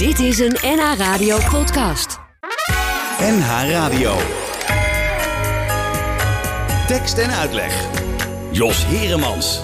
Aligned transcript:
Dit 0.00 0.18
is 0.18 0.38
een 0.38 0.56
NH 0.62 0.94
Radio 0.96 1.38
podcast. 1.50 2.20
NH 3.18 3.70
Radio. 3.70 4.16
Tekst 6.86 7.18
en 7.18 7.30
uitleg. 7.30 7.86
Jos 8.50 8.86
Heremans. 8.86 9.60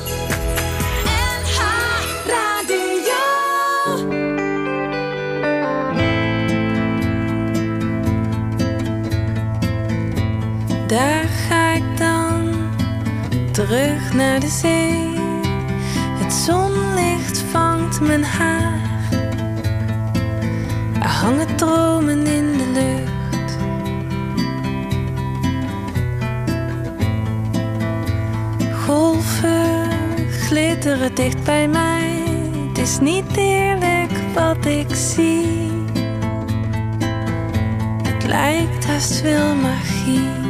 Daar 10.86 11.24
ga 11.48 11.72
ik 11.72 11.98
dan 11.98 12.54
terug 13.52 14.12
naar 14.12 14.40
de 14.40 14.48
zee. 14.48 15.20
Het 16.24 16.32
zonlicht 16.32 17.38
vangt 17.38 18.00
mijn 18.00 18.24
haar. 18.24 18.85
Hangen 21.26 21.56
dromen 21.56 22.26
in 22.26 22.52
de 22.58 22.66
lucht. 22.72 23.58
Golven 28.84 29.90
glitteren 30.30 31.14
dicht 31.14 31.44
bij 31.44 31.68
mij. 31.68 32.22
Het 32.68 32.78
is 32.78 32.98
niet 32.98 33.36
eerlijk 33.36 34.12
wat 34.34 34.66
ik 34.66 34.94
zie. 34.94 35.70
Het 38.02 38.26
lijkt 38.26 38.86
haast 38.86 39.22
wel 39.22 39.54
magie. 39.54 40.45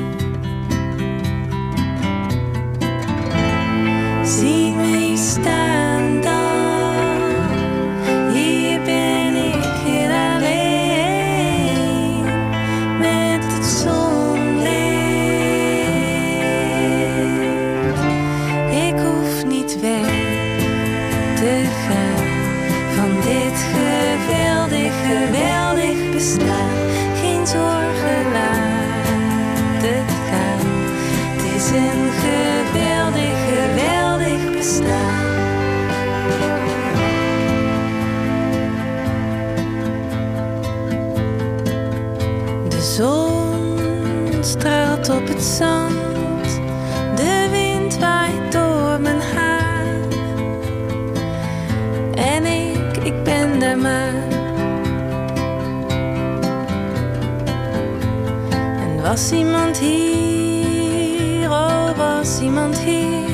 En 58.81 59.03
was 59.03 59.33
iemand 59.33 59.79
hier, 59.79 61.51
oh 61.51 61.97
was 61.97 62.41
iemand 62.41 62.79
hier, 62.79 63.29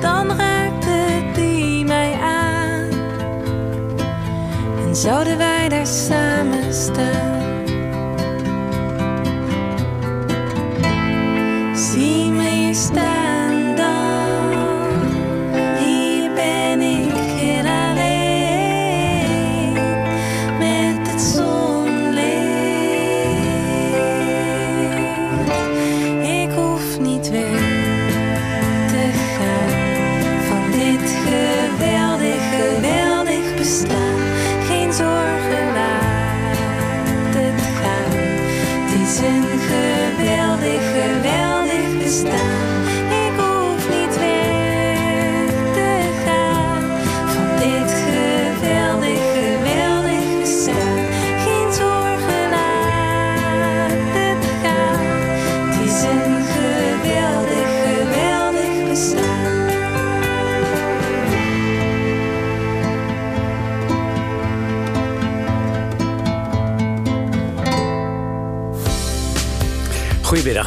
dan 0.00 0.36
raakte 0.36 1.22
die 1.34 1.84
mij 1.84 2.18
aan. 2.22 2.88
En 4.86 4.96
zouden 4.96 5.38
wij 5.38 5.68
daar 5.68 5.86
samen 5.86 6.74
staan. 6.74 7.43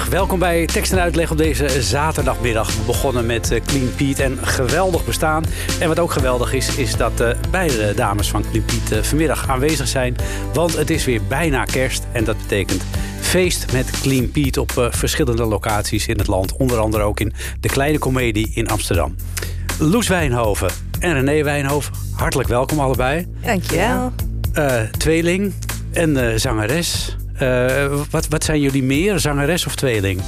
Welkom 0.09 0.40
bij 0.40 0.66
Tekst 0.66 0.91
en 0.91 1.00
Uitleg 1.00 1.31
op 1.31 1.38
deze 1.38 1.81
zaterdagmiddag. 1.81 2.75
We 2.75 2.81
begonnen 2.85 3.25
met 3.25 3.51
eh, 3.51 3.62
Clean 3.66 3.95
Pete 3.95 4.23
en 4.23 4.38
geweldig 4.41 5.06
bestaan. 5.06 5.44
En 5.79 5.88
wat 5.88 6.00
ook 6.00 6.12
geweldig 6.12 6.53
is, 6.53 6.75
is 6.75 6.95
dat 6.95 7.19
eh, 7.19 7.29
beide 7.51 7.94
dames 7.94 8.29
van 8.29 8.44
Clean 8.50 8.66
Pete 8.66 8.97
eh, 8.97 9.03
vanmiddag 9.03 9.50
aanwezig 9.50 9.88
zijn. 9.88 10.16
Want 10.53 10.78
het 10.78 10.90
is 10.90 11.06
weer 11.06 11.22
bijna 11.28 11.63
kerst 11.63 12.07
en 12.12 12.23
dat 12.23 12.38
betekent 12.38 12.84
feest 13.19 13.72
met 13.72 13.90
Clean 14.01 14.31
Pete 14.31 14.62
op 14.62 14.90
verschillende 14.91 15.45
locaties 15.45 16.07
in 16.07 16.18
het 16.18 16.28
land. 16.28 16.57
Onder 16.57 16.79
andere 16.79 17.03
ook 17.03 17.19
in 17.19 17.34
de 17.59 17.68
Kleine 17.68 18.00
Comedie 18.00 18.51
in 18.53 18.68
Amsterdam. 18.68 19.16
Loes 19.79 20.07
Wijnhoven 20.07 20.69
en 21.00 21.13
René 21.13 21.44
Wijnhoven, 21.44 21.94
hartelijk 22.16 22.50
welkom 22.50 22.79
allebei. 22.79 23.28
Dankjewel. 23.41 24.12
Eh, 24.57 24.81
tweeling 24.97 25.53
en 25.91 26.18
eh, 26.18 26.38
zangeres. 26.38 27.16
Eh, 27.39 28.01
wat, 28.09 28.27
wat 28.27 28.43
zijn 28.43 28.59
jullie 28.61 28.83
meer, 28.83 29.19
zangeres 29.19 29.65
of 29.65 29.75
tweeling? 29.75 30.21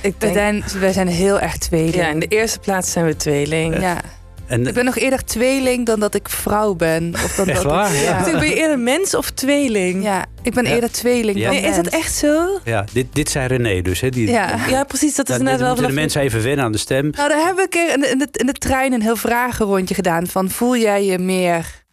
Ik 0.00 0.14
zijn, 0.18 0.64
wij 0.80 0.92
zijn 0.92 1.08
heel 1.08 1.40
erg 1.40 1.56
tweeling. 1.58 1.94
ja, 1.94 2.08
in 2.08 2.18
de 2.18 2.26
eerste 2.26 2.58
plaats 2.58 2.92
zijn 2.92 3.04
we 3.04 3.16
tweeling. 3.16 3.80
Ja. 3.80 4.00
En, 4.46 4.66
Ik 4.66 4.74
ben 4.74 4.84
nog 4.84 4.96
eerder 4.96 5.24
tweeling 5.24 5.86
dan 5.86 6.00
dat 6.00 6.14
ik 6.14 6.28
vrouw 6.28 6.74
ben. 6.74 7.14
Of 7.14 7.34
dan 7.34 7.46
Echt 7.48 7.62
dat 7.62 7.72
waar? 7.72 7.94
Ik, 7.94 8.00
Ja. 8.02 8.26
ja. 8.26 8.38
Ben 8.38 8.48
je 8.48 8.54
eerder 8.54 8.78
mens 8.78 9.14
of 9.14 9.30
tweeling? 9.30 10.02
Ja, 10.02 10.24
ik 10.42 10.54
ben 10.54 10.64
Ja. 10.64 10.74
eerder 10.74 10.90
tweeling 10.90 11.38
Ja. 11.38 11.50
dan 11.50 11.60
Nee, 11.60 11.70
is 11.70 11.76
dat 11.76 11.86
echt 11.86 12.14
zo? 12.14 12.58
ja, 12.64 12.84
dit, 12.92 13.06
dit 13.12 13.30
zei 13.30 13.46
René 13.46 13.82
dus. 13.82 14.00
Hè? 14.00 14.08
Die, 14.08 14.30
Ja. 14.30 14.58
Ja, 14.68 14.84
precies. 14.84 15.14
Dat 15.14 15.28
is 15.28 15.36
Ja, 15.36 15.42
dan 15.44 15.58
wel 15.58 15.68
moeten 15.68 15.86
de 15.86 15.92
mensen 15.92 16.20
even 16.22 16.42
wennen 16.42 16.64
aan 16.64 16.72
de 16.72 16.78
stem. 16.78 17.10
Nou, 17.10 17.28
daar 17.28 17.38
hebben 17.38 17.56
we 17.56 17.62
een 17.62 17.68
keer 17.68 17.92
in 17.94 18.00
de, 18.00 18.08
in 18.08 18.18
de, 18.18 18.28
in 18.32 18.46
de 18.46 18.52
trein 18.52 18.92
een 18.92 19.02
heel 19.02 19.16
vragenrondje 19.16 19.94
gedaan. 19.94 20.26
Van 20.26 20.50
voel 20.50 20.76
jij 20.76 21.04
je 21.04 21.18
meer... 21.18 21.84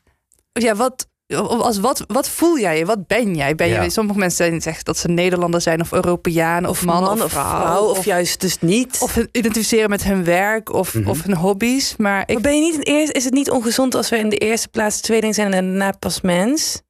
Ja, 0.53 0.75
wat, 0.75 1.07
als 1.35 1.79
wat, 1.79 2.03
wat 2.07 2.29
voel 2.29 2.59
jij 2.59 2.77
je? 2.77 2.85
Wat 2.85 3.07
ben 3.07 3.35
jij? 3.35 3.55
Ben 3.55 3.67
Ja. 3.67 3.81
je 3.83 3.89
sommige 3.89 4.19
mensen 4.19 4.61
zeggen 4.61 4.83
dat 4.85 4.97
ze 4.97 5.07
Nederlander 5.07 5.61
zijn 5.61 5.81
of 5.81 5.91
Europeaan 5.91 6.65
of, 6.67 6.85
man, 6.85 7.21
of 7.21 7.31
vrouw. 7.31 7.83
of, 7.83 8.05
juist 8.05 8.41
dus 8.41 8.59
niet. 8.59 8.97
of 9.01 9.15
hun 9.15 9.29
identificeren 9.31 9.89
met 9.89 10.03
hun 10.03 10.23
werk 10.23 10.73
of, 10.73 10.93
Mhm. 10.93 11.09
of 11.09 11.23
hun 11.23 11.35
hobby's. 11.35 11.95
Maar 11.97 12.21
ik 12.21 12.33
maar 12.33 12.41
ben 12.41 12.55
je 12.55 12.61
niet 12.61 12.75
in 12.75 12.93
eerst, 12.93 13.11
is 13.13 13.23
het 13.23 13.33
niet 13.33 13.49
ongezond 13.49 13.95
als 13.95 14.09
we 14.09 14.17
in 14.17 14.29
de 14.29 14.37
eerste 14.37 14.67
plaats 14.67 15.01
tweeling 15.01 15.35
zijn 15.35 15.53
en 15.53 15.65
daarna 15.65 15.91
pas 15.99 16.21
mens? 16.21 16.81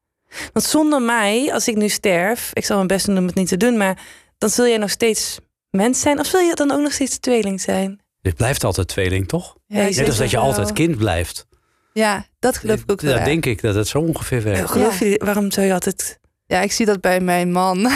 Want 0.54 0.66
zonder 0.66 1.02
mij, 1.02 1.54
als 1.54 1.68
ik 1.68 1.76
nu 1.76 1.90
sterf, 1.90 2.50
ik 2.54 2.66
zal 2.66 2.76
mijn 2.76 2.88
best 2.88 3.06
doen 3.06 3.18
om 3.18 3.26
het 3.26 3.36
niet 3.36 3.48
te 3.48 3.58
doen, 3.58 3.78
maar 3.78 3.98
dan 4.38 4.50
zul 4.50 4.68
jij 4.68 4.78
nog 4.78 4.90
steeds 4.90 5.38
mens 5.70 6.00
zijn. 6.02 6.20
Of 6.20 6.26
zul 6.26 6.40
je 6.40 6.56
dan 6.56 6.72
ook 6.72 6.82
nog 6.82 6.92
steeds 6.94 7.18
tweeling 7.20 7.62
zijn? 7.62 8.02
Dit 8.22 8.36
blijft 8.36 8.64
altijd 8.64 8.88
tweeling, 8.88 9.28
toch? 9.28 9.56
Ja, 9.68 9.78
Net 9.84 10.08
als 10.08 10.18
dat 10.18 10.30
je 10.30 10.38
wel. 10.38 10.46
altijd 10.46 10.74
kind 10.74 10.98
blijft. 10.98 11.46
Ja, 11.94 12.26
dat 12.40 12.58
geloof 12.58 12.80
ik 12.80 12.92
ook 12.92 13.02
wel. 13.02 13.10
Dat 13.12 13.20
erg. 13.20 13.30
denk 13.30 13.46
ik 13.46 13.62
dat 13.62 13.76
het 13.76 13.88
zo 13.88 14.00
ongeveer 14.00 14.44
werkt. 14.44 14.70
Geloof 14.72 15.00
je, 15.00 15.22
waarom 15.24 15.52
zou 15.52 15.66
je 15.68 15.74
altijd... 15.74 16.20
Ja, 16.46 16.62
ik 16.62 16.72
zie 16.72 16.86
dat 16.86 17.02
bij 17.02 17.20
mijn 17.20 17.52
man. 17.52 17.80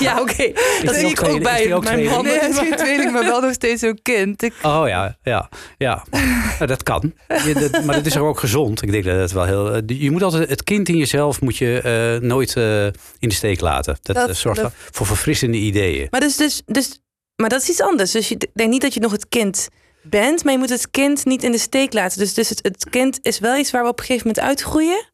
Ja, 0.00 0.20
oké. 0.20 0.52
Dat 0.84 0.94
zie 0.94 1.04
ook 1.06 1.10
ik 1.10 1.22
ook 1.28 1.42
bij 1.42 1.74
ook 1.74 1.84
mijn 1.84 2.04
man. 2.04 2.24
Nee, 2.24 2.38
hij 2.38 2.48
is 2.48 2.58
geen 2.58 2.76
tweeling, 2.84 3.12
maar 3.12 3.24
wel 3.24 3.40
nog 3.40 3.52
steeds 3.52 3.80
zo'n 3.80 3.98
kind. 4.02 4.42
Ik, 4.42 4.52
Oh 4.62 4.88
ja, 4.88 5.16
ja, 5.22 5.48
ja. 5.78 6.04
Nou, 6.10 6.66
dat 6.66 6.82
kan. 6.82 7.12
Je, 7.28 7.68
dat- 7.70 7.84
maar 7.84 7.94
dat 7.94 8.06
is 8.06 8.16
ook 8.16 8.38
gezond. 8.38 8.82
Ik 8.82 8.90
denk 8.92 9.04
dat 9.04 9.16
het 9.20 9.32
wel 9.32 9.44
heel. 9.44 9.72
eh, 9.74 9.82
Je 10.00 10.10
moet 10.10 10.22
altijd 10.22 10.48
het 10.48 10.64
kind 10.64 10.88
in 10.88 10.96
jezelf 10.96 11.40
moet 11.40 11.56
je 11.56 11.80
eh, 12.20 12.28
nooit 12.28 12.56
eh, 12.56 12.84
in 13.18 13.28
de 13.28 13.34
steek 13.34 13.60
laten. 13.60 13.98
Dat, 14.02 14.16
Dat- 14.16 14.36
zorgt 14.36 14.60
dat- 14.60 14.72
voor 14.90 15.06
verfrissende 15.06 15.56
ideeën. 15.58 16.06
Maar, 16.10 16.20
dus, 16.20 16.36
dus, 16.36 16.62
dus, 16.66 17.00
maar 17.36 17.48
dat 17.48 17.62
is 17.62 17.68
iets 17.68 17.80
anders. 17.82 18.10
Dus 18.10 18.28
je 18.28 18.36
denkt 18.54 18.72
niet 18.72 18.82
dat 18.82 18.94
je 18.94 19.00
nog 19.00 19.12
het 19.12 19.28
kind 19.28 19.68
bent, 20.10 20.44
maar 20.44 20.52
je 20.52 20.58
moet 20.58 20.68
het 20.68 20.90
kind 20.90 21.24
niet 21.24 21.42
in 21.44 21.52
de 21.52 21.58
steek 21.58 21.92
laten. 21.92 22.18
Dus, 22.18 22.34
dus 22.34 22.48
het, 22.48 22.58
het 22.62 22.90
kind 22.90 23.18
is 23.22 23.38
wel 23.38 23.56
iets 23.56 23.70
waar 23.70 23.82
we 23.82 23.88
op 23.88 23.98
een 23.98 24.04
gegeven 24.04 24.26
moment 24.28 24.46
uitgroeien. 24.46 25.04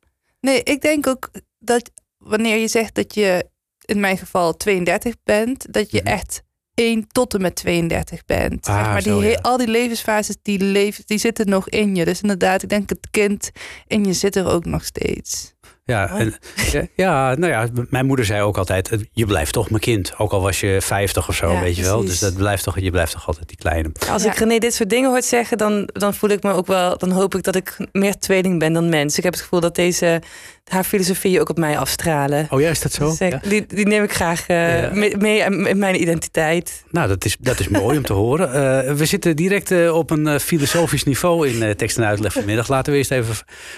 Nee, 0.40 0.62
ik 0.62 0.80
denk 0.80 1.06
ook 1.06 1.30
dat 1.58 1.90
wanneer 2.18 2.56
je 2.56 2.68
zegt 2.68 2.94
dat 2.94 3.14
je 3.14 3.44
in 3.84 4.00
mijn 4.00 4.18
geval 4.18 4.56
32 4.56 5.14
bent, 5.24 5.72
dat 5.72 5.90
je 5.90 5.98
Mhm. 6.04 6.06
echt 6.12 6.42
1 6.74 7.06
tot 7.08 7.34
en 7.34 7.40
met 7.40 7.54
32 7.56 8.24
bent. 8.24 8.66
Ah, 8.66 8.74
zeg 8.76 8.84
maar 8.86 9.02
die, 9.02 9.12
zo, 9.12 9.20
he- 9.20 9.28
ja. 9.30 9.38
Al 9.42 9.56
die 9.56 9.66
levensfases, 9.68 10.36
die, 10.42 10.58
leven, 10.58 11.02
die 11.06 11.18
zitten 11.18 11.48
nog 11.48 11.68
in 11.68 11.94
je. 11.94 12.04
Dus 12.04 12.20
inderdaad, 12.20 12.62
ik 12.62 12.68
denk 12.68 12.88
het 12.88 13.08
kind 13.10 13.50
in 13.86 14.04
je 14.04 14.12
zit 14.12 14.36
er 14.36 14.46
ook 14.46 14.64
nog 14.64 14.84
steeds. 14.84 15.52
Ja, 15.84 16.11
en, 16.19 16.34
ja, 16.73 16.87
ja, 16.96 17.34
nou 17.34 17.52
ja, 17.52 17.69
mijn 17.90 18.06
moeder 18.06 18.25
zei 18.25 18.43
ook 18.43 18.58
altijd: 18.58 18.90
eh, 18.90 18.99
je 19.12 19.26
blijft 19.26 19.52
toch 19.52 19.70
mijn 19.70 19.82
kind. 19.82 20.12
Ook 20.19 20.32
al 20.32 20.40
was 20.40 20.61
je 20.61 20.79
50 20.81 21.29
of 21.29 21.34
zo, 21.34 21.52
Ja, 21.52 21.61
weet 21.61 21.76
je 21.76 21.82
wel. 21.82 22.05
Dus 22.05 22.19
dat 22.19 22.34
blijft 22.37 22.64
toch, 22.64 22.79
je 22.79 22.90
blijft 22.90 23.12
toch 23.12 23.26
altijd 23.26 23.49
die 23.49 23.56
kleine. 23.56 23.90
Als 24.11 24.23
Ja. 24.23 24.31
ik 24.31 24.38
René 24.38 24.58
dit 24.58 24.75
soort 24.75 24.90
dingen 24.90 25.11
hoort 25.11 25.25
zeggen, 25.25 25.58
dan, 25.58 25.88
dan 25.93 26.14
voel 26.14 26.31
ik 26.31 26.43
me 26.43 26.52
ook 26.52 26.67
wel, 26.67 26.99
dan 26.99 27.11
hoop 27.11 27.34
ik 27.34 27.43
dat 27.43 27.55
ik 27.55 27.76
meer 27.93 28.19
tweeling 28.19 28.58
ben 28.58 28.73
dan 28.73 28.88
mens. 28.88 29.17
Ik 29.17 29.25
heb 29.25 29.32
het 29.32 29.43
gevoel 29.43 29.61
dat 29.61 29.75
deze, 29.75 30.23
haar 30.72 30.84
filosofieën 30.84 31.40
ook 31.40 31.48
op 31.48 31.58
mij 31.58 31.78
afstralen. 31.78 32.46
Oh 32.50 32.60
ja, 32.60 32.69
is 32.70 32.80
dat 32.80 32.92
zo? 32.92 33.08
Dus 33.08 33.20
ik- 33.20 33.30
Ja. 33.32 33.40
die, 33.48 33.64
die 33.66 33.86
neem 33.86 34.02
ik 34.02 34.12
graag 34.12 34.46
eh, 34.46 34.82
Ja. 34.82 34.90
mee, 34.92 35.16
mee 35.16 35.38
in 35.69 35.78
mijn 35.78 36.00
identiteit. 36.00 36.84
Nou, 36.90 37.08
dat 37.08 37.24
is, 37.24 37.36
dat 37.40 37.60
is 37.60 37.69
mooi 37.69 37.96
om 37.96 38.04
te 38.04 38.12
horen. 38.12 38.48
Eh, 38.86 38.92
we 38.94 39.04
zitten 39.06 39.36
direct 39.36 39.70
eh, 39.70 39.94
op 39.96 40.10
een 40.10 40.26
eh, 40.26 40.38
filosofisch 40.38 41.04
niveau 41.04 41.48
in 41.48 41.62
eh, 41.62 41.70
tekst 41.70 41.96
en 41.98 42.04
uitleg 42.04 42.32
vanmiddag. 42.32 42.69
Laten 42.69 42.92
we 42.92 42.98
eerst 42.98 43.10
even 43.10 43.34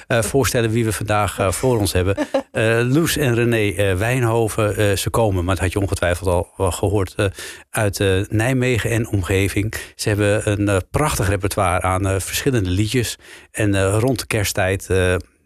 eh, 0.07 0.23
voorstellen 0.23 0.71
wie 0.71 0.85
we 0.85 0.93
vandaag 0.93 1.39
eh, 1.39 1.51
voor 1.51 1.79
ons 1.79 1.93
hebben. 1.93 2.17
Eh 2.53 2.81
Loes 2.83 3.17
en 3.17 3.35
René 3.35 3.71
eh, 3.73 3.95
Wijnhoven. 3.95 4.77
eh, 4.77 4.97
ze 4.97 5.11
komen, 5.11 5.45
maar 5.45 5.55
dat 5.55 5.65
had 5.65 5.73
je 5.73 5.81
ongetwijfeld 5.81 6.29
al 6.29 6.49
wel 6.57 6.71
gehoord, 6.71 7.15
eh, 7.17 7.25
uit 7.71 8.01
eh, 8.01 8.09
Nijmegen 8.29 8.91
en 8.91 9.09
omgeving. 9.09 9.75
Ze 9.95 10.09
hebben 10.09 10.51
een 10.51 10.69
eh, 10.69 10.77
prachtig 10.91 11.29
repertoire 11.29 11.81
aan 11.83 12.07
eh, 12.07 12.15
verschillende 12.19 12.71
liedjes. 12.71 13.19
En 13.51 13.75
eh, 13.75 13.97
rond 14.01 14.19
de 14.19 14.27
kersttijd... 14.27 14.87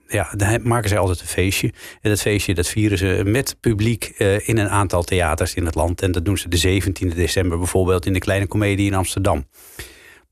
ja, 0.08 0.30
dan 0.36 0.60
maken 0.62 0.88
zij 0.88 0.98
altijd 0.98 1.20
een 1.20 1.26
feestje. 1.26 1.72
En 2.00 2.10
dat 2.10 2.20
feestje 2.20 2.54
dat 2.54 2.66
vieren 2.66 2.98
ze 2.98 3.22
met 3.24 3.56
publiek 3.60 4.04
eh, 4.04 4.48
in 4.48 4.58
een 4.58 4.68
aantal 4.68 5.02
theaters 5.02 5.54
in 5.54 5.64
het 5.64 5.74
land. 5.74 6.02
En 6.02 6.12
dat 6.12 6.24
doen 6.24 6.38
ze 6.38 6.48
de 6.48 6.80
17e 6.82 7.14
december 7.14 7.58
bijvoorbeeld 7.58 8.06
in 8.06 8.12
de 8.12 8.18
Kleine 8.18 8.46
Comedie 8.46 8.86
in 8.86 8.94
Amsterdam. 8.94 9.46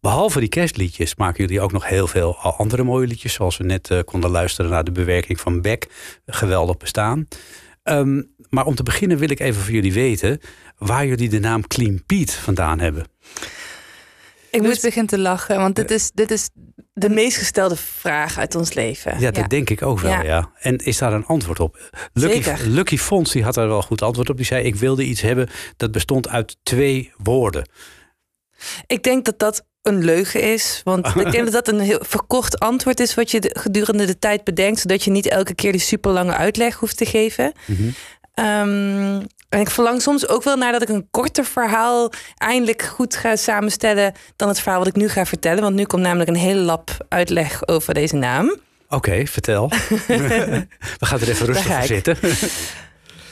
Behalve 0.01 0.41
die 0.41 0.49
kerstliedjes 0.49 1.15
maken 1.15 1.45
jullie 1.45 1.61
ook 1.61 1.73
nog 1.73 1.89
heel 1.89 2.07
veel 2.07 2.37
andere 2.37 2.83
mooie 2.83 3.07
liedjes. 3.07 3.33
Zoals 3.33 3.57
we 3.57 3.65
net 3.65 3.91
eh, 3.91 3.99
konden 4.05 4.31
luisteren 4.31 4.71
naar 4.71 4.85
de 4.85 4.93
bewerking 4.93 5.41
van 5.41 5.61
Beck. 5.61 5.87
Geweldig 6.27 6.77
bestaan. 6.77 7.29
Ehm, 7.83 8.23
maar 8.49 8.67
om 8.67 8.75
te 8.75 8.83
beginnen 8.83 9.19
wil 9.19 9.31
ik 9.31 9.41
even 9.41 9.63
van 9.63 9.73
jullie 9.73 9.93
weten... 9.93 10.41
waar 10.79 11.07
jullie 11.07 11.29
de 11.29 11.39
naam 11.39 11.67
Clean 11.67 12.03
Pete 12.07 12.33
vandaan 12.33 12.79
hebben. 12.79 13.05
Ik 14.51 14.63
Loes 14.63 14.71
moet 14.71 14.81
begint 14.81 15.09
te 15.09 15.19
lachen, 15.19 15.57
want 15.57 15.77
dit 15.77 15.91
is, 15.91 16.11
dit 16.15 16.31
is 16.31 16.49
de 16.99 17.09
meest 17.09 17.37
gestelde 17.37 17.77
vraag 17.77 18.39
uit 18.39 18.55
ons 18.55 18.73
leven. 18.75 19.13
Ja, 19.19 19.31
dat 19.31 19.37
Ja. 19.37 19.47
denk 19.47 19.71
ik 19.71 19.83
ook 19.83 20.01
wel, 20.01 20.11
ja. 20.11 20.23
Ja. 20.23 20.51
En 20.61 20.77
is 20.77 20.99
daar 20.99 21.13
een 21.13 21.27
antwoord 21.27 21.61
op? 21.61 21.91
Lucky, 22.13 22.43
Zeker. 22.43 22.67
Lucky 22.69 22.99
Fons 22.99 23.33
die 23.33 23.43
had 23.45 23.55
daar 23.55 23.69
wel 23.69 23.77
een 23.77 23.83
goed 23.83 24.03
antwoord 24.03 24.31
op. 24.31 24.37
Die 24.37 24.47
zei, 24.47 24.65
ik 24.65 24.75
wilde 24.75 25.05
iets 25.05 25.21
hebben 25.21 25.49
dat 25.77 25.91
bestond 25.93 26.29
uit 26.29 26.57
twee 26.63 27.13
woorden. 27.17 27.69
Ik 28.87 29.03
denk 29.03 29.25
dat 29.25 29.39
dat 29.39 29.67
een 29.83 30.05
leugen 30.05 30.43
is. 30.53 30.81
Want 30.85 31.07
ik 31.25 31.31
denk 31.33 31.45
dat 31.45 31.53
dat 31.53 31.69
een 31.69 31.81
heel 31.81 32.01
verkort 32.03 32.59
antwoord 32.59 33.01
is 33.01 33.15
wat 33.15 33.31
je 33.31 33.41
de- 33.41 33.57
gedurende 33.59 34.05
de 34.07 34.19
tijd 34.19 34.45
bedenkt. 34.45 34.81
Zodat 34.81 35.05
je 35.05 35.11
niet 35.11 35.27
elke 35.29 35.55
keer 35.55 35.73
die 35.73 35.81
super 35.81 36.11
lange 36.13 36.35
uitleg 36.35 36.75
hoeft 36.75 36.97
te 36.97 37.07
geven. 37.07 37.53
Ehm, 38.35 39.23
en 39.49 39.61
ik 39.61 39.71
verlang 39.71 40.03
soms 40.03 40.29
ook 40.29 40.43
wel 40.43 40.57
naar 40.57 40.73
dat 40.73 40.83
ik 40.83 40.89
een 40.89 41.09
korter 41.11 41.45
verhaal 41.45 42.13
eindelijk 42.37 42.83
goed 42.83 43.17
ga 43.17 43.37
samenstellen 43.37 44.13
dan 44.37 44.49
het 44.49 44.61
verhaal 44.61 44.79
wat 44.79 44.89
ik 44.89 44.97
nu 44.97 45.09
ga 45.09 45.27
vertellen. 45.27 45.63
Want 45.63 45.75
nu 45.75 45.85
komt 45.85 46.03
namelijk 46.03 46.29
een 46.29 46.37
hele 46.37 46.61
lap 46.61 46.91
uitleg 47.09 47.69
over 47.69 47.95
deze 47.95 48.17
naam. 48.17 48.57
Oké, 48.89 49.27
vertel. 49.27 49.69
we 50.99 51.07
gaan 51.07 51.21
er 51.21 51.29
even 51.29 51.47
rustig 51.47 51.75
voor 51.75 51.87
zitten. 51.87 52.17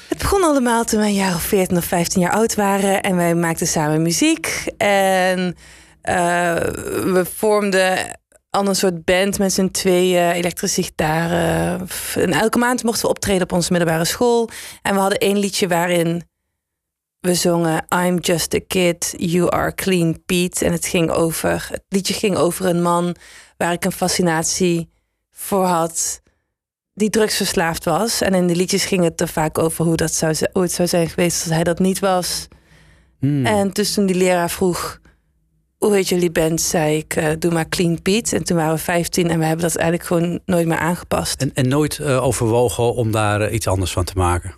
Het 0.08 0.19
begon 0.19 0.43
allemaal 0.43 0.84
toen 0.84 0.99
wij 0.99 1.08
een 1.08 1.14
jaar 1.14 1.34
of 1.34 1.43
14 1.43 1.76
of 1.76 1.84
15 1.84 2.20
jaar 2.20 2.32
oud 2.32 2.55
waren. 2.55 3.02
En 3.02 3.17
wij 3.17 3.34
maakten 3.34 3.67
samen 3.67 4.02
muziek. 4.02 4.64
En 4.76 5.56
eh, 6.02 6.14
we 7.12 7.26
vormden 7.37 8.19
al 8.54 8.66
een 8.66 8.76
soort 8.76 9.04
band 9.04 9.38
met 9.38 9.52
z'n 9.52 9.68
tweeën, 9.68 10.30
elektrische 10.30 10.82
gitaren. 10.82 11.88
En 12.14 12.32
elke 12.32 12.58
maand 12.58 12.82
mochten 12.82 13.02
we 13.02 13.08
optreden 13.08 13.42
op 13.42 13.52
onze 13.52 13.72
middelbare 13.72 14.04
school. 14.04 14.48
En 14.82 14.94
we 14.94 15.00
hadden 15.00 15.18
één 15.18 15.38
liedje 15.38 15.68
waarin 15.68 16.22
we 17.20 17.34
zongen 17.34 17.84
I'm 18.04 18.18
just 18.18 18.54
a 18.54 18.60
kid, 18.66 19.14
you 19.16 19.50
are 19.50 19.74
clean 19.74 20.24
Pete. 20.26 20.64
En 20.64 20.72
het 20.72 20.86
ging 20.86 21.10
over, 21.10 21.66
het 21.70 21.84
liedje 21.88 22.14
ging 22.14 22.36
over 22.36 22.66
een 22.66 22.82
man 22.82 23.16
waar 23.56 23.72
ik 23.72 23.84
een 23.84 23.92
fascinatie 23.92 24.90
voor 25.30 25.64
had 25.64 26.22
die 26.94 27.10
drugsverslaafd 27.10 27.84
was. 27.84 28.20
En 28.20 28.34
in 28.34 28.46
de 28.46 28.56
liedjes 28.56 28.84
ging 28.84 29.04
het 29.04 29.20
er 29.20 29.28
vaak 29.28 29.58
over 29.58 29.84
hoe, 29.84 29.96
dat 29.96 30.12
zou, 30.12 30.34
hoe 30.52 30.62
het 30.62 30.72
zou 30.72 30.88
zijn 30.88 31.08
geweest 31.08 31.42
als 31.42 31.52
hij 31.52 31.64
dat 31.64 31.78
niet 31.78 31.98
was. 31.98 32.48
Hmm. 33.18 33.46
En 33.46 33.70
dus 33.70 33.94
toen 33.94 34.06
die 34.06 34.16
leraar 34.16 34.50
vroeg, 34.50 35.00
hoe 35.86 35.94
heet 35.94 36.08
jullie 36.08 36.31
band? 36.31 36.60
Zei 36.60 36.96
ik, 36.96 37.16
eh, 37.16 37.28
doe 37.38 37.52
maar 37.52 37.69
Clean 37.69 38.02
Pete. 38.02 38.36
En 38.36 38.44
toen 38.44 38.56
waren 38.56 38.75
we 38.75 38.81
15 38.81 39.31
en 39.31 39.38
we 39.38 39.44
hebben 39.44 39.64
dat 39.64 39.76
eigenlijk 39.76 40.08
gewoon 40.08 40.40
nooit 40.46 40.66
meer 40.66 40.78
aangepast. 40.78 41.40
En, 41.42 41.50
en 41.54 41.69
nooit 41.69 41.98
eh, 41.98 42.25
overwogen 42.25 42.94
om 42.94 43.10
daar 43.12 43.40
eh, 43.40 43.52
iets 43.54 43.66
anders 43.69 43.92
van 43.92 44.04
te 44.04 44.12
maken. 44.16 44.54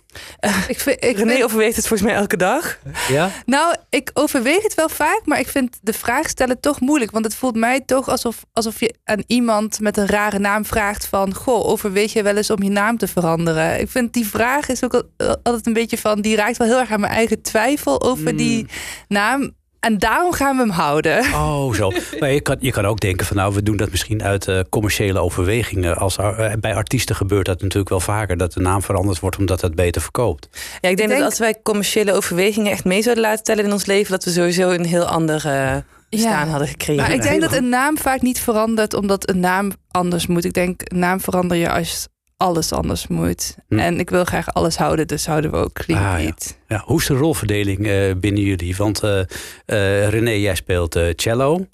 Ik 0.67 0.79
vind, 0.79 1.03
ik 1.03 1.17
René 1.17 1.31
vind- 1.31 1.43
overweegt 1.43 1.75
het 1.75 1.87
volgens 1.87 2.09
mij 2.09 2.17
elke 2.19 2.37
dag. 2.37 2.77
Ja? 3.09 3.29
nou, 3.45 3.75
ik 3.89 4.11
overweeg 4.13 4.63
het 4.63 4.73
wel 4.75 4.89
vaak, 4.89 5.21
maar 5.25 5.39
ik 5.39 5.47
vind 5.47 5.77
de 5.81 5.93
vraag 5.93 6.29
stellen 6.29 6.59
toch 6.59 6.79
moeilijk. 6.79 7.11
Want 7.11 7.25
het 7.25 7.35
voelt 7.35 7.55
mij 7.55 7.81
toch 7.85 8.09
alsof, 8.09 8.45
alsof 8.53 8.79
je 8.79 8.93
aan 9.03 9.23
iemand 9.27 9.79
met 9.79 9.97
een 9.97 10.07
rare 10.07 10.39
naam 10.39 10.65
vraagt 10.65 11.05
van... 11.05 11.33
Goh, 11.35 11.65
overweeg 11.67 12.13
je 12.13 12.23
wel 12.23 12.35
eens 12.37 12.49
om 12.49 12.63
je 12.63 12.69
naam 12.69 12.97
te 12.97 13.07
veranderen? 13.07 13.79
Ik 13.79 13.89
vind 13.89 14.13
die 14.13 14.27
vraag 14.27 14.67
is 14.69 14.83
ook 14.83 14.93
al- 14.93 15.35
altijd 15.43 15.67
een 15.67 15.73
beetje 15.73 15.97
van... 15.97 16.21
Die 16.21 16.35
raakt 16.35 16.57
wel 16.57 16.67
heel 16.67 16.79
erg 16.79 16.91
aan 16.91 16.99
mijn 16.99 17.13
eigen 17.13 17.41
twijfel 17.41 18.01
over 18.01 18.31
Mm. 18.31 18.37
die 18.37 18.65
naam. 19.07 19.55
En 19.79 19.97
daarom 19.97 20.31
gaan 20.33 20.55
we 20.55 20.61
hem 20.61 20.71
houden. 20.71 21.19
Oh, 21.19 21.73
zo. 21.73 21.91
Maar 22.19 22.31
je 22.31 22.41
kan, 22.41 22.57
je 22.59 22.71
kan 22.71 22.85
ook 22.85 22.99
denken 22.99 23.25
van 23.25 23.37
nou, 23.37 23.53
we 23.53 23.63
doen 23.63 23.77
dat 23.77 23.91
misschien 23.91 24.23
uit 24.23 24.47
eh, 24.47 24.59
commerciële 24.69 25.19
overwegingen. 25.19 25.97
Als, 25.97 26.17
eh, 26.17 26.51
bij 26.59 26.75
artiesten 26.75 27.15
gebeurt 27.15 27.45
dat 27.45 27.61
natuurlijk 27.61 27.89
wel 27.89 27.99
vaker. 27.99 28.37
Dat 28.37 28.53
de 28.53 28.59
naam 28.59 28.81
veranderd 28.81 29.19
wordt 29.19 29.37
omdat 29.37 29.61
het 29.61 29.75
beter 29.75 30.01
verkoopt. 30.01 30.49
Ja, 30.81 30.89
ik 30.89 30.97
denk, 30.97 31.09
denk- 31.09 31.21
dat 31.21 31.29
als 31.29 31.39
wij 31.39 31.55
commerciële 31.63 32.13
overwegingen 32.13 32.71
echt 32.71 32.85
mee 32.85 33.01
zouden 33.01 33.23
laten 33.23 33.43
tellen 33.43 33.65
in 33.65 33.71
ons 33.71 33.85
leven, 33.85 34.11
dat 34.11 34.23
we 34.23 34.31
sowieso 34.31 34.69
een 34.69 34.85
heel 34.85 35.05
ander 35.05 35.45
eh, 35.45 35.75
bestaan 36.09 36.47
hadden 36.47 36.67
gekregen. 36.67 37.03
Maar 37.03 37.13
ik 37.13 37.21
denk 37.21 37.41
dat 37.41 37.53
een 37.53 37.69
naam 37.69 37.97
vaak 37.97 38.21
niet 38.21 38.39
verandert 38.39 38.93
omdat 38.93 39.29
een 39.29 39.39
naam 39.39 39.71
anders 39.91 40.27
moet. 40.27 40.45
Ik 40.45 40.53
denk, 40.53 40.81
een 40.83 40.99
naam 40.99 41.19
verander 41.19 41.57
je 41.57 41.71
als 41.71 42.07
alles 42.37 42.71
anders 42.71 43.07
moet. 43.07 43.55
Hm. 43.67 43.79
En 43.79 43.99
ik 43.99 44.09
wil 44.09 44.25
graag 44.25 44.53
alles 44.53 44.77
houden, 44.77 45.07
dus 45.07 45.25
houden 45.25 45.51
we 45.51 45.57
ook 45.57 45.73
Clean 45.73 46.05
Ah, 46.05 46.29
ja. 46.67 46.83
Hoe 46.85 46.99
is 46.99 47.07
de 47.07 47.13
rolverdeling 47.13 47.87
eh, 47.87 48.15
binnen 48.15 48.43
jullie? 48.43 48.75
Want 48.75 49.03
eh, 49.03 50.09
René, 50.09 50.31
jij 50.31 50.55
speelt 50.55 50.99
cello. 51.15 51.67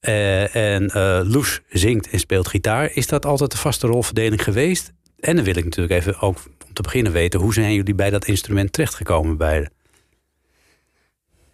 en 0.00 0.90
Loes 1.26 1.60
zingt 1.68 2.10
en 2.10 2.18
speelt 2.18 2.48
gitaar. 2.48 2.90
Is 2.92 3.06
dat 3.06 3.26
altijd 3.26 3.50
de 3.50 3.56
vaste 3.58 3.86
rolverdeling 3.86 4.42
geweest? 4.42 4.92
En 5.20 5.36
dan 5.36 5.44
wil 5.44 5.56
ik 5.56 5.64
natuurlijk 5.64 6.00
even 6.00 6.20
ook 6.20 6.36
om 6.66 6.72
te 6.72 6.82
beginnen 6.82 7.12
weten... 7.12 7.40
hoe 7.40 7.52
zijn 7.52 7.74
jullie 7.74 7.94
bij 7.94 8.10
dat 8.10 8.24
instrument 8.24 8.72
terechtgekomen 8.72 9.36
beiden? 9.36 9.70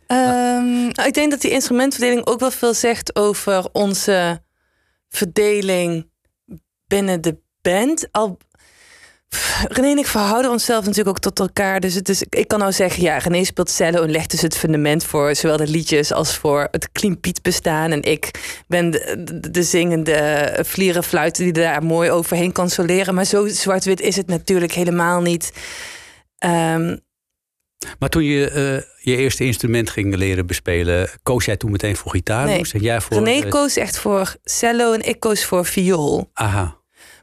Ehm, 0.06 0.52
Nou, 0.92 1.08
ik 1.08 1.14
denk 1.14 1.30
dat 1.30 1.40
die 1.40 1.50
instrumentverdeling 1.50 2.26
ook 2.26 2.40
wel 2.40 2.50
veel 2.50 2.74
zegt 2.74 3.16
over 3.16 3.68
onze 3.72 4.42
verdeling 5.08 6.10
binnen 6.86 7.20
de 7.20 7.38
band. 7.62 8.08
Al 8.10 8.38
René 9.68 9.90
en 9.90 9.98
ik 9.98 10.06
verhouden 10.06 10.50
onszelf 10.50 10.80
natuurlijk 10.84 11.08
ook 11.16 11.18
tot 11.18 11.40
elkaar. 11.40 11.80
Dus 11.80 11.94
het 11.94 12.08
is, 12.08 12.22
ik 12.28 12.48
kan 12.48 12.58
nou 12.58 12.72
zeggen, 12.72 13.02
ja, 13.02 13.18
René 13.18 13.44
speelt 13.44 13.70
cello 13.70 14.02
en 14.02 14.10
legt 14.10 14.30
dus 14.30 14.40
het 14.40 14.56
fundament 14.56 15.04
voor 15.04 15.34
zowel 15.34 15.56
de 15.56 15.66
liedjes 15.66 16.12
als 16.12 16.36
voor 16.36 16.68
het 16.70 16.92
Clean 16.92 17.20
Piet 17.20 17.42
bestaan. 17.42 17.90
En 17.90 18.02
ik 18.02 18.30
ben 18.66 18.90
de, 18.90 19.22
de, 19.24 19.50
de 19.50 19.62
zingende 19.62 20.58
vlierenfluit 20.62 21.36
die 21.36 21.52
daar 21.52 21.84
mooi 21.84 22.10
overheen 22.10 22.52
kan 22.52 22.70
soleren. 22.70 23.14
Maar 23.14 23.24
zo 23.24 23.46
zwart-wit 23.46 24.00
is 24.00 24.16
het 24.16 24.26
natuurlijk 24.26 24.72
helemaal 24.72 25.20
niet. 25.20 25.52
Ehm, 26.38 26.96
Maar 27.98 28.08
toen 28.08 28.24
je 28.24 28.50
eh, 28.50 29.14
je 29.14 29.16
eerste 29.16 29.44
instrument 29.44 29.90
ging 29.90 30.14
leren 30.16 30.46
bespelen... 30.46 31.08
koos 31.22 31.44
jij 31.44 31.56
toen 31.56 31.70
meteen 31.70 31.96
voor 31.96 32.10
gitaar? 32.10 32.46
Nee. 32.46 32.62
Jij 32.62 33.00
voor... 33.00 33.16
René 33.16 33.44
eh, 33.44 33.50
koos 33.50 33.76
echt 33.76 33.98
voor 33.98 34.36
cello 34.44 34.92
en 34.92 35.08
ik 35.08 35.20
koos 35.20 35.44
voor 35.44 35.64
viool. 35.66 36.30
Aha. 36.32 36.81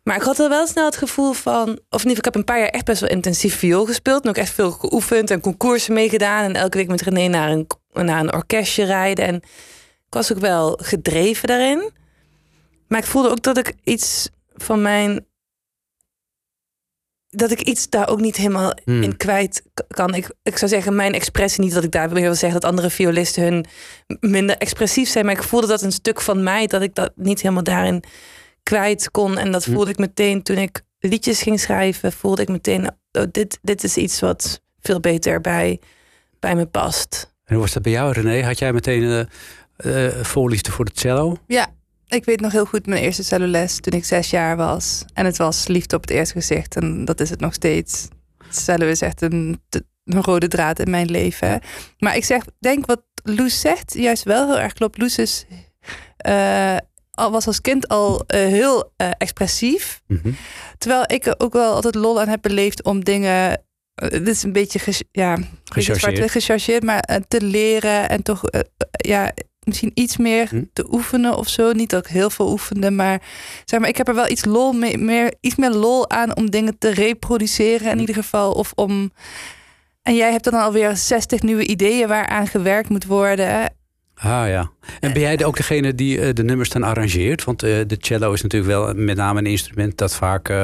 Maar 0.09 0.17
ik 0.17 0.23
had 0.23 0.39
al 0.39 0.49
wel 0.49 0.67
snel 0.67 0.85
het 0.85 0.95
gevoel 0.95 1.33
van... 1.33 1.67
Of 1.89 2.03
in 2.03 2.09
ieder 2.09 2.15
geval, 2.15 2.17
ik 2.17 2.23
heb 2.23 2.35
een 2.35 2.43
paar 2.43 2.59
jaar 2.59 2.69
echt 2.69 2.85
best 2.85 3.01
wel 3.01 3.09
intensief 3.09 3.55
viool 3.55 3.85
gespeeld. 3.85 4.23
En 4.23 4.29
ook 4.29 4.37
echt 4.37 4.53
veel 4.53 4.71
geoefend 4.71 5.31
en 5.31 5.39
concoursen 5.39 5.93
meegedaan. 5.93 6.43
En 6.43 6.55
elke 6.55 6.77
week 6.77 6.87
met 6.87 7.01
René 7.01 7.27
naar 7.27 7.49
een, 7.49 7.67
naar 7.91 8.19
een 8.19 8.33
orkestje 8.33 8.83
rijden. 8.83 9.25
En 9.25 9.35
ik 9.35 10.09
was 10.09 10.33
ook 10.33 10.39
wel 10.39 10.79
gedreven 10.81 11.47
daarin. 11.47 11.91
Maar 12.87 12.99
ik 12.99 13.05
voelde 13.05 13.29
ook 13.29 13.41
dat 13.41 13.57
ik 13.57 13.73
iets 13.83 14.29
van 14.53 14.81
mijn... 14.81 15.25
Dat 17.27 17.51
ik 17.51 17.61
iets 17.61 17.89
daar 17.89 18.07
ook 18.07 18.19
niet 18.19 18.35
helemaal 18.35 18.73
Hmm. 18.83 19.03
in 19.03 19.17
kwijt 19.17 19.63
kan. 19.87 20.13
Ik, 20.13 20.31
ik 20.43 20.57
zou 20.57 20.71
zeggen, 20.71 20.95
mijn 20.95 21.13
expressie 21.13 21.63
niet 21.63 21.73
dat 21.73 21.83
ik 21.83 21.91
daar 21.91 22.09
wil 22.09 22.35
zeggen 22.35 22.61
dat 22.61 22.69
andere 22.69 22.89
violisten 22.89 23.43
hun 23.43 23.65
minder 24.19 24.57
expressief 24.57 25.09
zijn. 25.09 25.25
Maar 25.25 25.35
ik 25.35 25.43
voelde 25.43 25.67
dat 25.67 25.81
een 25.81 25.91
stuk 25.91 26.21
van 26.21 26.43
mij, 26.43 26.67
dat 26.67 26.81
ik 26.81 26.95
dat 26.95 27.11
niet 27.15 27.41
helemaal 27.41 27.63
daarin 27.63 28.03
kwijt 28.69 29.11
kon. 29.11 29.37
En 29.37 29.51
dat 29.51 29.65
Hm. 29.65 29.71
voelde 29.71 29.91
ik 29.91 29.97
meteen 29.97 30.43
toen 30.43 30.57
ik 30.57 30.81
liedjes 30.99 31.41
ging 31.41 31.59
schrijven, 31.59 32.11
voelde 32.11 32.41
ik 32.41 32.47
meteen, 32.47 32.89
oh, 33.11 33.23
dit, 33.31 33.59
dit 33.61 33.83
is 33.83 33.97
iets 33.97 34.19
wat 34.19 34.61
veel 34.79 34.99
beter 34.99 35.41
bij, 35.41 35.79
bij 36.39 36.55
me 36.55 36.65
past. 36.65 37.33
En 37.45 37.53
hoe 37.53 37.63
was 37.63 37.73
dat 37.73 37.83
bij 37.83 37.91
jou, 37.91 38.11
René? 38.11 38.43
Had 38.43 38.59
jij 38.59 38.73
meteen 38.73 39.01
een 39.03 39.27
uh, 39.85 40.07
voorliefde 40.23 40.71
voor 40.71 40.85
de 40.85 40.91
cello? 40.93 41.37
Ja, 41.47 41.67
ik 42.07 42.25
weet 42.25 42.39
nog 42.39 42.51
heel 42.51 42.65
goed 42.65 42.85
mijn 42.85 43.01
eerste 43.03 43.23
celloles 43.23 43.79
toen 43.79 43.93
ik 43.93 44.05
zes 44.05 44.29
jaar 44.29 44.57
was. 44.57 45.05
En 45.13 45.25
het 45.25 45.37
was 45.37 45.67
liefde 45.67 45.95
op 45.95 46.01
het 46.01 46.11
eerste 46.11 46.33
gezicht. 46.33 46.75
En 46.75 47.05
dat 47.05 47.19
is 47.19 47.29
het 47.29 47.39
nog 47.39 47.53
steeds. 47.53 48.07
Cello 48.49 48.85
is 48.87 49.01
echt 49.01 49.21
een, 49.21 49.61
een 50.05 50.23
rode 50.23 50.47
draad 50.47 50.79
in 50.79 50.89
mijn 50.89 51.11
leven. 51.11 51.61
Maar 51.97 52.15
ik 52.15 52.25
zeg, 52.25 52.43
denk 52.59 52.85
wat 52.85 53.01
Loes 53.23 53.59
zegt, 53.59 53.93
juist 53.93 54.23
wel 54.23 54.45
heel 54.47 54.59
erg 54.59 54.73
klopt. 54.73 54.97
Loes 54.97 55.17
is, 55.17 55.45
uh, 56.27 56.77
was 57.31 57.47
als 57.47 57.61
kind 57.61 57.87
al 57.87 58.13
uh, 58.15 58.21
heel 58.27 58.91
uh, 58.97 59.09
expressief. 59.17 60.01
Mm 60.07 60.19
-hmm. 60.23 60.35
Terwijl 60.77 61.03
ik 61.07 61.25
er 61.25 61.35
ook 61.37 61.53
wel 61.53 61.73
altijd 61.73 61.95
lol 61.95 62.21
aan 62.21 62.27
heb 62.27 62.41
beleefd 62.41 62.83
om 62.83 63.03
dingen. 63.03 63.61
Dit 63.95 64.27
is 64.27 64.43
een 64.43 64.51
beetje 64.53 64.79
ges, 64.79 65.03
ja, 65.11 65.37
gechargeerd. 65.63 66.31
gechargeerd, 66.31 66.83
maar 66.83 67.21
te 67.27 67.41
leren 67.41 68.09
en 68.09 68.23
toch 68.23 68.41
ja, 68.91 69.31
misschien 69.63 69.91
iets 69.93 70.17
meer 70.17 70.47
Hm? 70.49 70.63
te 70.73 70.85
oefenen 70.93 71.35
of 71.37 71.47
zo. 71.47 71.71
Niet 71.71 71.89
dat 71.89 72.05
ik 72.05 72.11
heel 72.11 72.29
veel 72.29 72.51
oefende, 72.51 72.91
maar 72.91 73.21
zeg 73.65 73.79
maar, 73.79 73.89
ik 73.89 73.97
heb 73.97 74.07
er 74.07 74.15
wel 74.15 74.29
iets 74.29 74.45
lol 74.45 74.71
mee, 74.73 74.97
meer, 74.97 75.33
iets 75.41 75.55
meer 75.55 75.71
lol 75.71 76.09
aan 76.09 76.35
om 76.35 76.49
dingen 76.49 76.77
te 76.77 76.89
reproduceren 76.89 77.87
in 77.87 77.93
Hm. 77.93 77.99
ieder 77.99 78.15
geval. 78.15 78.51
Of 78.51 78.71
om. 78.75 79.11
En 80.01 80.15
jij 80.15 80.31
hebt 80.31 80.43
dan 80.43 80.53
alweer 80.53 80.97
60 80.97 81.41
nieuwe 81.41 81.65
ideeën 81.67 82.07
waaraan 82.07 82.47
gewerkt 82.47 82.89
moet 82.89 83.05
worden. 83.05 83.73
Ah 84.21 84.47
ja. 84.47 84.71
En 84.99 85.13
ben 85.13 85.21
jij 85.21 85.45
ook 85.45 85.57
degene 85.57 85.95
die 85.95 86.17
uh, 86.17 86.33
de 86.33 86.43
nummers 86.43 86.69
dan 86.69 86.83
arrangeert? 86.83 87.43
Want 87.43 87.63
uh, 87.63 87.69
de 87.87 87.97
cello 87.99 88.33
is 88.33 88.41
natuurlijk 88.41 88.71
wel 88.71 88.93
met 88.93 89.17
name 89.17 89.39
een 89.39 89.45
instrument 89.45 89.97
dat 89.97 90.15
vaak 90.15 90.49
uh, 90.49 90.63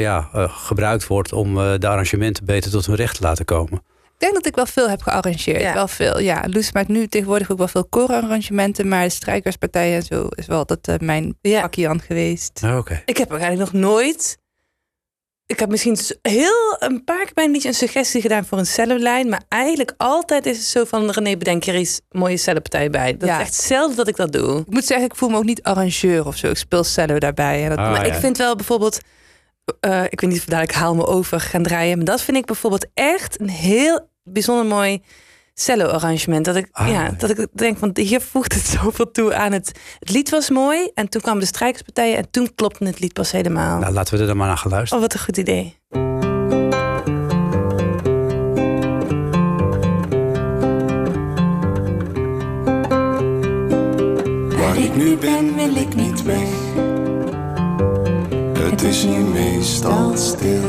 ja, 0.00 0.28
gebruikt 0.48 1.06
wordt 1.06 1.32
om 1.32 1.54
de 1.54 1.88
arrangementen 1.88 2.44
beter 2.44 2.70
tot 2.70 2.86
hun 2.86 2.94
recht 2.96 3.16
te 3.16 3.22
laten 3.22 3.44
komen. 3.44 3.82
Ik 4.20 4.26
denk 4.26 4.34
dat 4.34 4.46
ik 4.46 4.54
wel 4.56 4.66
veel 4.66 4.88
heb 4.90 5.02
gearrangeerd. 5.02 5.60
Ja. 5.60 5.74
Wel 5.74 5.88
veel, 5.88 6.18
ja. 6.20 6.44
Loes 6.50 6.72
maakt 6.72 6.88
nu 6.88 7.06
tegenwoordig 7.06 7.50
ook 7.50 7.58
wel 7.58 7.68
veel 7.68 7.84
koorarrangementen. 7.84 8.88
Maar 8.88 9.04
de 9.04 9.10
strijkerspartijen 9.10 9.96
en 9.96 10.02
zo 10.02 10.26
is 10.28 10.46
wel 10.46 10.58
altijd 10.58 10.88
uh, 10.88 10.94
mijn 11.06 11.36
Ja. 11.40 11.60
pakje 11.60 11.88
aan 11.88 12.00
geweest. 12.00 12.60
Ah, 12.64 12.76
Oké. 12.78 13.02
Ik 13.04 13.16
heb 13.16 13.30
eigenlijk 13.32 13.72
nog 13.72 13.82
nooit. 13.82 14.38
Ik 15.50 15.58
heb 15.60 15.68
misschien 15.70 15.96
s- 15.96 16.14
heel 16.22 16.76
een 16.78 17.04
paar 17.04 17.24
keer 17.24 17.34
bij 17.34 17.44
een 17.44 17.50
liedje 17.50 17.68
een 17.68 17.74
suggestie 17.74 18.20
gedaan 18.20 18.44
voor 18.44 18.58
een 18.58 18.66
cellolijn. 18.66 19.28
Maar 19.28 19.42
eigenlijk 19.48 19.94
altijd 19.96 20.46
is 20.46 20.56
het 20.56 20.66
zo 20.66 20.84
van 20.84 21.10
René, 21.10 21.36
bedenk 21.36 21.64
er 21.66 21.74
eens 21.74 22.00
een 22.08 22.18
mooie 22.20 22.36
cellopartij 22.36 22.90
bij. 22.90 23.16
Dat 23.16 23.28
Ja. 23.28 23.36
is 23.36 23.42
echt 23.42 23.54
zelden 23.54 23.96
dat 23.96 24.08
ik 24.08 24.16
dat 24.16 24.32
doe. 24.32 24.60
Ik 24.60 24.66
moet 24.70 24.84
zeggen, 24.84 25.06
ik 25.06 25.14
voel 25.14 25.28
me 25.28 25.36
ook 25.36 25.44
niet 25.44 25.62
arrangeur 25.62 26.26
of 26.26 26.36
zo. 26.36 26.46
Ik 26.50 26.56
speel 26.56 26.84
cello 26.84 27.18
daarbij. 27.18 27.62
En 27.62 27.68
dat, 27.68 27.78
Ah, 27.78 27.90
maar 27.90 28.06
ja. 28.06 28.12
ik 28.12 28.20
vind 28.20 28.36
wel 28.36 28.56
bijvoorbeeld. 28.56 28.98
eh, 29.80 30.04
ik 30.08 30.20
weet 30.20 30.30
niet 30.30 30.38
of 30.38 30.44
we 30.44 30.50
dadelijk 30.50 30.78
haal 30.78 30.94
me 30.94 31.06
over 31.06 31.40
gaan 31.40 31.62
draaien. 31.62 31.96
Maar 31.96 32.06
dat 32.06 32.20
vind 32.22 32.36
ik 32.36 32.44
bijvoorbeeld 32.46 32.86
echt 32.94 33.40
een 33.40 33.48
heel 33.48 34.08
bijzonder 34.24 34.66
mooi 34.66 35.02
cello-arrangement. 35.60 36.44
Dat 36.44 36.56
ik, 36.56 36.68
Ah, 36.72 36.88
ja, 36.88 37.02
ja. 37.04 37.10
dat 37.18 37.30
ik 37.30 37.46
denk, 37.52 37.78
van 37.78 37.90
hier 37.94 38.20
voegt 38.20 38.54
het 38.54 38.66
zoveel 38.80 39.10
toe 39.10 39.34
aan 39.34 39.52
het. 39.52 39.72
Het 39.98 40.10
lied 40.10 40.30
was 40.30 40.50
mooi. 40.50 40.90
En 40.94 41.08
toen 41.08 41.20
kwamen 41.20 41.40
de 41.40 41.46
strijkerspartijen. 41.46 42.16
En 42.16 42.30
toen 42.30 42.54
klopte 42.54 42.84
het 42.84 43.00
lied 43.00 43.12
pas 43.12 43.30
helemaal. 43.30 43.78
Nou, 43.78 43.92
laten 43.92 44.14
we 44.14 44.20
er 44.20 44.26
dan 44.26 44.36
maar 44.36 44.46
naar 44.46 44.58
gaan 44.58 44.70
luisteren. 44.70 45.02
Oh, 45.02 45.08
wat 45.10 45.18
een 45.18 45.24
goed 45.24 45.36
idee. 45.36 45.78
Waar 54.58 54.76
ik 54.78 54.96
nu 54.96 55.16
ben, 55.16 55.54
wil 55.54 55.76
ik 55.76 55.94
niet 55.94 56.22
weg. 56.22 56.48
Het 58.58 58.82
is 58.82 59.02
hier 59.04 59.20
meestal 59.20 60.16
stil. 60.16 60.68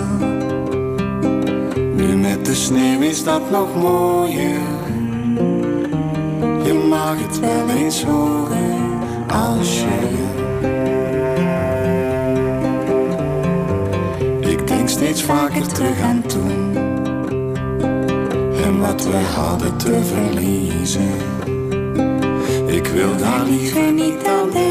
Nu 1.96 2.16
met 2.18 2.46
de 2.46 2.56
sneeuw 2.56 3.02
is 3.02 3.24
dat 3.24 3.50
nog 3.52 3.76
mooier. 3.76 4.60
Mag 7.12 7.20
het 7.20 7.40
wel 7.40 7.70
eens 7.70 8.04
horen 8.04 9.00
als 9.28 9.80
je. 9.80 10.20
Ik 14.40 14.68
denk 14.68 14.90
steeds 14.90 15.24
vaker 15.24 15.68
terug 15.68 16.02
aan 16.02 16.22
toen. 16.28 16.78
En 18.64 18.80
wat 18.80 19.04
we 19.04 19.18
hadden 19.36 19.78
te 19.78 20.00
verliezen. 20.04 21.12
Ik 22.68 22.86
wil 22.88 23.18
daar 23.18 23.46
liever 23.46 23.92
niet 23.92 24.26
aan 24.28 24.50
denken. 24.50 24.71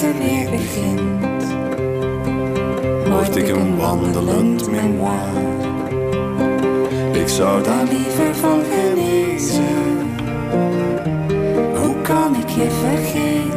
Winter 0.00 0.24
weer 0.24 0.50
begint, 0.50 1.44
word 3.08 3.36
ik 3.36 3.48
een 3.48 3.76
wandelend 3.76 4.70
memoir. 4.70 5.28
Ik 7.12 7.28
zou 7.28 7.62
daar 7.62 7.84
liever 7.84 8.34
van 8.34 8.60
genezen. 8.70 9.76
Hoe 11.74 12.00
kan 12.02 12.36
ik 12.36 12.48
je 12.48 12.70
vergeten? 12.70 13.47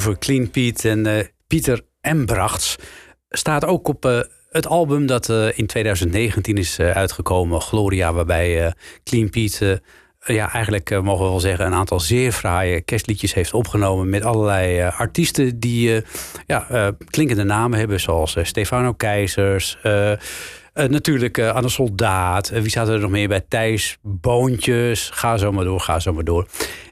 Over, 0.00 0.18
Clean 0.18 0.50
Pete 0.50 0.88
en 0.88 1.06
eh, 1.06 1.24
Pieter 1.46 1.84
Embrachts. 2.00 2.76
Staat 3.28 3.64
ook 3.64 3.88
op 3.88 4.04
eh, 4.04 4.20
het 4.50 4.66
album 4.66 5.06
dat 5.06 5.28
eh, 5.28 5.58
in 5.58 5.66
2019 5.66 6.56
is 6.56 6.80
uitgekomen, 6.80 7.60
Gloria, 7.60 8.12
waarbij 8.12 8.74
Clean 9.04 9.30
Pete, 9.30 9.82
ja, 10.24 10.52
eigenlijk 10.52 11.02
mogen 11.02 11.24
we 11.24 11.30
wel 11.30 11.40
zeggen, 11.40 11.66
een 11.66 11.74
aantal 11.74 12.00
zeer 12.00 12.32
fraaie 12.32 12.80
kerstliedjes 12.80 13.34
heeft 13.34 13.54
opgenomen 13.54 14.08
met 14.08 14.24
allerlei 14.24 14.82
artiesten 14.82 15.58
die 15.58 16.02
ja, 16.46 16.94
klinkende 17.10 17.44
namen 17.44 17.78
hebben, 17.78 18.00
zoals 18.00 18.36
Stefano 18.42 18.92
Keizers. 18.92 19.78
Eh, 20.72 20.88
natuurlijk 20.88 21.38
eh 21.38 21.54
Anne 21.54 21.68
Soldaat. 21.68 22.50
Eh, 22.50 22.60
wie 22.60 22.70
zaten 22.70 22.94
er 22.94 23.00
nog 23.00 23.10
meer 23.10 23.28
bij? 23.28 23.44
Thijs 23.48 23.98
Boontjes. 24.02 25.10
Ga 25.12 25.36
zo 25.36 25.52
maar 25.52 25.64
door, 25.64 25.80
ga 25.80 25.98
zo 25.98 26.12
maar 26.12 26.24
door. 26.24 26.46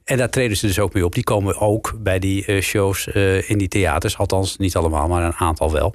En 0.05 0.17
daar 0.17 0.31
treden 0.31 0.57
ze 0.57 0.67
dus 0.67 0.79
ook 0.79 0.95
mee 0.95 1.05
op. 1.05 1.15
Die 1.15 1.25
komen 1.25 1.59
ook 1.59 1.95
bij 1.99 2.19
die 2.19 2.61
shows 2.61 3.07
in 3.47 3.59
die 3.59 3.69
theaters. 3.69 4.19
Althans, 4.19 4.57
niet 4.57 4.77
allemaal, 4.77 5.09
maar 5.09 5.25
een 5.25 5.35
aantal 5.35 5.73
wel. 5.73 5.95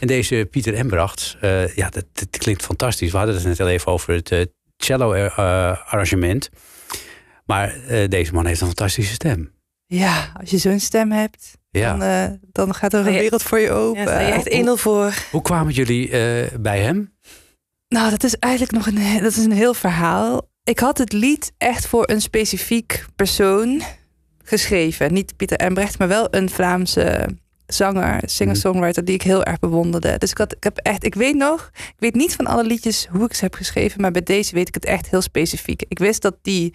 En 0.00 0.06
deze 0.06 0.48
Pieter 0.50 0.74
Embrachts, 0.74 1.36
eh, 1.40 1.74
ja, 1.74 1.88
dat, 1.88 2.04
dat 2.12 2.38
klinkt 2.38 2.62
fantastisch. 2.62 3.10
We 3.10 3.16
hadden 3.16 3.34
het 3.34 3.44
net 3.44 3.60
al 3.60 3.68
even 3.68 3.92
over 3.92 4.14
het 4.14 4.48
cello-arrangement. 4.76 6.50
maar 7.46 7.74
deze 8.08 8.32
man 8.32 8.46
heeft 8.46 8.60
een 8.60 8.66
fantastische 8.66 9.14
stem. 9.14 9.52
Ja, 9.86 10.32
als 10.40 10.50
je 10.50 10.58
zo'n 10.58 10.80
stem 10.80 11.10
hebt, 11.12 11.58
Ja. 11.78 11.90
dan, 11.96 12.02
eh, 12.02 12.24
dan 12.52 12.74
gaat 12.74 12.92
er 12.92 13.06
een 13.06 13.12
je- 13.12 13.18
wereld 13.18 13.42
voor 13.42 13.58
je 13.58 13.70
open. 13.70 14.02
Ja, 14.02 14.20
je 14.20 14.32
echt 14.32 14.52
1-0 14.52 14.76
voor. 14.76 15.14
Hoe 15.30 15.42
kwamen 15.42 15.72
jullie 15.72 16.10
eh, 16.10 16.58
bij 16.60 16.80
hem? 16.80 17.16
Nou, 17.88 18.10
dat 18.10 18.24
is 18.24 18.36
eigenlijk 18.36 18.72
nog 18.72 18.86
een, 18.86 19.22
dat 19.22 19.30
is 19.36 19.44
een 19.44 19.52
heel 19.52 19.74
verhaal. 19.74 20.48
Ik 20.64 20.78
had 20.78 20.98
het 20.98 21.12
lied 21.12 21.52
echt 21.58 21.86
voor 21.86 22.10
een 22.10 22.20
specifiek 22.20 23.04
persoon 23.16 23.82
geschreven. 24.44 25.12
Niet 25.12 25.36
Pieter 25.36 25.56
Embrecht, 25.58 25.98
maar 25.98 26.08
wel 26.08 26.26
een 26.30 26.50
Vlaamse 26.50 27.26
zanger, 27.72 28.20
singer-songwriter 28.24 29.04
die 29.04 29.14
ik 29.14 29.22
heel 29.22 29.44
erg 29.44 29.58
bewonderde. 29.58 30.18
Dus 30.18 30.30
ik, 30.30 30.38
had, 30.38 30.52
ik 30.52 30.64
heb 30.64 30.76
echt, 30.76 31.04
ik 31.04 31.14
weet 31.14 31.34
nog, 31.36 31.70
ik 31.74 31.94
weet 31.98 32.14
niet 32.14 32.34
van 32.34 32.46
alle 32.46 32.64
liedjes 32.64 33.06
hoe 33.10 33.24
ik 33.24 33.34
ze 33.34 33.44
heb 33.44 33.54
geschreven, 33.54 34.00
maar 34.00 34.10
bij 34.10 34.22
deze 34.22 34.54
weet 34.54 34.68
ik 34.68 34.74
het 34.74 34.84
echt 34.84 35.10
heel 35.10 35.22
specifiek. 35.22 35.82
Ik 35.88 35.98
wist 35.98 36.22
dat 36.22 36.36
die 36.42 36.74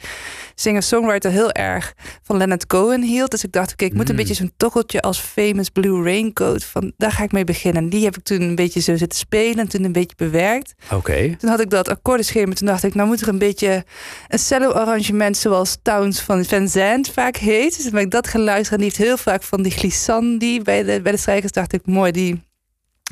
singer-songwriter 0.55 1.31
heel 1.31 1.51
erg 1.51 1.93
van 2.23 2.37
Leonard 2.37 2.67
Cohen 2.67 3.01
hield. 3.01 3.31
Dus 3.31 3.43
ik 3.43 3.51
dacht, 3.51 3.71
oké, 3.71 3.85
ik 3.85 3.93
moet 3.93 4.09
een 4.09 4.15
Mm. 4.17 4.17
beetje 4.17 4.33
zo'n 4.33 4.51
tokkeltje 4.57 5.01
als 5.01 5.19
Famous 5.19 5.69
Blue 5.69 6.03
Raincoat. 6.03 6.63
Van, 6.63 6.91
daar 6.97 7.11
ga 7.11 7.23
ik 7.23 7.31
mee 7.31 7.43
beginnen. 7.43 7.83
En 7.83 7.89
die 7.89 8.03
heb 8.03 8.17
ik 8.17 8.23
toen 8.23 8.41
een 8.41 8.55
beetje 8.55 8.79
zo 8.79 8.95
zitten 8.97 9.19
spelen 9.19 9.57
en 9.59 9.67
toen 9.67 9.83
een 9.83 9.91
beetje 9.91 10.15
bewerkt. 10.17 10.73
Oké. 10.91 11.35
Toen 11.39 11.49
had 11.49 11.59
ik 11.59 11.69
dat 11.69 11.89
akkoordenschema. 11.89 12.53
Toen 12.53 12.67
dacht 12.67 12.83
ik, 12.83 12.93
nou 12.95 13.07
moet 13.07 13.21
er 13.21 13.27
een 13.27 13.37
beetje 13.37 13.85
een 14.27 14.39
cello-arrangement 14.39 15.37
zoals 15.37 15.77
Towns 15.81 16.19
van 16.21 16.45
Van 16.45 16.67
Zandt 16.67 17.09
vaak 17.11 17.35
heet. 17.37 17.75
Dus 17.75 17.83
toen 17.83 17.91
ben 17.91 18.01
ik 18.01 18.11
dat 18.11 18.27
gaan 18.27 18.41
luisteren. 18.41 18.79
En 18.79 18.85
die 18.87 18.93
heeft 18.97 19.09
heel 19.09 19.17
vaak 19.17 19.43
van 19.43 19.61
die 19.63 19.71
glissandi 19.71 20.61
bij 20.61 20.83
de, 20.87 21.01
bij 21.01 21.11
de 21.11 21.17
strijkers. 21.17 21.51
Dacht 21.51 21.73
ik, 21.73 21.85
mooi, 21.85 22.11
die 22.11 22.43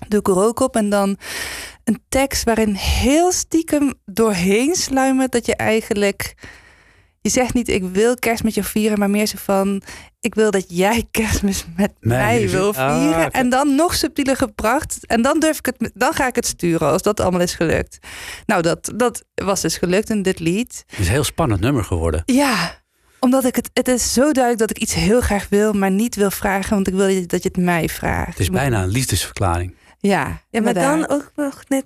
doe 0.08 0.20
ik 0.20 0.28
er 0.28 0.44
ook 0.44 0.60
op. 0.60 0.76
En 0.76 0.90
dan 0.90 1.18
een 1.84 2.04
tekst 2.10 2.44
waarin 2.44 2.74
heel 2.74 3.32
stiekem 3.32 3.94
doorheen 4.06 4.76
sluimert 4.76 5.32
dat 5.32 5.46
je 5.46 5.56
eigenlijk... 5.56 6.36
Je 7.22 7.32
zegt 7.32 7.54
niet, 7.54 7.70
ik 7.70 7.84
wil 7.84 8.16
kerst 8.16 8.44
met 8.44 8.54
je 8.54 8.64
vieren, 8.64 9.00
maar 9.00 9.10
meer 9.10 9.26
zo 9.26 9.38
van... 9.40 9.82
Ik 10.20 10.36
wil 10.36 10.52
dat 10.52 10.66
jij 10.68 11.08
kerstmis 11.12 11.66
met 11.76 11.92
Mij 12.00 12.18
mij 12.18 12.50
wil 12.50 12.74
vieren. 12.74 12.92
Ah, 12.92 13.02
vieren. 13.02 13.32
En 13.32 13.50
dan 13.50 13.76
nog 13.76 13.96
subtieler 13.96 14.36
gebracht. 14.36 15.06
En 15.06 15.22
dan 15.22 15.40
durf 15.40 15.58
ik 15.58 15.66
het, 15.66 15.92
dan 15.94 16.14
ga 16.14 16.28
ik 16.28 16.36
het 16.36 16.46
sturen 16.46 16.88
als 16.88 17.02
dat 17.02 17.20
allemaal 17.20 17.42
is 17.42 17.56
gelukt. 17.56 17.98
Nou, 18.46 18.62
dat, 18.62 18.92
dat 18.96 19.26
was 19.34 19.62
dus 19.62 19.78
gelukt 19.78 20.10
in 20.10 20.22
dit 20.22 20.40
lied. 20.40 20.84
Het 20.88 21.00
is 21.00 21.06
een 21.06 21.12
heel 21.12 21.24
spannend 21.24 21.62
nummer 21.62 21.84
geworden. 21.84 22.22
Ja, 22.26 22.84
omdat 23.26 23.46
ik 23.46 23.56
het, 23.56 23.70
het 23.74 23.88
is 23.88 24.14
zo 24.14 24.22
duidelijk 24.32 24.58
dat 24.58 24.70
ik 24.70 24.78
iets 24.78 24.94
heel 24.94 25.22
graag 25.22 25.48
wil, 25.50 25.74
maar 25.74 25.92
niet 25.92 26.16
wil 26.16 26.32
vragen, 26.32 26.70
want 26.76 26.88
ik 26.88 26.94
wil 26.94 27.28
dat 27.28 27.44
je 27.44 27.50
het 27.54 27.58
mij 27.64 27.90
vraagt. 27.90 28.30
Het 28.30 28.40
is 28.40 28.50
bijna 28.50 28.84
een 28.84 28.90
liefdesverklaring. 28.90 29.76
Ja, 30.00 30.42
Ja, 30.50 30.62
maar 30.62 30.74
dan 30.74 31.10
ook 31.10 31.32
nog 31.36 31.62
net... 31.68 31.86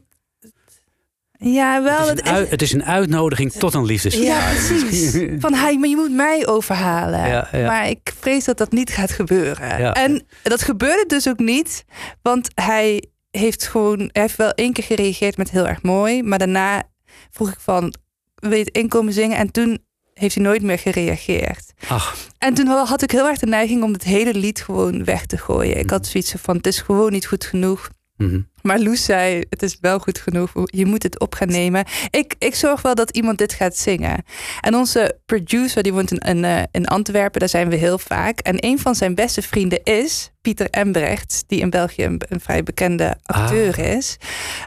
Ja, 1.42 1.84
wel. 1.84 2.08
Het 2.08 2.20
is, 2.22 2.30
een, 2.30 2.36
uit- 2.36 2.50
het 2.50 2.62
is 2.62 2.72
een 2.74 2.86
uitnodiging 2.86 3.52
tot 3.52 3.74
een 3.74 3.86
liefdesverklaring. 3.86 4.60
Ja, 4.60 4.76
precies. 4.88 5.26
Van 5.46 5.54
hij, 5.54 5.78
maar 5.78 5.90
je 5.90 5.96
moet 5.96 6.12
mij 6.12 6.48
overhalen. 6.48 7.28
Ja, 7.28 7.48
ja. 7.52 7.66
Maar 7.68 7.90
ik 7.90 8.14
vrees 8.20 8.44
dat 8.46 8.58
dat 8.58 8.72
niet 8.72 8.90
gaat 8.90 9.12
gebeuren. 9.12 9.80
Ja. 9.80 9.94
En 9.94 10.26
dat 10.44 10.62
gebeurde 10.62 11.04
dus 11.08 11.28
ook 11.30 11.40
niet, 11.40 11.86
want 12.22 12.50
hij 12.56 13.04
heeft 13.32 13.68
gewoon, 13.68 14.00
hij 14.00 14.22
heeft 14.22 14.36
wel 14.36 14.52
één 14.52 14.74
keer 14.74 14.84
gereageerd 14.84 15.38
met 15.38 15.50
heel 15.52 15.68
erg 15.68 15.82
mooi, 15.82 16.24
maar 16.24 16.40
daarna 16.40 16.84
vroeg 17.32 17.52
ik 17.52 17.60
van, 17.60 17.94
wil 18.36 18.52
je 18.52 18.64
het 18.64 18.76
inkomen 18.76 19.14
zingen? 19.14 19.38
En 19.38 19.52
toen 19.52 19.88
heeft 20.20 20.36
hij 20.36 20.44
nooit 20.44 20.62
meer 20.62 20.80
gereageerd. 20.80 21.74
Ach, 21.88 22.18
En 22.38 22.54
toen 22.54 22.68
had 22.68 23.02
ik 23.02 23.12
heel 23.12 23.28
erg 23.28 23.40
de 23.40 23.46
neiging 23.46 23.84
om 23.84 23.94
het 23.94 24.04
hele 24.04 24.34
lied 24.34 24.62
gewoon 24.62 25.04
weg 25.04 25.26
te 25.26 25.38
gooien. 25.38 25.78
Ik 25.78 25.90
had 25.90 26.08
zoiets 26.08 26.34
van, 26.42 26.56
het 26.58 26.68
is 26.68 26.80
gewoon 26.82 27.12
niet 27.12 27.26
goed 27.26 27.46
genoeg. 27.46 27.90
mhm. 28.18 28.40
Maar 28.62 28.80
Loes 28.80 29.04
zei, 29.06 29.44
het 29.50 29.64
is 29.64 29.78
wel 29.82 30.00
goed 30.00 30.18
genoeg. 30.20 30.52
Je 30.66 30.86
moet 30.86 31.04
het 31.04 31.20
op 31.20 31.36
gaan 31.36 31.48
nemen. 31.48 31.86
Ik, 32.10 32.36
ik 32.40 32.56
zorg 32.56 32.82
wel 32.82 32.96
dat 32.96 33.10
iemand 33.10 33.38
dit 33.38 33.54
gaat 33.54 33.78
zingen. 33.78 34.24
En 34.62 34.76
onze 34.76 35.20
producer, 35.26 35.84
die 35.84 35.94
woont 35.94 36.12
in, 36.12 36.18
in, 36.18 36.44
eh, 36.46 36.64
in 36.72 36.86
Antwerpen. 36.88 37.40
Daar 37.40 37.50
zijn 37.50 37.70
we 37.70 37.76
heel 37.76 37.98
vaak. 37.98 38.40
En 38.40 38.66
een 38.66 38.80
van 38.80 38.96
zijn 38.96 39.16
beste 39.16 39.42
vrienden 39.42 39.84
is 39.84 40.32
Pieter 40.42 40.70
Embrecht. 40.70 41.44
Die 41.48 41.60
in 41.60 41.70
België 41.70 42.04
een, 42.04 42.22
een 42.30 42.40
vrij 42.40 42.64
bekende 42.64 43.18
acteur 43.22 43.80
is. 43.80 44.18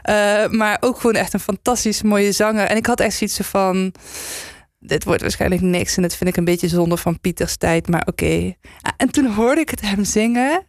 Eh, 0.01 0.47
maar 0.47 0.77
ook 0.79 0.95
gewoon 0.99 1.15
echt 1.15 1.33
een 1.33 1.39
fantastisch 1.39 2.01
mooie 2.01 2.31
zanger. 2.31 2.65
En 2.65 2.77
ik 2.77 2.85
had 2.85 2.99
echt 2.99 3.15
zoiets 3.17 3.39
van... 3.41 3.93
Dit 4.85 5.03
wordt 5.03 5.21
waarschijnlijk 5.21 5.61
niks. 5.61 5.95
En 5.95 6.01
dat 6.01 6.15
vind 6.15 6.29
ik 6.29 6.37
een 6.37 6.45
beetje 6.45 6.67
zonde 6.67 6.97
van 6.97 7.19
Pieters 7.19 7.57
tijd. 7.57 7.87
Maar 7.87 8.03
oké. 8.05 8.53
En 8.97 9.11
toen 9.11 9.25
hoorde 9.25 9.61
ik 9.61 9.69
het 9.69 9.81
hem 9.81 10.03
zingen. 10.03 10.65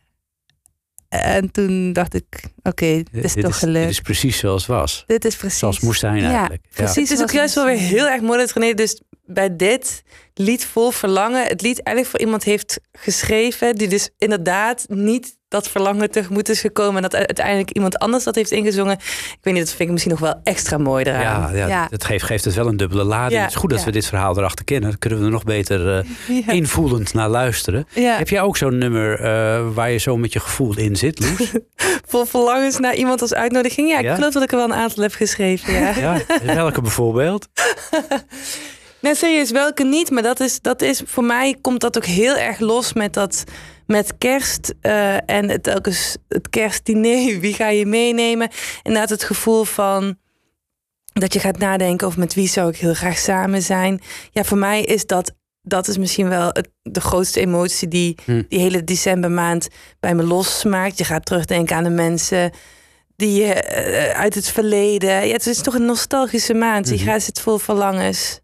En 1.08 1.50
toen 1.50 1.92
dacht 1.92 2.14
ik, 2.14 2.24
oké, 2.62 3.02
dit 3.12 3.24
is 3.24 3.32
dit, 3.32 3.44
toch 3.44 3.58
gelukt. 3.58 3.80
dit 3.80 3.90
is 3.90 4.00
precies 4.00 4.38
zoals 4.38 4.66
het 4.66 4.76
was. 4.76 5.04
Dit 5.06 5.24
is 5.24 5.36
precies. 5.36 5.58
Zoals 5.58 5.76
het 5.76 5.84
moest 5.84 6.00
zijn 6.00 6.24
eigenlijk. 6.24 6.64
Ja. 6.64 6.84
precies. 6.84 7.08
Het 7.08 7.18
is 7.18 7.24
ook 7.24 7.32
juist 7.32 7.54
wel 7.54 7.64
weer 7.64 7.76
heel 7.76 8.08
erg 8.08 8.20
mooi 8.20 8.38
dat 8.38 8.52
René 8.52 8.74
dus 8.74 9.00
bij 9.26 9.56
dit 9.56 10.02
lied 10.34 10.64
vol 10.64 10.90
verlangen... 10.90 11.46
het 11.46 11.62
lied 11.62 11.82
eigenlijk 11.82 12.16
voor 12.16 12.26
iemand 12.26 12.44
heeft 12.44 12.80
geschreven... 12.92 13.74
die 13.76 13.88
dus 13.88 14.10
inderdaad 14.18 14.84
niet 14.88 15.36
dat 15.48 15.68
verlangen 15.68 16.10
tegemoet 16.10 16.48
is 16.48 16.60
gekomen... 16.60 16.96
en 16.96 17.02
dat 17.02 17.14
uiteindelijk 17.14 17.70
iemand 17.70 17.98
anders 17.98 18.24
dat 18.24 18.34
heeft 18.34 18.50
ingezongen. 18.50 18.92
Ik 18.98 19.38
weet 19.40 19.54
niet, 19.54 19.62
dat 19.62 19.72
vind 19.74 19.80
ik 19.80 19.90
misschien 19.90 20.12
nog 20.12 20.20
wel 20.20 20.40
extra 20.42 20.78
mooi 20.78 21.04
eraan. 21.04 21.22
Ja, 21.52 21.58
ja, 21.58 21.66
Ja. 21.66 21.86
dat 21.90 22.04
geeft, 22.04 22.24
geeft 22.24 22.44
het 22.44 22.54
wel 22.54 22.66
een 22.66 22.76
dubbele 22.76 23.04
lading. 23.04 23.32
Ja, 23.32 23.40
het 23.40 23.50
is 23.50 23.56
goed 23.56 23.70
dat 23.70 23.78
ja. 23.78 23.84
we 23.84 23.90
dit 23.92 24.06
verhaal 24.06 24.38
erachter 24.38 24.64
kennen. 24.64 24.90
Dan 24.90 24.98
kunnen 24.98 25.18
we 25.18 25.24
er 25.24 25.30
nog 25.30 25.44
beter 25.44 25.98
eh, 25.98 26.48
invoelend 26.58 27.14
naar 27.14 27.28
luisteren. 27.28 27.86
Ja. 27.94 28.16
Heb 28.16 28.28
jij 28.28 28.40
ook 28.40 28.56
zo'n 28.56 28.78
nummer 28.78 29.20
eh, 29.20 29.66
waar 29.74 29.90
je 29.90 29.98
zo 29.98 30.16
met 30.16 30.32
je 30.32 30.40
gevoel 30.40 30.78
in 30.78 30.96
zit, 30.96 31.20
Loes? 31.20 31.52
Vol 32.08 32.24
verlangens 32.24 32.78
naar 32.78 32.94
iemand 32.94 33.20
als 33.20 33.34
uitnodiging. 33.34 33.88
Ja, 33.88 33.98
ik 33.98 34.04
Ja? 34.04 34.14
geloof 34.14 34.32
dat 34.32 34.42
ik 34.42 34.50
er 34.50 34.56
wel 34.56 34.66
een 34.66 34.74
aantal 34.74 35.02
heb 35.02 35.12
geschreven, 35.12 35.72
ja. 35.72 35.94
ja, 35.96 36.20
welke 36.44 36.80
bijvoorbeeld? 36.80 37.48
Nee, 39.04 39.14
serieus, 39.14 39.50
welke 39.50 39.84
niet? 39.84 40.10
Maar 40.10 40.22
dat 40.22 40.40
is, 40.40 40.60
dat 40.60 40.82
is 40.82 41.02
voor 41.04 41.24
mij 41.24 41.56
komt 41.60 41.80
dat 41.80 41.96
ook 41.96 42.04
heel 42.04 42.36
erg 42.36 42.58
los 42.58 42.92
met 42.92 43.12
dat 43.12 43.44
met 43.86 44.18
kerst 44.18 44.74
eh, 44.80 45.30
en 45.30 45.48
het, 45.48 45.62
telkens 45.62 46.16
het 46.28 46.48
kerstdiner. 46.50 47.38
Wie 47.40 47.54
ga 47.54 47.68
je 47.68 47.86
meenemen? 47.86 48.48
Inderdaad, 48.82 49.10
het 49.10 49.24
gevoel 49.24 49.64
van 49.64 50.16
dat 51.12 51.32
je 51.32 51.40
gaat 51.40 51.58
nadenken 51.58 52.06
over 52.06 52.18
met 52.18 52.34
wie 52.34 52.48
zou 52.48 52.68
ik 52.68 52.76
heel 52.76 52.94
graag 52.94 53.18
samen 53.18 53.62
zijn. 53.62 54.00
Ja, 54.30 54.44
voor 54.44 54.58
mij 54.58 54.82
is 54.82 55.06
dat 55.06 55.32
dat 55.62 55.88
is 55.88 55.98
misschien 55.98 56.28
wel 56.28 56.48
het, 56.52 56.68
de 56.82 57.00
grootste 57.00 57.40
emotie 57.40 57.88
die 57.88 58.18
Hm. 58.24 58.42
die 58.48 58.60
hele 58.60 58.84
decembermaand 58.84 59.68
bij 60.00 60.14
me 60.14 60.22
losmaakt. 60.22 60.98
Je 60.98 61.04
gaat 61.04 61.26
terugdenken 61.26 61.76
aan 61.76 61.84
de 61.84 61.90
mensen 61.90 62.50
die 63.16 63.42
je 63.44 63.52
eh, 63.52 64.20
uit 64.20 64.34
het 64.34 64.48
verleden. 64.48 65.26
Ja, 65.26 65.32
het 65.32 65.46
is 65.46 65.62
toch 65.62 65.74
een 65.74 65.84
nostalgische 65.84 66.54
maand. 66.54 66.88
Je 66.88 66.94
Mhm. 66.94 67.04
gaat 67.04 67.22
zit 67.22 67.40
vol 67.40 67.58
verlangens. 67.58 68.42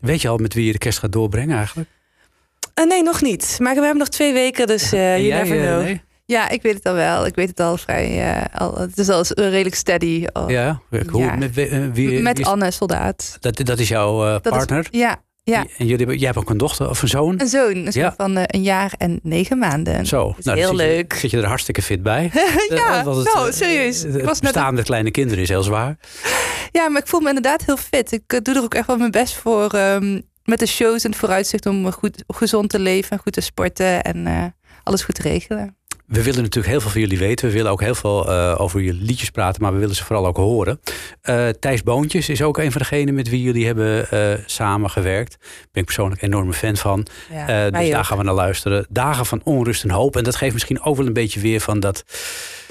Weet 0.00 0.20
je 0.22 0.28
al 0.28 0.36
met 0.36 0.54
wie 0.54 0.66
je 0.66 0.72
de 0.72 0.78
kerst 0.78 0.98
gaat 0.98 1.12
doorbrengen 1.12 1.56
eigenlijk? 1.56 1.88
Eh, 2.74 2.84
nee, 2.86 3.02
nog 3.02 3.22
niet. 3.22 3.56
Maar 3.62 3.74
we 3.74 3.80
hebben 3.80 3.98
nog 3.98 4.08
twee 4.08 4.32
weken, 4.32 4.66
dus 4.66 4.92
eh 4.92 5.16
you 5.16 5.22
jij, 5.26 5.42
never 5.42 5.60
eh, 5.60 5.66
know. 5.66 5.82
nee? 5.82 6.02
ja, 6.24 6.48
ik 6.48 6.62
weet 6.62 6.74
het 6.74 6.86
al 6.86 6.94
wel. 6.94 7.26
Ik 7.26 7.34
weet 7.34 7.48
het 7.48 7.60
al 7.60 7.76
vrij. 7.76 8.46
al, 8.54 8.78
het 8.78 8.98
is 8.98 9.08
al 9.08 9.22
redelijk 9.34 9.74
steady. 9.74 10.26
Al. 10.32 10.50
Ja, 10.50 10.80
hoe, 11.10 11.22
Ja. 11.22 11.34
met, 11.36 11.54
wie- 11.54 11.90
wie, 11.92 12.20
Met 12.20 12.38
is- 12.38 12.44
Anne, 12.46 12.70
soldaat. 12.70 13.36
dat, 13.40 13.56
dat 13.56 13.78
is 13.78 13.88
jouw 13.88 14.34
is- 14.34 14.40
partner? 14.40 14.86
ja, 14.90 15.22
ja. 15.42 15.58
En 15.60 15.66
jullie, 15.86 15.96
hebben- 15.96 16.16
jij 16.16 16.26
hebt 16.26 16.38
ook 16.38 16.50
een 16.50 16.56
dochter 16.58 16.88
of 16.88 17.02
een 17.02 17.08
zoon? 17.08 17.40
Een 17.40 17.48
zoon, 17.48 17.76
een 17.76 17.92
zoon 17.92 18.02
Ja. 18.02 18.14
van 18.16 18.36
eh, 18.36 18.42
een 18.46 18.62
jaar 18.62 18.92
en 18.98 19.20
negen 19.22 19.58
maanden. 19.58 20.06
Zo, 20.06 20.34
is 20.38 20.44
nou, 20.44 20.58
heel 20.58 20.68
zit 20.68 20.78
je- 20.80 20.86
leuk. 20.86 21.12
Zit 21.12 21.30
je 21.30 21.36
er 21.36 21.46
hartstikke 21.46 21.82
fit 21.82 22.02
bij? 22.02 22.30
ja, 22.68 23.04
want 23.04 23.16
het, 23.24 23.34
nou, 23.34 23.52
serieus. 23.52 24.02
Het 24.02 24.22
was 24.22 24.40
bestaan 24.40 24.74
met 24.74 24.84
kleine 24.84 25.10
kinderen 25.10 25.42
is 25.42 25.48
heel 25.48 25.62
zwaar. 25.62 25.96
Ja, 26.72 26.88
maar 26.88 27.00
ik 27.00 27.08
voel 27.08 27.20
me 27.20 27.28
inderdaad 27.28 27.64
heel 27.64 27.76
fit. 27.76 28.12
Ik 28.12 28.44
doe 28.44 28.54
er 28.54 28.62
ook 28.62 28.74
echt 28.74 28.86
wel 28.86 28.96
mijn 28.96 29.10
best 29.10 29.34
voor. 29.34 29.70
ehm, 29.70 30.20
met 30.44 30.58
de 30.58 30.66
shows 30.66 31.04
en 31.04 31.10
het 31.10 31.18
vooruitzicht 31.18 31.66
om 31.66 31.92
goed, 31.92 32.24
gezond 32.26 32.70
te 32.70 32.78
leven 32.78 33.10
en 33.10 33.18
goed 33.18 33.32
te 33.32 33.40
sporten 33.40 34.02
en 34.02 34.26
eh, 34.26 34.44
alles 34.82 35.02
goed 35.02 35.14
te 35.14 35.22
regelen. 35.22 35.76
We 36.10 36.22
willen 36.22 36.42
natuurlijk 36.42 36.72
heel 36.72 36.80
veel 36.80 36.90
van 36.90 37.00
jullie 37.00 37.18
weten. 37.18 37.48
We 37.48 37.54
willen 37.54 37.70
ook 37.70 37.80
heel 37.80 37.94
veel 37.94 38.28
eh, 38.30 38.54
over 38.60 38.80
jullie 38.80 39.02
liedjes 39.02 39.30
praten, 39.30 39.62
maar 39.62 39.72
we 39.72 39.78
willen 39.78 39.94
ze 39.94 40.04
vooral 40.04 40.26
ook 40.26 40.36
horen. 40.36 40.80
Eh, 41.22 41.48
Thijs 41.48 41.82
Boontjes 41.82 42.28
is 42.28 42.42
ook 42.42 42.58
een 42.58 42.72
van 42.72 42.80
degenen 42.80 43.14
met 43.14 43.28
wie 43.28 43.42
jullie 43.42 43.66
hebben 43.66 44.10
eh, 44.10 44.44
samengewerkt. 44.46 45.36
Daar 45.40 45.48
ben 45.72 45.80
ik 45.82 45.84
persoonlijk 45.84 46.22
een 46.22 46.28
enorme 46.28 46.52
fan 46.52 46.76
van. 46.76 47.06
Ja, 47.32 47.70
dus 47.70 47.88
daar 47.88 47.98
ook. 47.98 48.04
gaan 48.04 48.18
we 48.18 48.24
naar 48.24 48.34
luisteren. 48.34 48.86
Dagen 48.88 49.26
van 49.26 49.40
onrust 49.44 49.82
en 49.82 49.90
hoop. 49.90 50.16
En 50.16 50.24
dat 50.24 50.36
geeft 50.36 50.52
misschien 50.52 50.82
ook 50.82 50.96
wel 50.96 51.06
een 51.06 51.12
beetje 51.12 51.40
weer 51.40 51.60
van 51.60 51.80
dat, 51.80 52.04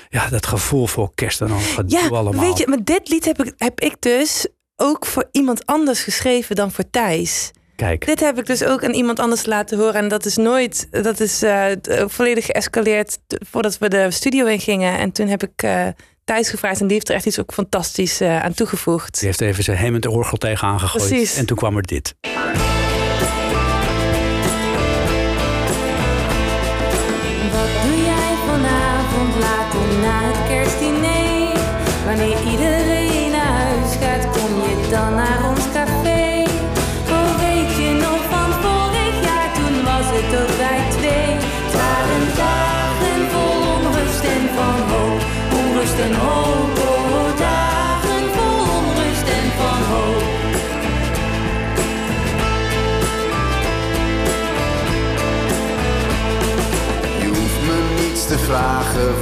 ja, 0.10 0.30
dat 0.30 0.46
gevoel 0.46 0.88
voor 0.88 1.12
kerst 1.16 1.42
en 1.42 1.52
al 1.52 1.60
Ja, 1.86 2.08
allemaal. 2.08 2.44
weet 2.44 2.58
je, 2.58 2.68
maar 2.68 2.84
dit 2.84 3.10
lied 3.10 3.26
heb 3.26 3.44
ik, 3.44 3.54
heb 3.58 3.80
ik 3.80 3.96
dus 4.00 4.48
ook 4.76 5.06
voor 5.06 5.28
iemand 5.32 5.66
anders 5.66 6.04
geschreven 6.04 6.56
dan 6.56 6.72
voor 6.72 6.90
Thijs. 6.90 7.52
Kijk, 7.80 8.06
Dit 8.06 8.20
heb 8.20 8.40
ik 8.40 8.46
dus 8.46 8.64
ook 8.64 8.84
aan 8.84 8.94
iemand 8.94 9.20
anders 9.20 9.46
laten 9.46 9.78
horen. 9.78 9.94
En 9.94 10.08
dat 10.08 10.26
is 10.26 10.36
nooit, 10.36 10.88
dat 11.04 11.20
is 11.20 11.42
eh, 11.44 11.66
t- 11.66 12.04
volledig 12.08 12.46
geëscaleerd 12.46 13.18
voordat 13.50 13.78
we 13.78 13.90
de 13.90 14.12
studio 14.12 14.46
in 14.46 14.60
gingen. 14.60 14.98
En 14.98 15.12
toen 15.12 15.28
heb 15.28 15.44
ik 15.44 15.52
eh 15.64 15.88
Thijs 16.24 16.50
gevraagd 16.50 16.80
en 16.80 16.86
die 16.88 16.96
heeft 16.96 17.10
er 17.10 17.16
echt 17.16 17.26
iets 17.26 17.40
ook 17.40 17.54
fantastisch 17.54 18.22
eh, 18.22 18.44
aan 18.44 18.54
toegevoegd. 18.54 19.18
die 19.20 19.28
heeft 19.28 19.42
even 19.42 19.64
zijn 19.64 19.78
hemmend 19.78 20.06
orgel 20.08 20.38
tegenaan 20.38 20.80
gegooid. 20.80 21.08
Precies. 21.08 21.36
En 21.36 21.46
toen 21.46 21.58
kwam 21.58 21.78
er 21.78 21.84
dit. 21.88 22.16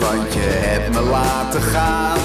Want 0.07 0.33
je 0.33 0.49
hebt 0.67 0.93
me 0.93 1.01
laten 1.01 1.61
gaan. 1.61 2.19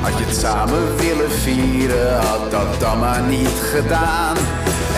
Had 0.00 0.18
je 0.18 0.24
het 0.24 0.36
samen 0.36 0.96
willen 0.96 1.30
vieren, 1.30 2.18
had 2.20 2.50
dat 2.50 2.80
dan 2.80 2.98
maar 2.98 3.22
niet 3.22 3.58
gedaan. 3.74 4.36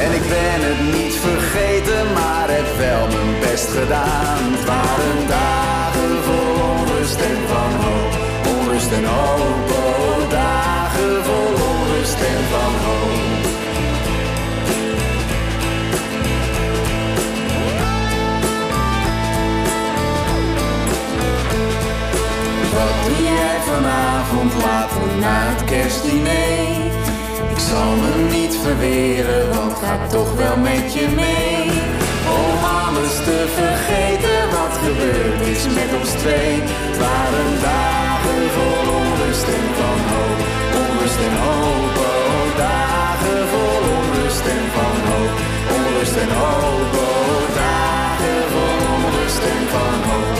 En 0.04 0.10
ik 0.20 0.24
ben 0.36 0.60
het 0.68 0.80
niet 0.96 1.16
vergeten, 1.28 2.02
maar 2.18 2.46
heb 2.56 2.70
wel 2.78 3.04
mijn 3.14 3.40
best 3.40 3.68
gedaan. 3.78 4.38
Het 4.54 4.64
waren 4.70 5.20
dagen 5.28 6.12
vol 6.26 6.54
onrust 6.72 7.20
en 7.30 7.40
van 7.52 7.72
hoop, 7.82 8.12
onrust 8.56 8.92
en 8.92 9.04
hoop. 9.04 10.17
Vanavond 23.70 24.52
later 24.64 25.08
na 25.24 25.36
het 25.50 25.64
kerstdiner? 25.64 26.68
Ik 27.54 27.60
zal 27.70 27.90
me 28.02 28.12
niet 28.36 28.54
verweren, 28.64 29.42
want 29.54 29.74
ga 29.82 29.94
toch 30.16 30.30
wel 30.40 30.56
met 30.56 30.86
je 30.96 31.06
mee. 31.22 31.66
Om 32.38 32.56
alles 32.82 33.14
te 33.28 33.38
vergeten 33.60 34.38
wat 34.56 34.74
gebeurd 34.84 35.40
is 35.54 35.64
met 35.78 35.90
ons 36.00 36.10
twee. 36.22 36.54
Waren 37.02 37.52
dagen 37.68 38.42
vol 38.56 38.84
onrust 39.00 39.48
en 39.58 39.66
van 39.78 40.00
hoop, 40.12 40.40
onrust 40.82 41.20
en 41.28 41.36
hoop. 41.44 41.94
Oh, 42.08 42.46
dagen 42.64 43.42
vol 43.52 43.82
onrust 44.00 44.46
en 44.56 44.64
van 44.76 44.98
hoop, 45.08 45.34
onrust 45.76 46.16
en 46.24 46.32
hoop. 46.40 46.92
Oh, 47.06 47.42
dagen 47.62 48.42
vol 48.52 48.78
onrust 48.96 49.42
en 49.52 49.62
van 49.72 49.98
hoop, 50.08 50.37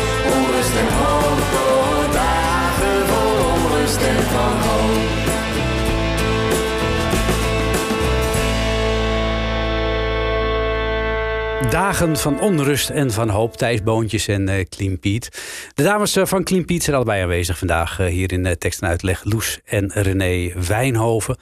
Dagen 11.71 12.17
van 12.17 12.41
onrust 12.41 12.91
en 12.91 13.11
van 13.11 13.29
hoop. 13.29 13.57
Thijs 13.57 13.83
Boontjes 13.83 14.29
en 14.29 14.67
Clean 14.69 14.99
Piet. 14.99 15.29
De 15.75 15.83
dames 15.83 16.17
eh, 16.17 16.27
van 16.27 16.45
Clean 16.45 16.65
Piet 16.65 16.83
zijn 16.83 16.97
allebei 16.97 17.23
aanwezig 17.23 17.59
vandaag 17.59 18.01
eh, 18.01 18.07
hier 18.07 18.33
in 18.33 18.57
tekst 18.59 18.83
en 18.83 18.89
uitleg. 18.89 19.25
Loes 19.25 19.61
en 19.65 19.91
René 19.95 20.53
Wijnhoven. 20.67 21.37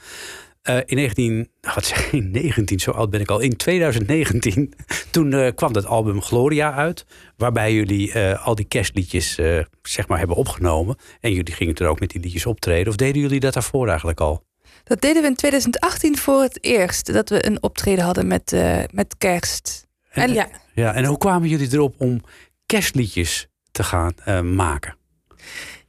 Eh, 0.67 0.79
in 0.85 0.97
19, 0.97 1.35
nou, 1.61 1.75
wat 1.75 1.85
zeg 1.85 2.13
ik, 2.13 2.25
19, 2.25 2.79
zo 2.79 2.91
oud 2.91 3.11
ben 3.11 3.21
ik 3.21 3.31
al. 3.31 3.41
In 3.41 3.57
2019, 3.57 4.75
toen 5.11 5.33
eh, 5.33 5.55
kwam 5.55 5.73
dat 5.73 5.87
album 5.87 6.23
Gloria 6.23 6.73
uit. 6.73 7.07
Waarbij 7.37 7.75
jullie 7.75 8.13
eh, 8.13 8.47
al 8.47 8.55
die 8.55 8.65
kerstliedjes 8.65 9.35
zeg 9.83 10.09
maar 10.09 10.19
hebben 10.19 10.37
opgenomen. 10.37 10.97
En 11.21 11.33
jullie 11.33 11.55
gingen 11.55 11.75
toen 11.75 11.87
ook 11.87 12.01
met 12.01 12.11
die 12.11 12.21
liedjes 12.21 12.47
optreden. 12.47 12.89
Of 12.89 12.97
deden 12.97 13.23
jullie 13.23 13.41
dat 13.41 13.55
daarvoor 13.55 13.89
eigenlijk 13.89 14.21
al? 14.21 14.45
Dat 14.85 15.01
deden 15.01 15.23
we 15.23 15.29
in 15.29 15.35
2018 15.35 16.19
voor 16.19 16.43
het 16.43 16.65
eerst. 16.65 17.13
Dat 17.13 17.29
we 17.29 17.47
een 17.47 17.63
optreden 17.63 18.05
hadden 18.05 18.27
met, 18.27 18.57
met 18.93 19.15
kerst. 19.19 19.87
En 20.11 20.33
Ja, 20.33 20.49
Ja, 20.75 20.95
en 20.95 21.05
hoe 21.05 21.19
kwamen 21.19 21.49
jullie 21.49 21.73
erop 21.73 21.95
om 21.99 22.21
kerstliedjes 22.67 23.49
te 23.71 23.83
gaan 23.83 24.15
maken? 24.55 24.97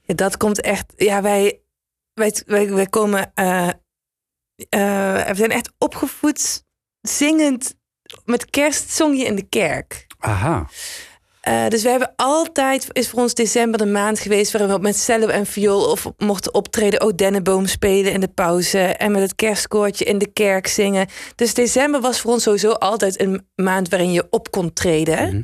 Ja, 0.01 0.13
dat 0.13 0.37
komt 0.37 0.61
echt. 0.61 0.93
Ja, 0.95 1.21
wij, 1.21 1.59
wij, 2.13 2.33
wij, 2.45 2.69
wij 2.69 2.87
komen. 2.87 3.31
Eh, 4.69 5.27
we 5.27 5.35
zijn 5.35 5.51
echt 5.51 5.71
opgevoed 5.77 6.63
zingend. 7.01 7.75
Met 8.25 8.49
kerst 8.49 8.89
zong 8.89 9.17
je 9.17 9.25
in 9.25 9.35
de 9.35 9.47
kerk. 9.49 10.07
Aha. 10.19 10.67
Eh, 11.41 11.67
dus 11.67 11.83
we 11.83 11.89
hebben 11.89 12.13
altijd, 12.15 12.87
is 12.91 13.09
voor 13.09 13.19
ons 13.19 13.33
december 13.33 13.79
de 13.79 13.85
maand 13.85 14.19
geweest 14.19 14.51
waarin 14.51 14.73
we 14.73 14.79
met 14.79 14.97
cello 14.97 15.27
en 15.27 15.45
viool 15.45 15.91
of 15.91 16.05
mochten 16.17 16.53
optreden, 16.53 17.01
ook 17.01 17.17
dennenboom 17.17 17.65
spelen 17.65 18.11
in 18.11 18.19
de 18.19 18.27
pauze 18.27 18.79
en 18.79 19.11
met 19.11 19.21
het 19.21 19.35
kerstkoortje 19.35 20.05
in 20.05 20.17
de 20.17 20.31
kerk 20.33 20.67
zingen. 20.67 21.07
Dus 21.35 21.53
december 21.53 22.01
was 22.01 22.19
voor 22.19 22.31
ons 22.31 22.43
sowieso 22.43 22.71
altijd 22.71 23.21
een 23.21 23.47
maand 23.55 23.89
waarin 23.89 24.11
je 24.11 24.27
op 24.29 24.51
kon 24.51 24.73
treden. 24.73 25.27
Mhm. 25.27 25.43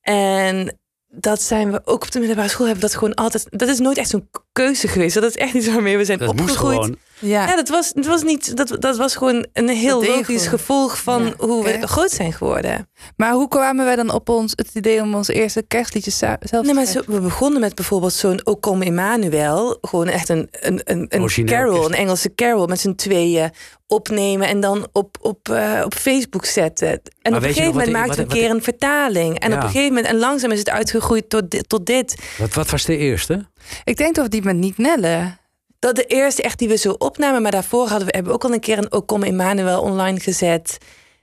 En 0.00 0.78
dat 1.06 1.42
zijn 1.42 1.70
we 1.70 1.80
ook 1.84 2.02
op 2.02 2.10
de 2.10 2.18
middelbare 2.18 2.48
school 2.48 2.66
hebben 2.66 2.84
dat 2.84 2.94
gewoon 2.94 3.14
altijd. 3.14 3.46
Dat 3.50 3.68
is 3.68 3.78
nooit 3.78 3.98
echt 3.98 4.08
zo'n 4.08 4.28
keuze 4.54 4.88
geweest. 4.88 5.14
Dat 5.14 5.24
is 5.24 5.36
echt 5.36 5.54
iets 5.54 5.66
waarmee 5.68 5.96
we 5.96 6.04
zijn 6.04 6.18
Dat 6.18 6.28
moest 6.28 6.40
opgegroeid. 6.40 6.74
gewoon. 6.74 6.96
ja, 7.18 7.46
Ja, 7.46 7.56
dat 7.56 7.68
was, 7.68 7.92
dat 7.92 8.06
was 8.06 8.22
niet. 8.22 8.56
Dat, 8.56 8.76
dat 8.78 8.96
was 8.96 9.16
gewoon 9.16 9.46
een 9.52 9.68
heel 9.68 10.04
logisch 10.04 10.24
gewoon. 10.42 10.58
gevolg 10.58 11.02
van 11.02 11.24
Ja, 11.24 11.32
hoe 11.46 11.64
we 11.64 11.86
groot 11.86 12.10
zijn 12.10 12.32
geworden. 12.32 12.88
maar 13.16 13.32
hoe 13.32 13.48
kwamen 13.48 13.84
wij 13.84 13.96
dan 13.96 14.10
op 14.12 14.28
ons 14.28 14.52
het 14.56 14.70
idee 14.74 15.00
om 15.00 15.14
onze 15.14 15.32
eerste 15.32 15.62
kerstliedjes 15.68 16.18
zelf 16.18 16.36
Nee, 16.40 16.62
te 16.62 16.72
maar 16.74 16.86
schrijven? 16.86 17.04
zo, 17.12 17.18
we 17.18 17.20
begonnen 17.20 17.60
met 17.60 17.74
bijvoorbeeld 17.74 18.12
zo'n 18.12 18.40
O 18.44 18.58
Come 18.60 18.84
Emmanuel. 18.84 19.78
Gewoon 19.80 20.08
echt 20.08 20.28
een, 20.28 20.48
een, 20.50 20.80
een, 20.84 21.44
carol, 21.46 21.84
een 21.84 21.92
Engelse 21.94 22.34
carol 22.34 22.66
met 22.66 22.80
z'n 22.80 22.94
tweeën 22.94 23.50
opnemen 23.86 24.48
en 24.48 24.60
dan 24.60 24.88
op, 24.92 25.16
op, 25.20 25.48
eh, 25.48 25.80
op 25.84 25.94
Facebook 25.94 26.44
zetten. 26.44 26.88
En 27.22 27.34
op 27.34 27.42
een 27.42 27.48
gegeven 27.48 27.72
moment 27.72 27.90
maakten 27.92 28.14
we 28.16 28.20
een 28.22 28.28
keer 28.28 28.50
een 28.50 28.62
vertaling. 28.62 29.38
En 29.38 29.50
Ja. 29.50 29.56
op 29.56 29.62
een 29.62 29.68
gegeven 29.68 29.94
moment, 29.94 30.12
en 30.12 30.18
langzaam 30.18 30.50
is 30.50 30.58
het 30.58 30.70
uitgegroeid 30.70 31.28
tot, 31.28 31.50
dit- 31.50 31.68
tot 31.68 31.86
dit. 31.86 32.14
Wat, 32.38 32.54
wat 32.54 32.70
was 32.70 32.84
de 32.84 32.96
eerste? 32.96 33.46
Ik 33.84 33.96
denk 33.96 34.14
toch 34.14 34.28
die 34.28 34.42
met 34.44 34.56
Niek 34.56 34.78
Nelle. 34.78 35.36
Dat 35.78 35.96
de 35.96 36.04
eerste 36.04 36.42
echt 36.42 36.58
die 36.58 36.68
we 36.68 36.76
zo 36.76 36.90
opnamen, 36.98 37.42
maar 37.42 37.50
daarvoor 37.50 37.88
hadden 37.88 38.06
we 38.06 38.12
hebben 38.14 38.32
we 38.32 38.38
ook 38.38 38.44
al 38.44 38.52
een 38.52 38.60
keer 38.60 38.78
een 38.78 38.92
O 38.92 39.04
Come 39.04 39.26
Emmanuel 39.26 39.80
online 39.82 40.20
gezet. 40.20 40.78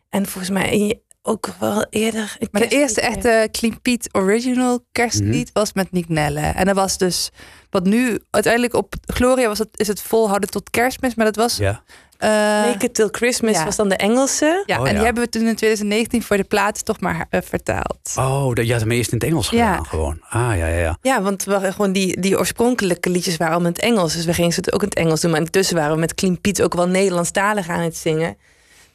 En 0.09 0.25
volgens 0.25 0.49
mij 0.53 1.01
ook 1.21 1.49
wel 1.59 1.85
eerder. 1.89 2.37
Maar 2.51 2.61
de 2.61 2.67
eerste 2.67 3.01
echte 3.01 3.47
Clean 3.51 3.81
Piet 3.81 4.09
original 4.11 4.85
kerstlied 4.91 5.49
Mhm. 5.49 5.59
was 5.59 5.73
met 5.73 5.91
Niek 5.91 6.09
Nelle. 6.09 6.39
En 6.39 6.65
dat 6.65 6.75
was 6.75 6.97
dus 6.97 7.29
wat 7.69 7.83
nu 7.85 8.19
uiteindelijk 8.29 8.73
op 8.73 8.93
Gloria 9.05 9.47
was 9.47 9.59
het, 9.59 9.69
is 9.71 9.87
het 9.87 10.01
volhouden 10.01 10.49
tot 10.49 10.69
kerstmis. 10.69 11.15
Maar 11.15 11.25
dat 11.25 11.35
was... 11.35 11.57
Ja. 11.57 11.83
Eh, 12.21 12.29
Make 12.71 12.85
It 12.85 12.93
Till 12.93 13.07
Christmas 13.11 13.55
ja. 13.57 13.63
was 13.65 13.75
dan 13.75 13.89
de 13.89 13.95
Engelse. 13.95 14.63
ja, 14.65 14.79
Oh, 14.79 14.81
en 14.87 14.91
ja. 14.91 14.95
die 14.97 15.05
hebben 15.05 15.23
we 15.23 15.29
toen 15.29 15.47
in 15.47 15.55
2019 15.55 16.23
voor 16.23 16.37
de 16.37 16.43
plaat 16.43 16.85
toch 16.85 16.99
maar 16.99 17.25
eh, 17.29 17.39
vertaald. 17.43 17.99
Oh, 18.15 18.53
dat- 18.53 18.65
je 18.65 18.71
had 18.71 18.81
hem 18.81 18.91
eerst 18.91 19.11
in 19.11 19.17
het 19.17 19.27
Engels 19.27 19.49
Ja. 19.49 19.69
gedaan 19.71 19.85
gewoon. 19.85 20.17
Ah, 20.29 20.39
ja, 20.57 20.67
ja, 20.67 20.77
ja. 20.77 20.97
Ja, 21.01 21.21
want 21.21 21.43
we 21.43 21.71
gewoon 21.71 21.91
die, 21.91 22.19
die 22.21 22.37
oorspronkelijke 22.37 23.09
liedjes 23.09 23.37
waren 23.37 23.53
allemaal 23.53 23.71
in 23.71 23.77
het 23.77 23.85
Engels. 23.85 24.13
Dus 24.13 24.25
we 24.25 24.33
gingen 24.33 24.51
ze 24.53 24.59
het 24.59 24.73
ook 24.73 24.81
in 24.81 24.87
het 24.87 24.97
Engels 24.97 25.21
doen. 25.21 25.31
Maar 25.31 25.39
intussen 25.39 25.75
waren 25.75 25.93
we 25.93 25.99
met 25.99 26.13
Clean 26.15 26.41
Piet 26.41 26.61
ook 26.61 26.73
wel 26.73 26.87
Nederlandstalig 26.87 27.67
aan 27.69 27.79
het 27.81 27.97
zingen. 27.97 28.37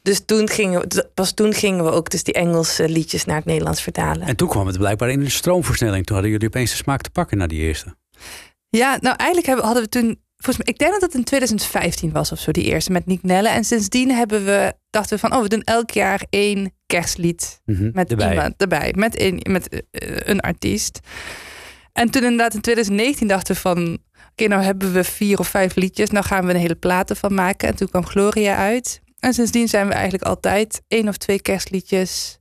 Dus 0.01 0.21
toen 0.25 0.49
gingen 0.49 0.81
we, 0.81 1.09
pas 1.13 1.31
toen 1.33 1.53
gingen 1.53 1.83
we 1.83 1.91
ook 1.91 2.09
dus 2.09 2.23
die 2.23 2.33
Engelse 2.33 2.89
liedjes 2.89 3.25
naar 3.25 3.35
het 3.35 3.45
Nederlands 3.45 3.81
vertalen. 3.81 4.27
En 4.27 4.35
toen 4.35 4.47
kwam 4.47 4.67
het 4.67 4.77
blijkbaar 4.77 5.09
in 5.09 5.21
een 5.21 5.31
stroomversnelling. 5.31 6.05
Toen 6.05 6.15
hadden 6.15 6.33
jullie 6.33 6.47
opeens 6.47 6.71
de 6.71 6.77
smaak 6.77 7.01
te 7.01 7.09
pakken 7.09 7.37
naar 7.37 7.47
die 7.47 7.59
eerste. 7.59 7.95
Ja, 8.69 8.97
nou 9.01 9.15
eigenlijk 9.15 9.47
hebben, 9.47 9.65
hadden 9.65 9.83
we 9.83 9.89
toen... 9.89 10.19
Volgens 10.37 10.57
mij, 10.65 10.73
ik 10.73 10.77
denk 10.79 10.91
dat 10.91 11.01
het 11.01 11.13
in 11.13 11.23
2015 11.23 12.11
was 12.11 12.31
of 12.31 12.39
zo, 12.39 12.51
die 12.51 12.63
eerste 12.63 12.91
met 12.91 13.05
Niek 13.05 13.23
Nelle. 13.23 13.49
En 13.49 13.63
sindsdien 13.63 14.11
hebben 14.11 14.45
we, 14.45 14.73
dachten 14.89 15.15
we 15.15 15.19
van, 15.27 15.33
oh, 15.35 15.41
we 15.41 15.47
doen 15.47 15.63
elk 15.63 15.91
jaar 15.91 16.25
één 16.29 16.73
kerstlied 16.85 17.61
Mhm, 17.65 17.89
met 17.93 18.09
erbij. 18.11 18.29
iemand 18.29 18.53
erbij. 18.57 18.93
Met, 18.97 19.21
een, 19.21 19.41
met 19.49 19.69
eh, 19.69 19.79
een 20.19 20.39
artiest. 20.39 20.99
En 21.93 22.09
toen 22.09 22.23
inderdaad 22.23 22.53
in 22.53 22.61
2019 22.61 23.27
dachten 23.27 23.55
we 23.55 23.61
van... 23.61 23.97
Oké, 24.31 24.47
nou 24.47 24.61
hebben 24.63 24.93
we 24.93 25.03
vier 25.03 25.39
of 25.39 25.47
vijf 25.47 25.75
liedjes. 25.75 26.09
Nou 26.09 26.25
gaan 26.25 26.45
we 26.45 26.53
een 26.53 26.59
hele 26.59 26.75
platen 26.75 27.15
van 27.15 27.33
maken. 27.33 27.67
En 27.67 27.75
toen 27.75 27.89
kwam 27.89 28.05
Gloria 28.05 28.55
uit. 28.55 29.01
En 29.19 29.33
sindsdien 29.33 29.67
zijn 29.67 29.87
we 29.87 29.93
eigenlijk 29.93 30.23
altijd 30.23 30.81
één 30.87 31.07
of 31.07 31.17
twee 31.17 31.41
kerstliedjes 31.41 32.37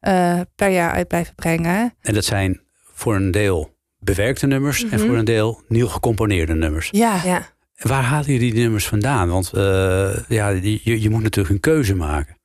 eh, 0.00 0.40
per 0.54 0.68
jaar 0.68 0.92
uit 0.92 1.08
blijven 1.08 1.34
brengen. 1.34 1.94
En 2.00 2.14
dat 2.14 2.24
zijn 2.24 2.60
voor 2.94 3.14
een 3.16 3.30
deel 3.30 3.71
bewerkte 4.04 4.46
nummers 4.46 4.82
en 4.82 4.98
Mhm. 4.98 5.06
voor 5.06 5.16
een 5.16 5.24
deel 5.24 5.62
nieuw 5.68 5.86
gecomponeerde 5.86 6.54
nummers. 6.54 6.88
Ja, 6.90 7.20
Ja. 7.24 7.50
Waar 7.76 8.02
halen 8.02 8.32
jullie 8.32 8.52
die 8.52 8.62
nummers 8.62 8.86
vandaan? 8.88 9.28
Want 9.28 9.52
eh, 9.52 10.16
ja, 10.28 10.52
die- 10.52 10.80
je, 10.84 11.00
je 11.00 11.10
moet 11.10 11.22
natuurlijk 11.22 11.54
een 11.54 11.60
keuze 11.60 11.94
maken. 11.94 12.36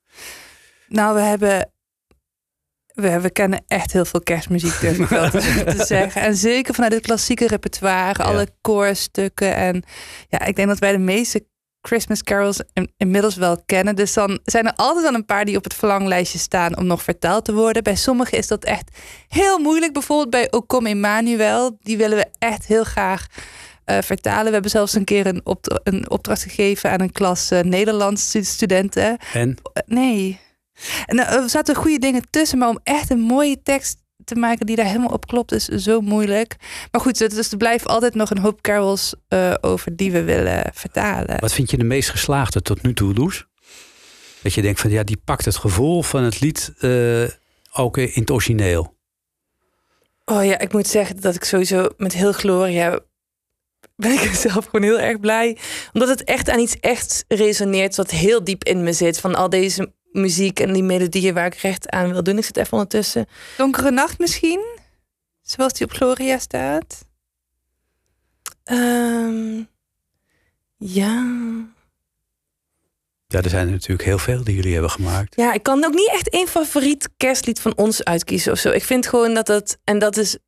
nou 0.88 1.14
we 1.14 1.20
hebben... 1.20 1.70
We, 2.94 3.20
we 3.20 3.30
kennen 3.30 3.64
echt 3.66 3.92
heel 3.92 4.04
veel 4.04 4.20
kerstmuziek, 4.20 4.80
durf 4.80 4.98
ik 4.98 5.08
wel 5.08 5.30
te, 5.30 5.38
te 5.76 5.84
zeggen. 5.84 6.22
En 6.22 6.36
zeker 6.36 6.74
vanuit 6.74 6.92
het 6.92 7.02
klassieke 7.02 7.46
repertoire, 7.46 8.22
Ja. 8.22 8.24
alle 8.28 8.48
koorstukken. 8.60 9.54
En 9.56 9.82
ja, 10.28 10.44
ik 10.44 10.56
denk 10.56 10.68
dat 10.68 10.78
wij 10.78 10.92
de 10.92 10.98
meeste 10.98 11.46
Christmas 11.88 12.22
carols 12.22 12.60
in- 12.72 12.92
inmiddels 12.96 13.36
wel 13.36 13.62
kennen. 13.66 13.96
Dus 13.96 14.12
dan 14.12 14.38
zijn 14.44 14.66
er 14.66 14.72
altijd 14.76 15.04
wel 15.04 15.14
een 15.14 15.24
paar 15.24 15.44
die 15.44 15.56
op 15.56 15.64
het 15.64 15.74
verlanglijstje 15.74 16.38
staan 16.38 16.76
om 16.76 16.86
nog 16.86 17.02
vertaald 17.02 17.44
te 17.44 17.52
worden. 17.54 17.82
Bij 17.82 17.94
sommigen 17.96 18.38
is 18.38 18.46
dat 18.46 18.64
echt 18.64 18.90
heel 19.28 19.58
moeilijk. 19.58 19.92
Bijvoorbeeld 19.92 20.30
bij 20.30 20.46
O 20.50 20.60
Kom 20.60 20.86
Emmanuel. 20.86 21.76
Die 21.80 21.96
willen 21.96 22.16
we 22.18 22.26
echt 22.38 22.66
heel 22.66 22.84
graag 22.84 23.26
eh, 23.84 23.98
vertalen. 24.02 24.44
We 24.46 24.52
hebben 24.52 24.70
zelfs 24.70 24.94
een 24.94 25.04
keer 25.04 25.26
een, 25.26 25.40
opt- 25.44 25.80
een 25.82 26.10
opdracht 26.10 26.42
gegeven 26.42 26.90
aan 26.90 27.00
een 27.00 27.12
klas 27.12 27.50
eh, 27.50 27.60
Nederlandse 27.60 28.42
studenten. 28.42 29.18
En 29.32 29.56
Eh, 29.72 29.82
nee. 29.86 30.40
En 31.06 31.26
er 31.26 31.48
zaten 31.50 31.74
goede 31.74 31.98
dingen 31.98 32.22
tussen, 32.30 32.58
maar 32.58 32.68
om 32.68 32.78
echt 32.82 33.10
een 33.10 33.20
mooie 33.20 33.62
tekst 33.62 33.96
te 34.28 34.34
maken 34.34 34.66
die 34.66 34.76
daar 34.76 34.86
helemaal 34.86 35.08
op 35.08 35.26
klopt, 35.26 35.52
is 35.52 35.64
zo 35.64 36.00
moeilijk. 36.00 36.56
Maar 36.90 37.00
goed, 37.00 37.18
dus 37.18 37.50
er 37.50 37.56
blijven 37.56 37.90
altijd 37.90 38.14
nog 38.14 38.30
een 38.30 38.38
hoop 38.38 38.60
carols 38.60 39.14
eh, 39.28 39.54
over 39.60 39.96
die 39.96 40.12
we 40.12 40.22
willen 40.22 40.70
vertalen. 40.74 41.40
wat 41.40 41.52
vind 41.52 41.70
je 41.70 41.76
de 41.76 41.84
meest 41.84 42.10
geslaagde 42.10 42.62
tot 42.62 42.82
nu 42.82 42.94
toe, 42.94 43.14
Loes? 43.14 43.46
Dat 44.42 44.54
je 44.54 44.62
denkt 44.62 44.80
van 44.80 44.90
ja, 44.90 45.02
die 45.02 45.20
pakt 45.24 45.44
het 45.44 45.56
gevoel 45.56 46.02
van 46.02 46.22
het 46.22 46.40
lied 46.40 46.72
eh, 46.78 47.28
ook 47.72 47.96
in 47.96 48.10
het 48.14 48.30
origineel. 48.30 48.96
Oh 50.24 50.44
ja, 50.44 50.58
ik 50.58 50.72
moet 50.72 50.86
zeggen 50.86 51.20
dat 51.20 51.34
ik 51.34 51.44
sowieso 51.44 51.88
met 51.96 52.12
heel 52.12 52.32
Gloria 52.32 53.00
ben 53.96 54.12
ik 54.12 54.34
zelf 54.48 54.64
gewoon 54.64 54.82
heel 54.82 55.00
erg 55.00 55.20
blij. 55.20 55.56
Omdat 55.92 56.08
het 56.08 56.24
echt 56.24 56.50
aan 56.50 56.58
iets 56.58 56.80
echt 56.80 57.24
resoneert 57.28 57.96
wat 57.96 58.10
heel 58.10 58.44
diep 58.44 58.64
in 58.64 58.82
me 58.82 58.92
zit. 58.92 59.20
Van 59.20 59.34
al 59.34 59.48
deze 59.48 59.92
muziek 60.12 60.60
en 60.60 60.72
die 60.72 60.82
melodieën 60.82 61.34
waar 61.34 61.46
ik 61.46 61.54
recht 61.54 61.90
aan 61.90 62.12
wil 62.12 62.22
doen. 62.22 62.38
Ik 62.38 62.44
zit 62.44 62.56
even 62.56 62.72
ondertussen. 62.72 63.26
Donkere 63.56 63.90
nacht 63.90 64.18
misschien? 64.18 64.78
Zoals 65.42 65.72
die 65.72 65.86
op 65.86 65.92
Gloria 65.92 66.38
staat. 66.38 67.06
Ehm, 68.64 69.62
ja. 70.76 71.26
Ja, 73.26 73.42
er 73.42 73.50
zijn 73.50 73.66
er 73.66 73.72
natuurlijk 73.72 74.08
heel 74.08 74.18
veel 74.18 74.44
die 74.44 74.54
jullie 74.54 74.72
hebben 74.72 74.90
gemaakt. 74.90 75.36
Ja, 75.36 75.52
ik 75.52 75.62
kan 75.62 75.84
ook 75.84 75.94
niet 75.94 76.10
echt 76.12 76.30
één 76.30 76.48
favoriet 76.48 77.08
kerstlied 77.16 77.60
van 77.60 77.76
ons 77.76 78.04
uitkiezen 78.04 78.52
of 78.52 78.58
zo. 78.58 78.70
Ik 78.70 78.84
vind 78.84 79.06
gewoon 79.06 79.34
dat 79.34 79.48
het, 79.48 79.78
en 79.84 79.98
dat 79.98 80.16
is, 80.16 80.38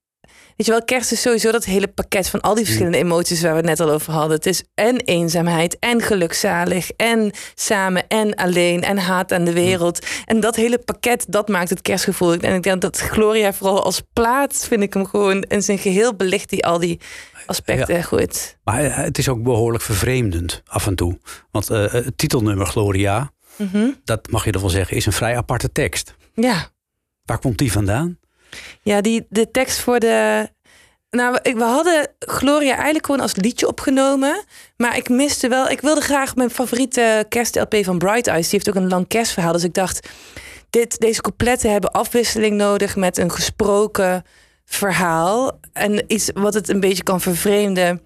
weet 0.56 0.66
je 0.66 0.72
wel, 0.72 0.84
kerst 0.84 1.12
is 1.12 1.20
sowieso 1.20 1.50
dat 1.52 1.64
hele 1.64 1.88
pakket 1.88 2.28
van 2.28 2.40
al 2.40 2.54
die 2.54 2.64
verschillende 2.64 2.98
emoties 2.98 3.42
waar 3.42 3.50
we 3.50 3.56
het 3.56 3.66
net 3.66 3.80
al 3.80 3.90
over 3.90 4.12
hadden. 4.12 4.36
Het 4.36 4.46
is 4.46 4.62
en 4.74 4.96
eenzaamheid, 4.96 5.78
en 5.78 6.00
gelukzalig, 6.02 6.90
en 6.90 7.32
samen, 7.54 8.08
en 8.08 8.34
alleen, 8.34 8.82
en 8.82 8.98
haat 8.98 9.32
aan 9.32 9.44
de 9.44 9.52
wereld. 9.52 10.06
En 10.24 10.40
dat 10.40 10.56
hele 10.56 10.78
pakket, 10.78 11.24
dat 11.28 11.48
maakt 11.48 11.70
het 11.70 11.82
kerstgevoel. 11.82 12.32
En 12.32 12.54
ik 12.54 12.62
denk 12.62 12.80
dat 12.80 12.98
Gloria 12.98 13.52
vooral 13.52 13.82
als 13.84 14.02
plaat, 14.12 14.64
vind 14.68 14.82
ik 14.82 14.94
hem 14.94 15.06
gewoon 15.06 15.42
in 15.42 15.62
zijn 15.62 15.78
geheel 15.78 16.14
belicht 16.14 16.50
die 16.50 16.66
al 16.66 16.78
die 16.78 17.00
aspecten 17.46 18.04
goed. 18.04 18.56
Maar 18.64 18.84
eh, 18.84 18.96
het 18.96 19.18
is 19.18 19.28
ook 19.28 19.42
behoorlijk 19.42 19.84
vervreemdend 19.84 20.62
af 20.66 20.86
en 20.86 20.94
toe. 20.94 21.18
Want 21.50 21.70
eh, 21.70 21.92
het 21.92 22.18
titelnummer 22.18 22.66
Gloria, 22.66 23.32
Mhm. 23.56 23.90
dat 24.04 24.30
mag 24.30 24.44
je 24.44 24.52
er 24.52 24.60
wel 24.60 24.70
zeggen, 24.70 24.96
is 24.96 25.06
een 25.06 25.12
vrij 25.12 25.36
aparte 25.36 25.72
tekst. 25.72 26.14
Ja. 26.34 26.68
Waar 27.24 27.38
komt 27.38 27.58
die 27.58 27.72
vandaan? 27.72 28.18
Ja, 28.82 29.00
die, 29.00 29.26
de 29.28 29.50
tekst 29.50 29.78
voor 29.78 29.98
de. 29.98 30.48
Nou, 31.10 31.38
we, 31.42 31.62
hadden 31.62 32.08
Gloria 32.18 32.74
eigenlijk 32.74 33.06
gewoon 33.06 33.20
als 33.20 33.34
liedje 33.34 33.68
opgenomen. 33.68 34.44
Maar 34.76 34.96
ik 34.96 35.08
miste 35.08 35.48
wel. 35.48 35.68
Ik 35.68 35.80
wilde 35.80 36.00
graag 36.00 36.34
mijn 36.34 36.50
favoriete 36.50 37.26
kerst-LP 37.28 37.76
van 37.82 37.98
Bright 37.98 38.26
Eyes. 38.26 38.48
Die 38.48 38.60
heeft 38.62 38.68
ook 38.68 38.82
een 38.82 38.88
lang 38.88 39.08
kerstverhaal. 39.08 39.52
Dus 39.52 39.64
ik 39.64 39.74
dacht, 39.74 40.08
dit, 40.70 40.98
deze 40.98 41.20
coupletten 41.20 41.72
hebben 41.72 41.90
afwisseling 41.90 42.56
nodig 42.56 42.96
met 42.96 43.18
een 43.18 43.30
gesproken 43.30 44.24
verhaal. 44.64 45.58
En 45.72 46.04
iets 46.06 46.30
wat 46.34 46.54
het 46.54 46.68
een 46.68 46.80
beetje 46.80 47.02
kan 47.02 47.20
vervreemden. 47.20 48.00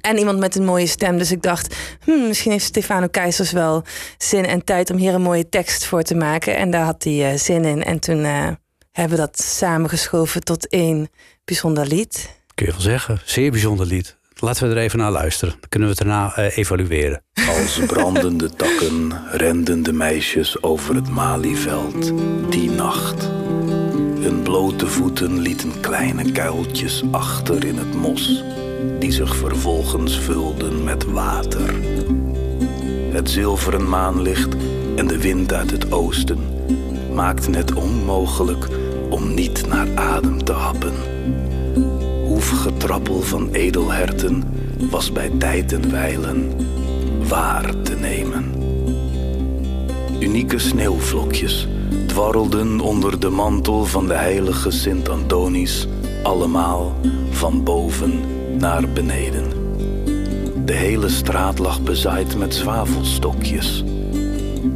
En 0.00 0.18
iemand 0.18 0.38
met 0.38 0.56
een 0.56 0.64
mooie 0.64 0.86
stem. 0.86 1.18
Dus 1.18 1.32
ik 1.32 1.42
dacht, 1.42 1.74
hmm, 2.04 2.26
misschien 2.26 2.52
heeft 2.52 2.64
Stefano 2.64 3.06
Keizers 3.06 3.52
wel 3.52 3.82
zin 4.18 4.46
en 4.46 4.64
tijd 4.64 4.90
om 4.90 4.96
hier 4.96 5.14
een 5.14 5.22
mooie 5.22 5.48
tekst 5.48 5.84
voor 5.84 6.02
te 6.02 6.14
maken. 6.14 6.56
En 6.56 6.70
daar 6.70 6.84
had 6.84 7.04
hij 7.04 7.32
eh, 7.32 7.38
zin 7.38 7.64
in. 7.64 7.84
En 7.84 7.98
toen 7.98 8.24
eh, 8.24 8.48
hebben 8.96 9.18
dat 9.18 9.40
samengeschoven 9.40 10.44
tot 10.44 10.68
één 10.68 11.08
bijzonder 11.44 11.86
lied. 11.86 12.40
Kun 12.54 12.66
je 12.66 12.72
wel 12.72 12.80
zeggen. 12.80 13.20
Zeer 13.24 13.50
bijzonder 13.50 13.86
lied. 13.86 14.16
Laten 14.34 14.68
we 14.68 14.74
er 14.74 14.80
even 14.80 14.98
naar 14.98 15.10
luisteren. 15.10 15.54
Dan 15.60 15.68
kunnen 15.68 15.88
we 15.88 15.94
het 15.98 16.06
daarna 16.06 16.34
eh, 16.34 16.56
evalueren. 16.56 17.22
Als 17.48 17.80
brandende 17.86 18.50
takken 18.50 19.22
renden 19.30 19.82
de 19.82 19.92
meisjes 19.92 20.62
over 20.62 20.94
het 20.94 21.08
malieveld 21.08 22.12
die 22.50 22.70
nacht. 22.70 23.22
Hun 24.20 24.42
blote 24.42 24.86
voeten 24.86 25.38
lieten 25.38 25.80
kleine 25.80 26.32
kuiltjes 26.32 27.02
achter 27.10 27.64
in 27.64 27.78
het 27.78 27.94
mos, 27.94 28.44
die 28.98 29.12
zich 29.12 29.36
vervolgens 29.36 30.20
vulden 30.20 30.84
met 30.84 31.04
water. 31.04 31.74
Het 33.12 33.30
zilveren 33.30 33.88
maanlicht 33.88 34.54
en 34.96 35.06
de 35.06 35.18
wind 35.18 35.52
uit 35.52 35.70
het 35.70 35.92
oosten 35.92 36.54
maakten 37.16 37.54
het 37.54 37.74
onmogelijk 37.74 38.68
om 39.10 39.34
niet 39.34 39.66
naar 39.66 39.88
adem 39.94 40.44
te 40.44 40.52
happen. 40.52 40.92
Hoefgetrappel 42.26 43.20
van 43.20 43.48
edelherten 43.52 44.44
was 44.90 45.12
bij 45.12 45.30
tijd 45.38 45.72
en 45.72 45.90
wijlen 45.90 46.52
waar 47.28 47.82
te 47.82 47.94
nemen. 47.94 48.52
Unieke 50.20 50.58
sneeuwvlokjes 50.58 51.68
dwarrelden 52.06 52.80
onder 52.80 53.20
de 53.20 53.30
mantel 53.30 53.84
van 53.84 54.06
de 54.06 54.14
heilige 54.14 54.70
Sint 54.70 55.08
Antonius, 55.08 55.88
allemaal 56.22 56.96
van 57.30 57.64
boven 57.64 58.20
naar 58.58 58.88
beneden. 58.88 59.44
De 60.64 60.72
hele 60.72 61.08
straat 61.08 61.58
lag 61.58 61.80
bezaaid 61.82 62.38
met 62.38 62.54
zwavelstokjes. 62.54 63.84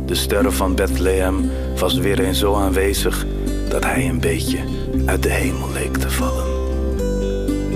De 0.07 0.15
ster 0.15 0.53
van 0.53 0.75
Bethlehem 0.75 1.51
was 1.79 1.95
weer 1.95 2.21
eens 2.21 2.39
zo 2.39 2.55
aanwezig 2.55 3.27
dat 3.71 3.85
hij 3.85 4.09
een 4.09 4.21
beetje 4.21 4.59
uit 5.07 5.23
de 5.23 5.31
hemel 5.31 5.73
leek 5.73 5.97
te 5.97 6.11
vallen. 6.11 6.45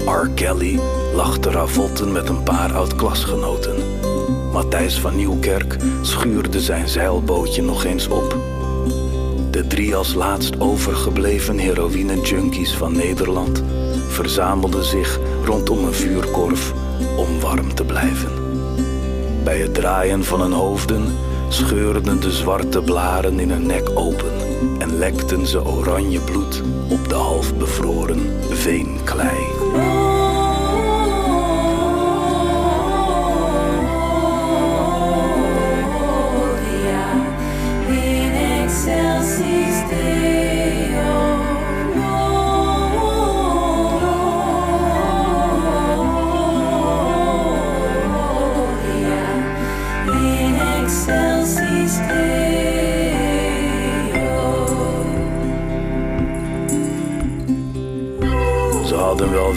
R. 0.06 0.28
Kelly 0.34 0.80
lag 1.14 1.38
te 1.38 1.50
ravotten 1.50 2.12
met 2.12 2.28
een 2.28 2.42
paar 2.42 2.74
oud-klasgenoten. 2.74 3.74
Matthijs 4.52 5.00
van 5.00 5.16
Nieuwkerk 5.16 5.76
schuurde 6.02 6.60
zijn 6.60 6.88
zeilbootje 6.88 7.62
nog 7.62 7.84
eens 7.84 8.08
op. 8.08 8.38
De 9.50 9.66
drie 9.66 9.96
als 9.96 10.14
laatst 10.14 10.60
overgebleven 10.60 11.58
heroïne-junkies 11.58 12.74
van 12.74 12.96
Nederland 12.96 13.62
verzamelden 14.08 14.84
zich 14.84 15.18
rondom 15.44 15.84
een 15.84 15.94
vuurkorf 15.94 16.72
om 17.16 17.40
warm 17.40 17.74
te 17.74 17.84
blijven. 17.84 18.32
Bij 19.44 19.58
het 19.58 19.74
draaien 19.74 20.24
van 20.24 20.40
hun 20.40 20.52
hoofden 20.52 21.04
scheurden 21.48 22.20
de 22.20 22.30
zwarte 22.30 22.82
blaren 22.82 23.40
in 23.40 23.50
hun 23.50 23.66
nek 23.66 23.90
open 23.94 24.43
en 24.78 24.98
lekten 24.98 25.46
ze 25.46 25.64
oranje 25.64 26.20
bloed 26.20 26.62
op 26.90 27.08
de 27.08 27.14
half 27.14 27.56
bevroren 27.56 28.20
veenklei. 28.50 29.53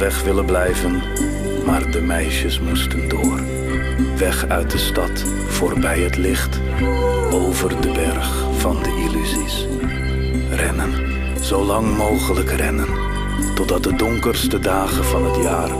Weg 0.07 0.23
willen 0.23 0.45
blijven, 0.45 1.03
maar 1.65 1.91
de 1.91 2.01
meisjes 2.01 2.59
moesten 2.59 3.09
door. 3.09 3.39
Weg 4.17 4.47
uit 4.47 4.71
de 4.71 4.77
stad, 4.77 5.23
voorbij 5.47 5.99
het 5.99 6.17
licht, 6.17 6.59
over 7.31 7.81
de 7.81 7.91
berg 7.91 8.45
van 8.57 8.83
de 8.83 8.89
illusies. 8.89 9.67
Rennen, 10.49 10.91
zo 11.43 11.63
lang 11.63 11.97
mogelijk 11.97 12.51
rennen, 12.51 12.87
Totdat 13.55 13.83
de 13.83 13.95
donkerste 13.95 14.59
dagen 14.59 15.05
van 15.05 15.25
het 15.25 15.43
jaar 15.43 15.71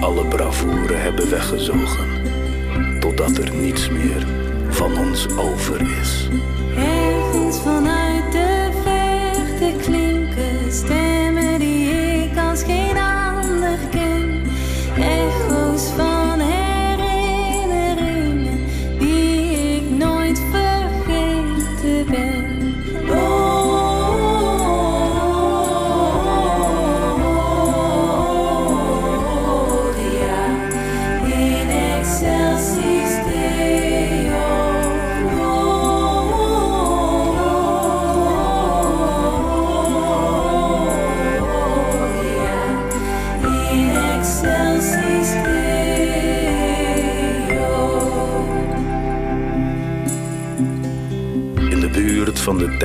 alle 0.00 0.24
bravoure 0.26 0.94
hebben 0.94 1.30
weggezogen. 1.30 2.08
Totdat 3.00 3.36
er 3.38 3.54
niets 3.54 3.88
meer 3.88 4.26
van 4.68 4.98
ons 4.98 5.26
over 5.36 5.80
is. 6.00 6.28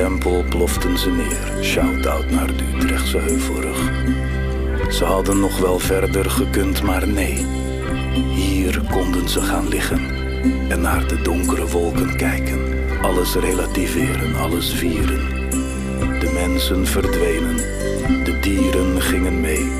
Tempel 0.00 0.44
ploften 0.48 0.98
ze 0.98 1.10
neer. 1.10 1.64
Shout-out 1.64 2.30
naar 2.30 2.46
de 2.46 2.64
Utrechtse 2.74 3.18
Heuvelrug. 3.18 3.92
Ze 4.92 5.04
hadden 5.04 5.40
nog 5.40 5.58
wel 5.58 5.78
verder 5.78 6.30
gekund, 6.30 6.82
maar 6.82 7.08
nee. 7.08 7.46
Hier 8.34 8.80
konden 8.90 9.28
ze 9.28 9.40
gaan 9.40 9.68
liggen 9.68 10.00
en 10.68 10.80
naar 10.80 11.08
de 11.08 11.22
donkere 11.22 11.66
wolken 11.66 12.16
kijken. 12.16 12.58
Alles 13.02 13.34
relativeren, 13.34 14.34
alles 14.36 14.72
vieren. 14.72 15.28
De 16.20 16.30
mensen 16.34 16.86
verdwenen, 16.86 17.56
de 18.24 18.38
dieren 18.40 19.02
gingen 19.02 19.40
mee. 19.40 19.72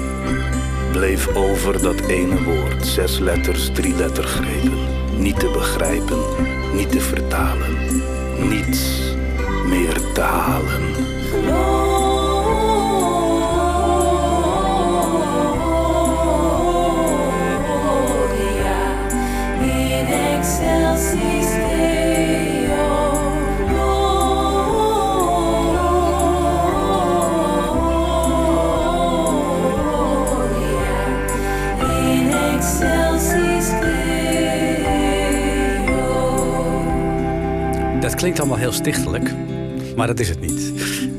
Bleef 0.92 1.36
over 1.36 1.82
dat 1.82 2.00
ene 2.00 2.42
woord, 2.42 2.86
zes 2.86 3.18
letters, 3.18 3.70
drie 3.72 3.94
lettergrepen. 3.94 4.78
Niet 5.18 5.40
te 5.40 5.50
begrijpen, 5.52 6.18
niet 6.74 6.90
te 6.90 7.00
vertalen, 7.00 7.76
niets 8.48 9.09
te 10.20 10.26
halen. 10.26 10.82
Gloria 17.80 18.80
in 19.60 20.06
excelsis 20.06 21.50
Deo. 21.54 22.88
Gloria 30.00 31.04
in 32.08 32.32
excelsis 32.32 33.68
Deo. 33.80 34.80
Dat 38.00 38.14
klinkt 38.14 38.38
allemaal 38.38 38.58
heel 38.58 38.72
stichtelijk, 38.72 39.34
maar 40.00 40.08
dat 40.08 40.20
is 40.20 40.28
het 40.28 40.40
niet. 40.40 40.72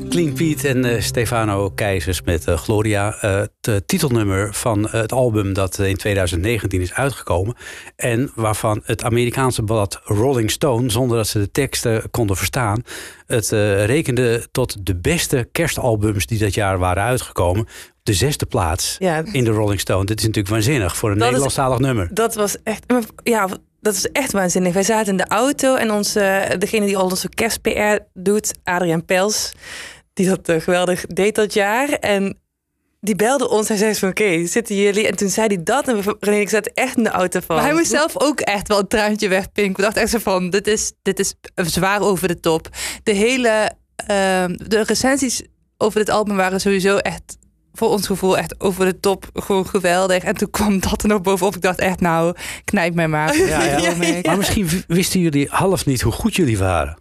Clean 0.08 0.32
Pete 0.32 0.68
en 0.68 0.84
eh, 0.84 1.00
Stefano 1.00 1.70
Keizers 1.70 2.22
met 2.22 2.44
eh, 2.44 2.56
Gloria. 2.56 3.14
eh, 3.20 3.42
het 3.60 3.88
titelnummer 3.88 4.54
van 4.54 4.88
het 4.90 5.12
album 5.12 5.52
dat 5.52 5.78
in 5.78 5.96
2019 5.96 6.80
is 6.80 6.92
uitgekomen. 6.92 7.54
En 7.96 8.30
waarvan 8.34 8.80
het 8.84 9.04
Amerikaanse 9.04 9.62
blad 9.62 10.00
Rolling 10.04 10.50
Stone, 10.50 10.90
zonder 10.90 11.16
dat 11.16 11.26
ze 11.26 11.38
de 11.38 11.50
teksten 11.50 12.10
konden 12.10 12.36
verstaan, 12.36 12.82
het 13.26 13.48
rekende 13.86 14.46
tot 14.50 14.86
de 14.86 14.96
beste 14.96 15.48
kerstalbums 15.52 16.26
die 16.26 16.38
dat 16.38 16.54
jaar 16.54 16.78
waren 16.78 17.02
uitgekomen. 17.02 17.60
Op 17.62 17.68
de 18.02 18.14
zesde 18.14 18.46
plaats 18.46 18.96
Ja. 18.98 19.22
in 19.32 19.44
de 19.44 19.50
Rolling 19.50 19.80
Stone. 19.80 20.04
Dit 20.04 20.18
is 20.20 20.26
natuurlijk 20.26 20.54
waanzinnig 20.54 20.96
voor 20.96 21.08
een 21.10 21.14
Dat 21.18 21.22
is- 21.24 21.30
Nederlandstalig 21.32 21.78
nummer. 21.78 22.08
Dat 22.14 22.34
was 22.34 22.56
echt, 22.62 22.84
ja, 23.22 23.48
dat 23.82 23.94
is 23.94 24.10
echt 24.10 24.32
waanzinnig. 24.32 24.72
Wij 24.72 24.82
zaten 24.82 25.10
in 25.10 25.16
de 25.16 25.26
auto 25.26 25.74
en 25.74 25.90
onze, 25.90 26.54
degene 26.58 26.86
die 26.86 26.96
al 26.96 27.04
onze 27.04 27.28
kerst-PR 27.28 27.98
doet, 28.14 28.54
Adriaan 28.64 29.04
Pels, 29.04 29.52
die 30.12 30.28
dat 30.28 30.48
eh, 30.48 30.60
geweldig 30.60 31.06
deed 31.06 31.34
dat 31.34 31.54
jaar. 31.54 31.88
En 31.88 32.38
die 33.00 33.16
belde 33.16 33.48
ons 33.48 33.70
en 33.70 33.78
zei 33.78 33.94
van, 33.94 34.08
oké, 34.08 34.46
zitten 34.46 34.76
jullie? 34.76 35.06
En 35.06 35.16
toen 35.16 35.28
zei 35.28 35.46
hij 35.46 35.62
dat 35.62 35.88
en 35.88 36.02
we, 36.02 36.16
René, 36.20 36.36
ik 36.36 36.48
zat 36.48 36.66
echt 36.66 36.96
in 36.96 37.02
de 37.02 37.10
auto 37.10 37.40
van. 37.40 37.56
Maar 37.56 37.64
hij 37.64 37.74
moest 37.74 37.90
zelf 37.90 38.20
ook 38.20 38.40
echt 38.40 38.68
wel 38.68 38.78
een 38.78 38.88
traantje 38.88 39.28
wegpinken. 39.28 39.76
Ik 39.76 39.84
dacht 39.84 39.96
echt 39.96 40.10
zo 40.10 40.18
van, 40.18 40.50
dit 40.50 40.66
is, 40.66 40.92
dit 41.02 41.18
is 41.18 41.34
zwaar 41.54 42.00
over 42.00 42.28
de 42.28 42.40
top. 42.40 42.68
De 43.02 43.12
hele, 43.12 43.70
ehm, 43.96 44.56
de 44.56 44.82
recensies 44.82 45.42
over 45.78 45.98
dit 45.98 46.10
album 46.10 46.36
waren 46.36 46.60
sowieso 46.60 46.96
echt, 46.96 47.36
voor 47.72 47.88
ons 47.88 48.06
gevoel, 48.06 48.38
echt 48.38 48.60
over 48.60 48.84
de 48.84 49.00
top. 49.00 49.24
Gewoon 49.34 49.66
geweldig. 49.66 50.22
En 50.24 50.34
toen 50.36 50.50
kwam 50.50 50.80
dat 50.80 51.02
er 51.02 51.08
nog 51.08 51.20
bovenop. 51.20 51.54
Ik 51.56 51.62
dacht 51.62 51.78
echt, 51.78 52.00
nou, 52.00 52.34
knijp 52.64 52.94
mij 52.94 53.08
maar. 53.08 53.36
Ja, 53.46 53.62
ja. 53.62 54.20
Maar 54.22 54.36
misschien 54.36 54.68
wisten 54.86 55.20
jullie 55.20 55.46
half 55.50 55.86
niet 55.86 56.00
hoe 56.00 56.12
goed 56.12 56.36
jullie 56.36 56.58
waren. 56.58 56.96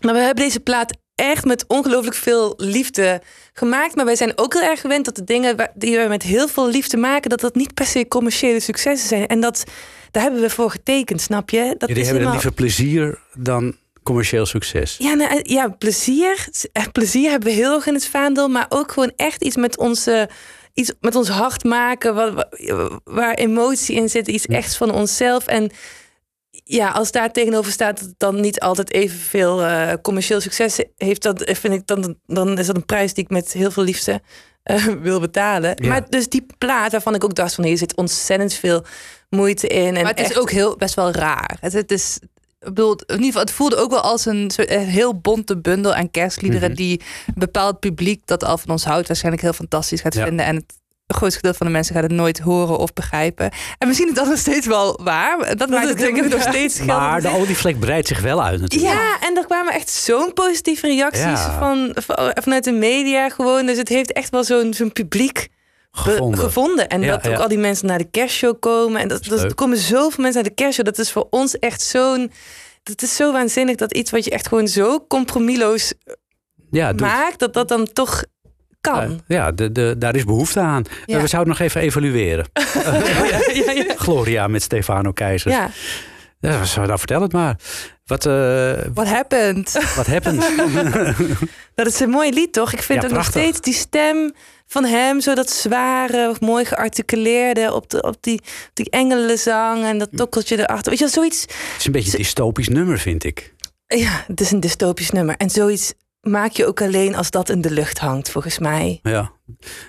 Maar 0.00 0.14
we 0.14 0.20
hebben 0.20 0.44
deze 0.44 0.60
plaat 0.60 0.96
echt 1.14 1.44
met 1.44 1.64
ongelooflijk 1.66 2.16
veel 2.16 2.54
liefde 2.56 3.22
gemaakt. 3.52 3.94
Maar 3.94 4.04
wij 4.04 4.16
zijn 4.16 4.32
ook 4.38 4.52
heel 4.52 4.62
erg 4.62 4.80
gewend 4.80 5.04
dat 5.04 5.16
de 5.16 5.24
dingen 5.24 5.70
die 5.74 5.98
we 5.98 6.06
met 6.08 6.22
heel 6.22 6.48
veel 6.48 6.68
liefde 6.68 6.96
maken, 6.96 7.30
dat 7.30 7.40
dat 7.40 7.54
niet 7.54 7.74
per 7.74 7.86
se 7.86 8.08
commerciële 8.08 8.60
successen 8.60 9.08
zijn. 9.08 9.26
En 9.26 9.40
dat, 9.40 9.64
daar 10.10 10.22
hebben 10.22 10.40
we 10.40 10.50
voor 10.50 10.70
getekend, 10.70 11.20
snap 11.20 11.50
je? 11.50 11.74
Dat 11.78 11.88
Jullie 11.88 12.02
is 12.02 12.08
hebben 12.08 12.26
helemaal- 12.28 12.32
liever 12.32 12.52
plezier 12.52 13.18
dan 13.34 13.76
commercieel 14.06 14.46
succes. 14.46 14.96
Ja, 14.98 15.14
nou, 15.14 15.40
ja, 15.42 15.68
plezier. 15.68 16.48
Echt 16.72 16.92
plezier 16.92 17.30
hebben 17.30 17.48
we 17.48 17.54
heel 17.54 17.74
erg 17.74 17.86
in 17.86 17.94
het 17.94 18.06
vaandel. 18.06 18.48
Maar 18.48 18.66
ook 18.68 18.92
gewoon 18.92 19.12
echt 19.16 19.42
iets 19.42 19.56
met 19.56 19.78
onze... 19.78 20.28
Iets 20.74 20.92
met 21.00 21.14
ons 21.14 21.28
hart 21.28 21.64
maken, 21.64 22.14
wat, 22.14 22.48
waar 23.04 23.34
emotie 23.34 23.96
in 23.96 24.08
zit, 24.08 24.28
iets 24.28 24.46
echt 24.46 24.76
van 24.76 24.90
onszelf. 24.90 25.46
En 25.46 25.70
ja, 26.50 26.90
als 26.90 27.10
daar 27.10 27.32
tegenover 27.32 27.72
staat 27.72 27.98
dat 27.98 28.06
het 28.06 28.18
dan 28.18 28.40
niet 28.40 28.60
altijd 28.60 28.92
evenveel 28.92 29.62
eh 29.62 29.92
commercieel 30.02 30.40
succes 30.40 30.84
heeft, 30.96 31.22
dat 31.22 31.42
vind 31.44 31.74
ik 31.74 31.86
dan, 31.86 32.16
dan 32.26 32.58
is 32.58 32.66
dat 32.66 32.76
een 32.76 32.84
prijs 32.84 33.14
die 33.14 33.24
ik 33.24 33.30
met 33.30 33.52
heel 33.52 33.70
veel 33.70 33.82
liefde 33.82 34.20
eh, 34.62 34.86
wil 35.08 35.20
betalen. 35.20 35.72
Ja. 35.74 35.88
Maar 35.88 36.10
dus 36.10 36.28
die 36.28 36.46
plaat 36.58 36.92
waarvan 36.92 37.14
ik 37.14 37.24
ook 37.24 37.34
dacht 37.34 37.54
van 37.54 37.64
hier 37.64 37.78
zit 37.78 37.96
ontzettend 37.96 38.52
veel 38.54 38.84
moeite 39.30 39.66
in. 39.66 39.96
En 39.96 40.02
Maar 40.02 40.14
het 40.14 40.30
is 40.30 40.38
ook 40.38 40.50
heel, 40.50 40.76
best 40.76 40.94
wel 40.94 41.10
raar. 41.10 41.56
Het, 41.60 41.72
het 41.72 41.90
is, 41.90 42.18
bedoel, 42.74 42.92
in 42.92 43.04
ieder 43.14 43.24
geval, 43.26 43.40
het 43.40 43.50
voelde 43.50 43.76
ook 43.76 43.90
wel 43.90 44.00
als 44.00 44.26
een, 44.26 44.50
soort- 44.50 44.70
een 44.70 44.78
heel 44.86 45.20
bonte 45.20 45.58
bundel 45.58 45.94
aan 45.94 46.10
kerstliederen 46.10 46.68
Mhm. 46.70 46.76
die 46.78 47.00
een 47.26 47.34
bepaald 47.34 47.80
publiek 47.80 48.22
dat 48.26 48.44
al 48.44 48.58
van 48.58 48.70
ons 48.70 48.84
houdt 48.84 49.06
waarschijnlijk 49.06 49.42
heel 49.42 49.52
fantastisch 49.52 50.00
gaat 50.00 50.14
Ja. 50.14 50.24
vinden. 50.24 50.46
En 50.46 50.56
het 50.56 50.74
grootste 51.16 51.36
gedeelte 51.36 51.58
van 51.58 51.66
de 51.66 51.72
mensen 51.72 51.94
gaat 51.94 52.02
het 52.02 52.12
nooit 52.12 52.38
horen 52.38 52.78
of 52.78 52.92
begrijpen. 52.92 53.50
En 53.78 53.88
misschien 53.88 54.08
is 54.08 54.14
dat 54.14 54.26
nog 54.28 54.38
steeds 54.38 54.66
wel 54.66 55.00
waar. 55.02 55.38
Dat, 55.38 55.58
dat 55.58 55.68
maakt 55.68 55.88
het 55.88 55.98
denk 55.98 56.16
ik 56.16 56.28
nog 56.28 56.40
steeds 56.42 56.76
geldt. 56.76 56.86
Maar 57.00 57.20
de 57.20 57.28
olievlek 57.28 57.78
breidt 57.80 58.08
zich 58.08 58.20
wel 58.20 58.42
uit 58.42 58.60
natuurlijk. 58.60 58.92
Ja, 58.92 59.16
en 59.28 59.36
er 59.36 59.44
kwamen 59.46 59.72
echt 59.72 59.90
zo'n 59.90 60.32
positieve 60.32 60.86
reacties 60.86 61.22
Ja. 61.22 61.58
van, 61.58 61.90
van- 61.94 62.30
vanuit 62.42 62.64
de 62.64 62.72
media 62.72 63.28
gewoon. 63.28 63.66
Dus 63.66 63.78
het 63.78 63.88
heeft 63.88 64.12
echt 64.12 64.30
wel 64.30 64.44
zo'n 64.44 64.74
zo'n 64.74 64.92
publiek 64.92 65.48
Gevonden. 65.98 66.40
gevonden. 66.40 66.88
En 66.88 67.00
Ja, 67.00 67.16
dat 67.16 67.28
ook 67.32 67.38
al 67.38 67.48
die 67.48 67.58
mensen 67.58 67.86
naar 67.86 67.98
de 67.98 68.10
kerstshow 68.10 68.60
komen. 68.60 69.00
En 69.00 69.08
dat, 69.08 69.24
dat, 69.24 69.42
er 69.42 69.54
komen 69.54 69.76
zoveel 69.78 70.22
mensen 70.22 70.42
naar 70.42 70.50
de 70.50 70.62
kerstshow. 70.62 70.84
Dat 70.86 70.98
is 70.98 71.12
voor 71.12 71.26
ons 71.30 71.58
echt 71.58 71.82
zo'n... 71.82 72.30
Het 72.82 73.02
is 73.02 73.16
zo 73.16 73.32
waanzinnig 73.32 73.76
dat 73.76 73.92
iets 73.92 74.10
wat 74.10 74.24
je 74.24 74.30
echt 74.30 74.48
gewoon 74.48 74.68
zo 74.68 75.06
compromisloos 75.08 75.92
Ja, 76.70 76.90
doet. 76.90 77.00
maakt... 77.00 77.38
dat 77.38 77.54
dat 77.54 77.68
dan 77.68 77.92
toch 77.92 78.24
kan. 78.80 79.02
Eh, 79.02 79.10
ja 79.26 79.52
de, 79.52 79.72
de, 79.72 79.94
daar 79.98 80.16
is 80.16 80.24
behoefte 80.24 80.60
aan. 80.60 80.84
Ja. 81.06 81.16
Eh, 81.16 81.22
We 81.22 81.26
zouden 81.28 81.52
nog 81.52 81.62
even 81.62 81.80
evalueren. 81.80 82.46
ja. 83.54 83.94
Gloria 83.96 84.46
met 84.46 84.62
Stefano 84.62 85.12
Keizer. 85.12 85.50
Ja. 85.50 85.70
ja. 86.40 86.62
nou, 86.76 86.98
vertel 86.98 87.22
het 87.22 87.32
maar. 87.32 87.56
Wat, 88.04 88.26
eh 88.26 88.72
What 88.94 89.06
happened? 89.08 89.72
wat 89.96 90.06
happened? 90.06 90.44
Dat 91.74 91.86
is 91.86 92.00
een 92.00 92.10
mooi 92.10 92.32
lied, 92.32 92.52
toch? 92.52 92.72
Ik 92.72 92.82
vind 92.82 93.04
ook 93.04 93.10
nog 93.10 93.24
steeds 93.24 93.60
die 93.60 93.74
stem 93.74 94.32
van 94.66 94.84
hem, 94.84 95.20
zo 95.20 95.34
dat 95.34 95.50
zware, 95.50 96.34
mooi 96.40 96.64
gearticuleerde 96.64 97.72
op, 97.72 97.90
de, 97.90 98.02
op, 98.02 98.16
die, 98.20 98.38
op 98.40 98.70
die 98.72 98.90
engelenzang 98.90 99.84
en 99.84 99.98
dat 99.98 100.08
tokkeltje 100.12 100.58
erachter. 100.58 100.90
Weet 100.90 101.00
je, 101.00 101.08
zoiets. 101.08 101.40
het 101.40 101.74
is 101.78 101.86
een 101.86 101.92
beetje 101.92 102.10
een 102.10 102.16
dystopisch 102.18 102.68
nummer, 102.68 102.98
vind 102.98 103.24
ik. 103.24 103.54
Ja, 103.86 104.24
het 104.26 104.40
is 104.40 104.50
een 104.50 104.60
dystopisch 104.60 105.10
nummer. 105.10 105.36
En 105.36 105.50
zoiets 105.50 105.92
maak 106.20 106.50
je 106.50 106.66
ook 106.66 106.82
alleen 106.82 107.14
als 107.14 107.30
dat 107.30 107.48
in 107.48 107.60
de 107.60 107.70
lucht 107.70 107.98
hangt, 107.98 108.30
volgens 108.30 108.58
mij. 108.58 109.00
Ja. 109.02 109.32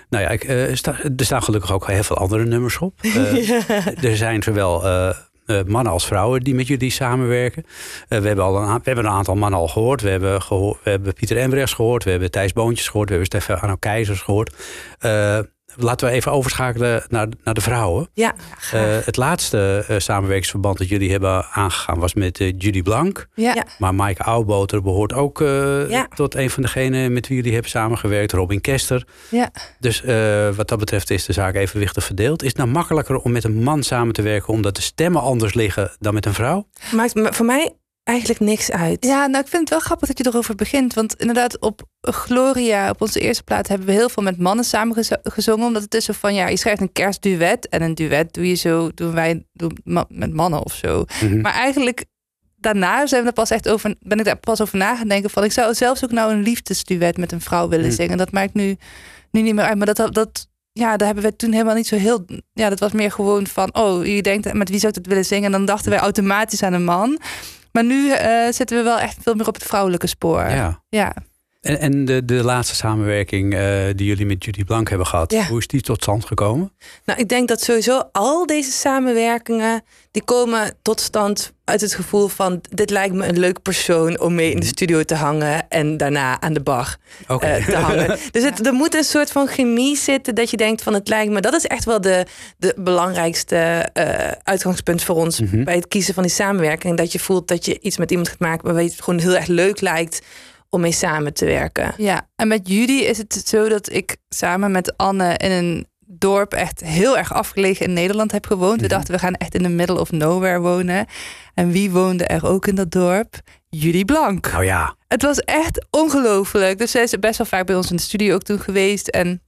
Nou 0.08 0.24
ja, 0.24 0.30
ik, 0.30 0.44
eh, 0.44 0.74
sta, 0.74 0.96
er 1.16 1.24
staan 1.24 1.42
gelukkig 1.42 1.72
ook 1.72 1.86
heel 1.86 2.02
veel 2.02 2.16
andere 2.16 2.44
nummers 2.44 2.78
op. 2.78 3.00
Eh, 3.02 4.04
Er 4.04 4.16
zijn 4.16 4.42
zowel 4.42 4.84
eh, 4.84 5.16
mannen 5.66 5.92
als 5.92 6.06
vrouwen 6.06 6.40
die 6.40 6.54
met 6.54 6.66
jullie 6.66 6.90
samenwerken. 6.90 7.64
Eh, 8.08 8.18
we, 8.18 8.26
hebben 8.26 8.44
al 8.44 8.56
een, 8.56 8.74
we 8.74 8.80
hebben 8.82 9.04
een 9.04 9.10
aantal 9.10 9.34
mannen 9.34 9.60
al 9.60 9.68
gehoord. 9.68 10.02
We 10.02 10.08
hebben, 10.08 10.42
gehoor, 10.42 10.78
we 10.82 10.90
hebben 10.90 11.14
Pieter 11.14 11.36
Embrechts 11.36 11.72
gehoord. 11.72 12.04
We 12.04 12.10
hebben 12.10 12.30
Thijs 12.30 12.52
Boontjes 12.52 12.88
gehoord. 12.88 13.08
We 13.08 13.14
hebben 13.14 13.40
Stefano 13.40 13.76
Keizers 13.76 14.20
gehoord. 14.20 14.54
Laten 15.76 16.06
we 16.08 16.12
even 16.14 16.32
overschakelen 16.32 17.04
naar, 17.08 17.28
naar 17.44 17.54
de 17.54 17.60
vrouwen. 17.60 18.08
Ja, 18.12 18.34
Eh, 18.72 18.96
het 19.04 19.16
laatste 19.16 19.84
eh, 19.88 19.98
samenwerkingsverband 19.98 20.78
dat 20.78 20.88
jullie 20.88 21.10
hebben 21.10 21.44
aangegaan 21.44 21.98
was 21.98 22.14
met 22.14 22.40
eh, 22.40 22.46
Judy 22.58 22.82
Blank. 22.82 23.26
Ja. 23.34 23.54
Ja. 23.54 23.64
Maar 23.78 23.94
Maaike 23.94 24.22
Oudboter 24.22 24.82
behoort 24.82 25.12
ook 25.12 25.40
eh, 25.40 25.90
Ja. 25.90 26.08
tot 26.14 26.34
een 26.34 26.50
van 26.50 26.62
degenen 26.62 27.12
met 27.12 27.26
wie 27.28 27.36
jullie 27.36 27.52
hebben 27.52 27.70
samengewerkt. 27.70 28.32
Robin 28.32 28.60
Kester. 28.60 29.06
Ja. 29.30 29.50
Dus 29.78 30.02
eh, 30.02 30.48
wat 30.50 30.68
dat 30.68 30.78
betreft 30.78 31.10
is 31.10 31.24
de 31.24 31.32
zaak 31.32 31.54
evenwichtig 31.54 32.04
verdeeld. 32.04 32.42
Is 32.42 32.48
het 32.48 32.56
nou 32.56 32.68
makkelijker 32.68 33.16
om 33.16 33.32
met 33.32 33.44
een 33.44 33.62
man 33.62 33.82
samen 33.82 34.12
te 34.14 34.22
werken... 34.22 34.52
omdat 34.52 34.76
de 34.76 34.82
stemmen 34.82 35.22
anders 35.22 35.54
liggen 35.54 35.90
dan 35.98 36.14
met 36.14 36.26
een 36.26 36.34
vrouw? 36.34 36.66
maakt 36.94 37.14
me- 37.14 37.32
voor 37.32 37.46
mij 37.46 37.72
eigenlijk 38.08 38.40
niks 38.40 38.70
uit. 38.70 39.04
Ja, 39.04 39.26
nou 39.26 39.42
ik 39.44 39.48
vind 39.50 39.60
het 39.60 39.70
wel 39.70 39.78
grappig 39.80 40.08
dat 40.08 40.18
je 40.18 40.26
erover 40.26 40.54
begint. 40.54 40.94
Want 40.94 41.14
inderdaad, 41.14 41.58
op 41.60 41.82
Gloria, 42.00 42.90
op 42.90 43.00
onze 43.00 43.20
eerste 43.20 43.42
plaat, 43.42 43.68
hebben 43.68 43.86
we 43.86 43.92
heel 43.92 44.08
veel 44.08 44.22
met 44.22 44.38
mannen 44.38 44.64
samen 44.64 44.94
gez- 44.94 45.10
gezongen. 45.22 45.66
Omdat 45.66 45.82
het 45.82 45.94
is 45.94 46.04
zo 46.04 46.12
van, 46.12 46.34
ja, 46.34 46.48
je 46.48 46.56
schrijft 46.56 46.80
een 46.80 46.92
kerstduet. 46.92 47.68
En 47.68 47.82
een 47.82 47.94
duet 47.94 48.34
doe 48.34 48.48
je 48.48 48.54
zo, 48.54 48.90
doen 48.94 49.12
wij 49.14 49.44
doen 49.52 49.78
ma- 49.84 50.06
met 50.08 50.34
mannen 50.34 50.64
of 50.64 50.72
zo. 50.74 51.04
Mhm. 51.22 51.40
Maar 51.40 51.52
eigenlijk, 51.52 52.04
daarna 52.56 53.06
zijn 53.06 53.22
we 53.22 53.28
er 53.28 53.34
pas 53.34 53.50
echt 53.50 53.68
over, 53.68 53.94
ben 54.00 54.18
ik 54.18 54.24
daar 54.24 54.36
pas 54.36 54.60
over 54.60 54.78
na 54.78 54.96
gaan 54.96 55.08
denken. 55.08 55.30
Van, 55.30 55.44
ik 55.44 55.52
zou 55.52 55.74
zelfs 55.74 56.04
ook 56.04 56.12
nou 56.12 56.32
een 56.32 56.42
liefdesduet 56.42 57.16
met 57.16 57.32
een 57.32 57.40
vrouw 57.40 57.68
willen 57.68 57.86
Mhm. 57.86 57.94
zingen. 57.94 58.16
Dat 58.16 58.32
maakt 58.32 58.54
nu, 58.54 58.76
nu 59.30 59.42
niet 59.42 59.54
meer 59.54 59.64
uit. 59.64 59.76
Maar 59.78 59.94
dat, 59.94 60.14
dat, 60.14 60.48
ja, 60.72 60.96
daar 60.96 61.06
hebben 61.06 61.24
we 61.24 61.36
toen 61.36 61.52
helemaal 61.52 61.74
niet 61.74 61.86
zo 61.86 61.96
heel. 61.96 62.24
Ja, 62.52 62.68
dat 62.68 62.78
was 62.80 62.92
meer 62.92 63.12
gewoon 63.12 63.46
van, 63.46 63.74
oh, 63.74 64.06
je 64.06 64.22
denkt, 64.22 64.52
met 64.52 64.68
wie 64.68 64.78
zou 64.78 64.88
ik 64.92 64.98
het 64.98 65.06
willen 65.06 65.24
zingen? 65.24 65.44
En 65.44 65.52
dan 65.52 65.64
dachten 65.64 65.90
wij 65.90 65.98
automatisch 66.00 66.62
aan 66.62 66.72
een 66.72 66.84
man. 66.84 67.18
Maar 67.72 67.84
nu 67.84 68.10
eh, 68.10 68.52
zitten 68.52 68.76
we 68.76 68.82
wel 68.82 68.98
echt 68.98 69.16
veel 69.22 69.34
meer 69.34 69.48
op 69.48 69.54
het 69.54 69.64
vrouwelijke 69.64 70.06
spoor. 70.06 70.48
Ja. 70.48 70.82
ja. 70.88 71.14
En, 71.60 71.80
en 71.80 72.04
de, 72.04 72.24
de 72.24 72.44
laatste 72.44 72.74
samenwerking 72.74 73.54
eh, 73.54 73.84
die 73.94 74.06
jullie 74.06 74.26
met 74.26 74.44
Judy 74.44 74.64
Blank 74.64 74.88
hebben 74.88 75.06
gehad... 75.06 75.32
Ja. 75.32 75.46
hoe 75.46 75.58
is 75.58 75.66
die 75.66 75.80
tot 75.80 76.02
stand 76.02 76.24
gekomen? 76.24 76.72
Nou, 77.04 77.20
ik 77.20 77.28
denk 77.28 77.48
dat 77.48 77.60
sowieso 77.60 78.02
al 78.12 78.46
deze 78.46 78.70
samenwerkingen... 78.70 79.82
die 80.10 80.24
komen 80.24 80.74
tot 80.82 81.00
stand 81.00 81.52
uit 81.64 81.80
het 81.80 81.94
gevoel 81.94 82.28
van... 82.28 82.60
dit 82.70 82.90
lijkt 82.90 83.14
me 83.14 83.26
een 83.26 83.38
leuk 83.38 83.62
persoon 83.62 84.20
om 84.20 84.34
mee 84.34 84.50
in 84.50 84.60
de 84.60 84.66
studio 84.66 85.02
te 85.02 85.14
hangen... 85.14 85.68
en 85.68 85.96
daarna 85.96 86.40
aan 86.40 86.52
de 86.52 86.60
bar 86.60 86.96
eh, 87.26 87.66
te 87.66 87.76
hangen. 87.76 88.18
Dus 88.30 88.42
het, 88.42 88.66
er 88.66 88.72
moet 88.72 88.94
een 88.94 89.04
soort 89.04 89.30
van 89.30 89.46
chemie 89.46 89.96
zitten 89.96 90.34
dat 90.34 90.50
je 90.50 90.56
denkt 90.56 90.82
van 90.82 90.94
het 90.94 91.08
lijkt 91.08 91.32
me... 91.32 91.40
dat 91.40 91.54
is 91.54 91.66
echt 91.66 91.84
wel 91.84 92.00
de, 92.00 92.26
de 92.56 92.74
belangrijkste 92.76 93.56
eh, 93.92 94.32
uitgangspunt 94.42 95.02
voor 95.02 95.16
ons... 95.16 95.40
Mhm. 95.40 95.64
bij 95.64 95.74
het 95.74 95.88
kiezen 95.88 96.14
van 96.14 96.22
die 96.22 96.32
samenwerking. 96.32 96.96
Dat 96.96 97.12
je 97.12 97.18
voelt 97.18 97.48
dat 97.48 97.64
je 97.64 97.80
iets 97.80 97.96
met 97.96 98.10
iemand 98.10 98.28
gaat 98.28 98.38
maken... 98.38 98.64
waarbij 98.64 98.84
het 98.84 99.02
gewoon 99.02 99.20
heel 99.20 99.36
erg 99.36 99.46
leuk 99.46 99.80
lijkt 99.80 100.20
om 100.70 100.80
mee 100.80 100.92
samen 100.92 101.34
te 101.34 101.44
werken. 101.44 101.94
Ja, 101.96 102.28
en 102.36 102.48
met 102.48 102.68
Judy 102.68 102.92
is 102.92 103.18
het 103.18 103.42
zo 103.46 103.68
dat 103.68 103.92
ik 103.92 104.16
samen 104.28 104.70
met 104.70 104.96
Anne 104.96 105.36
in 105.36 105.50
een 105.50 105.86
dorp 106.10 106.52
echt 106.54 106.80
heel 106.80 107.18
erg 107.18 107.32
afgelegen 107.32 107.86
in 107.86 107.92
Nederland 107.92 108.32
heb 108.32 108.46
gewoond. 108.46 108.80
We 108.80 108.86
Mhm. 108.86 108.94
dachten 108.94 109.14
we 109.14 109.20
gaan 109.20 109.34
echt 109.34 109.54
in 109.54 109.62
the 109.62 109.68
middle 109.68 110.00
of 110.00 110.10
nowhere 110.12 110.60
wonen. 110.60 111.06
En 111.54 111.70
wie 111.70 111.90
woonde 111.90 112.24
er 112.24 112.46
ook 112.46 112.66
in 112.66 112.74
dat 112.74 112.90
dorp? 112.90 113.34
Judy 113.68 114.04
Blank. 114.04 114.50
Nou 114.52 114.64
ja, 114.64 114.96
Het 115.08 115.22
was 115.22 115.38
echt 115.38 115.86
ongelooflijk. 115.90 116.78
Dus 116.78 116.90
zij 116.90 117.02
is 117.02 117.18
best 117.20 117.38
wel 117.38 117.46
vaak 117.46 117.66
bij 117.66 117.76
ons 117.76 117.90
in 117.90 117.96
de 117.96 118.02
studio 118.02 118.34
ook 118.34 118.42
toen 118.42 118.60
geweest. 118.60 119.08
En 119.08 119.42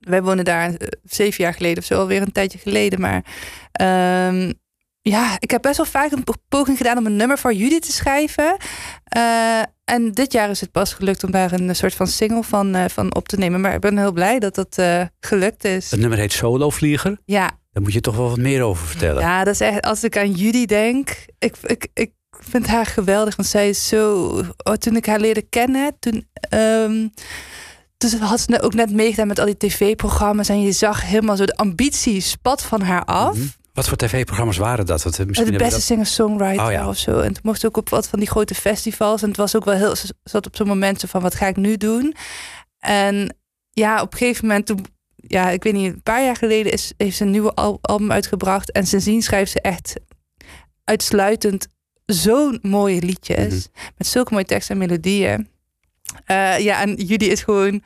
wij 0.00 0.22
wonen 0.22 0.44
daar 0.44 0.74
eh, 0.74 0.88
zeven 1.04 1.44
jaar 1.44 1.54
geleden 1.54 1.78
of 1.78 1.84
zo, 1.84 1.94
alweer 1.98 2.22
een 2.22 2.32
tijdje 2.32 2.58
geleden. 2.58 3.00
Maar 3.00 3.24
ehm, 3.72 4.52
ja, 5.02 5.36
ik 5.38 5.50
heb 5.50 5.62
best 5.62 5.76
wel 5.76 5.86
vaak 5.86 6.10
een 6.12 6.24
po- 6.24 6.32
poging 6.48 6.76
gedaan 6.76 6.98
om 6.98 7.06
een 7.06 7.16
nummer 7.16 7.38
voor 7.38 7.52
Judy 7.52 7.78
te 7.78 7.92
schrijven. 7.92 8.56
Eh, 9.04 9.62
en 9.92 10.12
dit 10.12 10.32
jaar 10.32 10.50
is 10.50 10.60
het 10.60 10.70
pas 10.70 10.94
gelukt 10.94 11.24
om 11.24 11.30
daar 11.30 11.52
een 11.52 11.76
soort 11.76 11.94
van 11.94 12.06
single 12.06 12.42
van, 12.42 12.74
eh, 12.74 12.84
van 12.88 13.14
op 13.14 13.28
te 13.28 13.36
nemen. 13.36 13.60
Maar 13.60 13.74
ik 13.74 13.80
ben 13.80 13.98
heel 13.98 14.12
blij 14.12 14.38
dat 14.38 14.54
dat 14.54 14.78
eh, 14.78 15.02
gelukt 15.20 15.64
is. 15.64 15.90
het 15.90 16.00
nummer 16.00 16.18
heet 16.18 16.32
Solo 16.32 16.70
Vlieger. 16.70 17.18
Ja, 17.24 17.50
Daar 17.72 17.82
moet 17.82 17.92
je 17.92 18.00
toch 18.00 18.16
wel 18.16 18.28
wat 18.28 18.38
meer 18.38 18.62
over 18.62 18.86
vertellen. 18.86 19.22
ja, 19.22 19.44
dat 19.44 19.54
is 19.54 19.60
echt, 19.60 19.80
als 19.82 20.04
ik 20.04 20.18
aan 20.18 20.30
Judy 20.32 20.66
denk, 20.66 21.24
ik, 21.38 21.56
ik, 21.62 21.88
ik 21.94 22.12
vind 22.30 22.66
haar 22.66 22.86
geweldig. 22.86 23.36
Want 23.36 23.48
zij 23.48 23.68
is 23.68 23.88
zo, 23.88 24.26
oh, 24.62 24.72
toen 24.74 24.96
ik 24.96 25.06
haar 25.06 25.20
leerde 25.20 25.42
kennen, 25.42 25.96
toen, 25.98 26.28
ehm, 26.32 27.08
dus 27.96 28.18
had 28.18 28.40
ze 28.40 28.62
ook 28.62 28.74
net 28.74 28.90
meegedaan 28.92 29.26
met 29.26 29.38
al 29.38 29.46
die 29.46 29.56
tv-programma's. 29.56 30.48
En 30.48 30.62
je 30.62 30.72
zag 30.72 31.02
helemaal 31.06 31.36
zo 31.36 31.44
de 31.44 31.56
ambitie 31.56 32.20
spat 32.20 32.62
van 32.62 32.80
haar 32.80 33.04
af. 33.04 33.36
Mhm. 33.36 33.46
Wat 33.72 33.88
voor 33.88 33.96
tv-programma's 33.96 34.56
waren 34.56 34.86
dat? 34.86 35.02
dat 35.02 35.18
eh, 35.18 35.26
misschien 35.26 35.52
de 35.52 35.58
beste 35.58 35.74
we 35.74 35.80
singer-songwriter 35.80 36.64
Oh 36.66 36.72
ja. 36.72 36.88
of 36.88 36.96
zo. 36.96 37.18
En 37.20 37.32
toen 37.32 37.42
mocht 37.42 37.66
ook 37.66 37.76
op 37.76 37.88
wat 37.88 38.08
van 38.08 38.18
die 38.18 38.28
grote 38.28 38.54
festivals. 38.54 39.22
En 39.22 39.28
het 39.28 39.36
was 39.36 39.56
ook 39.56 39.64
wel 39.64 39.74
heel, 39.74 39.94
zat 40.24 40.46
op 40.46 40.56
zo'n 40.56 40.66
moment 40.66 41.00
zo 41.00 41.06
van, 41.10 41.22
wat 41.22 41.34
ga 41.34 41.46
ik 41.46 41.56
nu 41.56 41.76
doen? 41.76 42.14
En 42.78 43.36
ja, 43.70 44.02
op 44.02 44.12
een 44.12 44.18
gegeven 44.18 44.46
moment, 44.46 44.66
toen, 44.66 44.84
ja, 45.16 45.50
ik 45.50 45.62
weet 45.62 45.72
niet, 45.72 45.92
een 45.92 46.02
paar 46.02 46.24
jaar 46.24 46.36
geleden 46.36 46.72
is, 46.72 46.92
heeft 46.96 47.16
ze 47.16 47.24
een 47.24 47.30
nieuwe 47.30 47.54
al- 47.54 47.78
album 47.80 48.12
uitgebracht. 48.12 48.72
En 48.72 48.86
sindsdien 48.86 49.22
schrijft 49.22 49.50
ze 49.50 49.60
echt 49.60 49.94
uitsluitend 50.84 51.68
zo'n 52.06 52.58
mooie 52.62 53.02
liedjes. 53.02 53.54
Mhm. 53.54 53.92
Met 53.96 54.06
zulke 54.06 54.32
mooie 54.32 54.44
teksten 54.44 54.74
en 54.80 54.86
melodieën. 54.88 55.48
Eh, 56.24 56.58
ja, 56.58 56.80
en 56.80 56.94
Judy 56.94 57.24
is 57.24 57.42
gewoon 57.42 57.82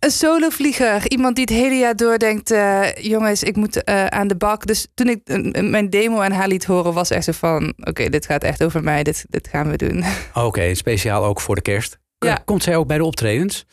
een 0.00 0.10
solovlieger. 0.10 1.10
Iemand 1.10 1.34
die 1.36 1.44
het 1.44 1.54
hele 1.54 1.74
jaar 1.74 1.96
door 1.96 2.18
denkt... 2.18 2.50
eh, 2.50 2.94
jongens, 2.96 3.42
ik 3.42 3.56
moet 3.56 3.84
eh, 3.84 4.06
aan 4.06 4.28
de 4.28 4.36
bak. 4.36 4.66
Dus 4.66 4.86
toen 4.94 5.08
ik 5.08 5.20
eh, 5.24 5.62
mijn 5.62 5.90
demo 5.90 6.20
aan 6.20 6.32
haar 6.32 6.48
liet 6.48 6.64
horen... 6.64 6.92
was 6.92 7.10
echt 7.10 7.24
zo 7.24 7.32
van... 7.32 7.72
oké, 7.80 8.08
dit 8.08 8.26
gaat 8.26 8.42
echt 8.42 8.62
over 8.64 8.82
mij. 8.82 9.02
Dit, 9.02 9.24
dit 9.28 9.48
gaan 9.48 9.70
we 9.70 9.76
doen. 9.76 10.04
Oké, 10.46 10.74
speciaal 10.74 11.24
ook 11.24 11.40
voor 11.40 11.54
de 11.54 11.60
kerst. 11.62 11.98
Ja. 12.18 12.42
Komt 12.44 12.62
zij 12.62 12.76
ook 12.76 12.86
bij 12.86 12.96
de 12.98 13.04
optredens? 13.04 13.66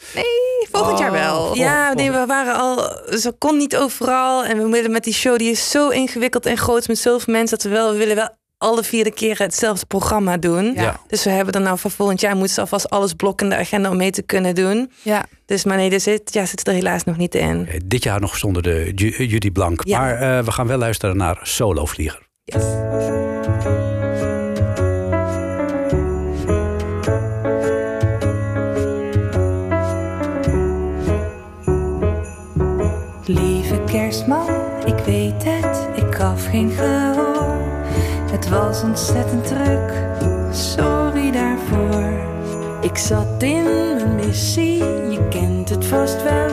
Volgend 0.71 0.99
jaar 0.99 1.11
Oh. 1.11 1.15
wel. 1.15 1.55
Ja, 1.55 1.93
nee, 1.93 2.11
we 2.11 2.25
waren 2.25 2.55
al. 2.55 2.77
Ze 3.17 3.35
kon 3.37 3.57
niet 3.57 3.75
overal. 3.77 4.45
En 4.45 4.57
we 4.57 4.69
willen 4.69 4.91
met 4.91 5.03
die 5.03 5.13
show, 5.13 5.37
die 5.37 5.51
is 5.51 5.69
zo 5.71 5.89
ingewikkeld 5.89 6.45
en 6.45 6.57
groot 6.57 6.87
met 6.87 6.97
zoveel 6.97 7.33
mensen. 7.33 7.57
dat 7.57 7.67
we 7.67 7.73
wel, 7.73 7.91
we 7.91 7.97
willen 7.97 8.15
wel 8.15 8.29
alle 8.57 8.83
vierde 8.83 9.11
keren 9.11 9.45
hetzelfde 9.45 9.85
programma 9.85 10.37
doen. 10.37 10.73
Ja. 10.75 10.99
Dus 11.07 11.23
we 11.23 11.29
hebben 11.29 11.53
dan 11.53 11.61
nou 11.63 11.77
voor 11.77 11.91
volgend 11.91 12.21
jaar 12.21 12.35
moeten 12.35 12.53
ze 12.53 12.61
alvast 12.61 12.89
alles 12.89 13.13
blokken 13.13 13.45
in 13.47 13.53
de 13.53 13.59
agenda 13.59 13.89
om 13.89 13.97
mee 13.97 14.11
te 14.11 14.21
kunnen 14.21 14.55
doen. 14.55 14.91
Ja. 15.01 15.25
Dus 15.45 15.63
maar 15.63 15.77
nee, 15.77 15.91
er 15.91 15.99
zit, 15.99 16.33
ja, 16.33 16.45
zit 16.45 16.67
er 16.67 16.73
helaas 16.73 17.03
nog 17.03 17.17
niet 17.17 17.35
in. 17.35 17.67
Eh, 17.67 17.79
Dit 17.85 18.03
jaar 18.03 18.19
nog 18.21 18.37
zonder 18.37 18.61
de 18.61 18.91
Ju- 18.95 19.25
Judy 19.25 19.51
Blank. 19.51 19.81
Ja. 19.83 19.99
Maar 19.99 20.13
eh, 20.37 20.43
we 20.45 20.51
gaan 20.51 20.67
wel 20.67 20.77
luisteren 20.77 21.17
naar 21.17 21.39
Solo 21.43 21.85
Vlieger. 21.85 22.27
Yes. 22.43 22.63
Lieve 33.25 33.81
kerstman, 33.85 34.49
ik 34.85 34.97
weet 35.05 35.43
het, 35.43 35.87
ik 36.05 36.15
gaf 36.15 36.45
geen 36.49 36.71
gehoor. 36.71 37.14
Het 38.45 38.53
was 38.53 38.83
ontzettend 38.83 39.47
druk, 39.47 39.91
sorry 40.51 41.31
daarvoor. 41.31 42.13
Ik 42.81 42.97
zat 42.97 43.43
in 43.43 43.63
mijn 43.63 44.15
missie, 44.15 44.77
je 45.09 45.27
kent 45.29 45.69
het 45.69 45.85
vast 45.85 46.23
wel. 46.23 46.49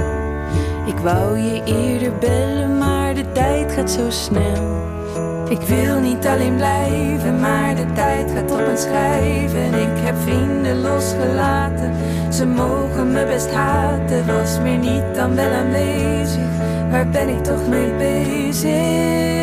Ik 0.87 0.99
wou 0.99 1.39
je 1.39 1.63
eerder 1.65 2.19
bellen, 2.19 2.79
maar 2.79 3.15
de 3.15 3.33
tijd 3.33 3.73
gaat 3.73 3.91
zo 3.91 4.11
snel. 4.11 4.83
Ik 5.49 5.61
wil 5.61 6.01
niet 6.01 6.27
alleen 6.27 6.57
blijven, 6.57 7.41
maar 7.41 7.75
de 7.75 7.93
tijd 7.95 8.31
gaat 8.31 8.51
op 8.51 8.59
een. 8.59 9.57
En 9.57 9.75
ik 9.75 10.05
heb 10.05 10.15
vrienden 10.25 10.81
losgelaten, 10.81 11.93
ze 12.33 12.47
mogen 12.47 13.13
me 13.13 13.27
best 13.27 13.51
haten. 13.51 14.27
Was 14.27 14.61
meer 14.61 14.79
niet 14.79 15.15
dan 15.15 15.35
wel 15.35 15.51
aanwezig, 15.51 16.51
waar 16.91 17.09
ben 17.09 17.29
ik 17.29 17.45
toch 17.45 17.69
mee 17.69 17.93
bezig? 17.93 19.42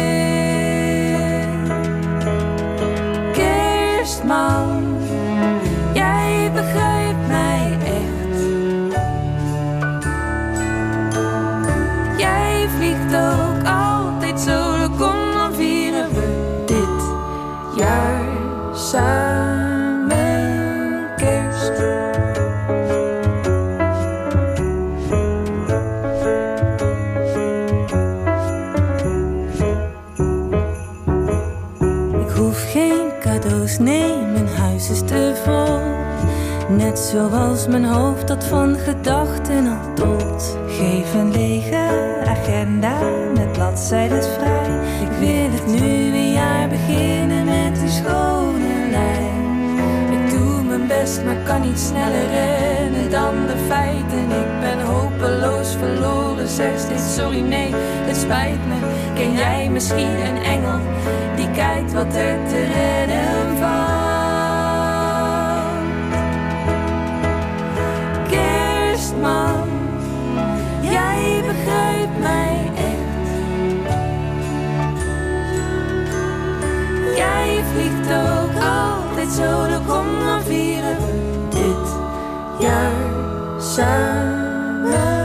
Kerstman, 4.30 4.89
zoals 37.12 37.68
mijn 37.68 37.86
hoofd 37.86 38.28
dat 38.28 38.44
van 38.44 38.76
gedachten 38.78 39.68
al 39.68 39.94
tolt. 39.94 40.58
Geef 40.68 41.14
een 41.14 41.32
lege 41.32 41.88
agenda 42.26 43.00
met 43.34 43.52
bladzijden 43.52 44.24
vrij. 44.24 44.68
Ik 45.02 45.12
wil 45.20 45.52
het 45.52 45.66
nieuwe 45.66 46.32
jaar 46.32 46.70
beginnen 46.70 47.46
met 47.46 47.82
een 47.82 47.90
schone 47.90 48.90
lijn. 48.92 50.12
Ik 50.12 50.30
doe 50.30 50.64
mijn 50.64 50.88
best, 50.88 51.24
maar 51.24 51.38
kan 51.44 51.62
niet 51.62 51.80
sneller 51.80 52.28
rennen 52.30 53.10
dan 53.10 53.34
de 53.48 53.58
feiten. 53.68 54.24
Ik 54.44 54.60
ben 54.60 54.86
hopeloos 54.86 55.76
verloren 55.76 56.48
zeg 56.48 56.80
steeds 56.80 57.16
sorry, 57.16 57.40
nee, 57.40 57.70
het 57.76 58.18
spijt 58.18 58.68
me. 58.68 58.76
Ken 59.14 59.34
jij 59.34 59.70
misschien 59.70 60.20
een 60.28 60.44
engel 60.44 60.80
die 61.36 61.52
kijkt 61.52 61.94
wat 61.94 62.16
er 62.16 62.38
te 62.48 62.64
redden 62.64 63.58
valt? 63.58 64.09
Begrijpt 71.54 72.20
mij 72.20 72.72
echt. 72.76 73.30
Jij 77.16 77.64
vliegt 77.72 78.12
ook 78.12 78.64
altijd 78.64 79.32
solo, 79.32 79.80
kom 79.88 80.20
dan 80.20 80.44
vieren 80.44 80.98
dit 81.50 81.96
jaar 82.60 82.92
samen 83.58 85.19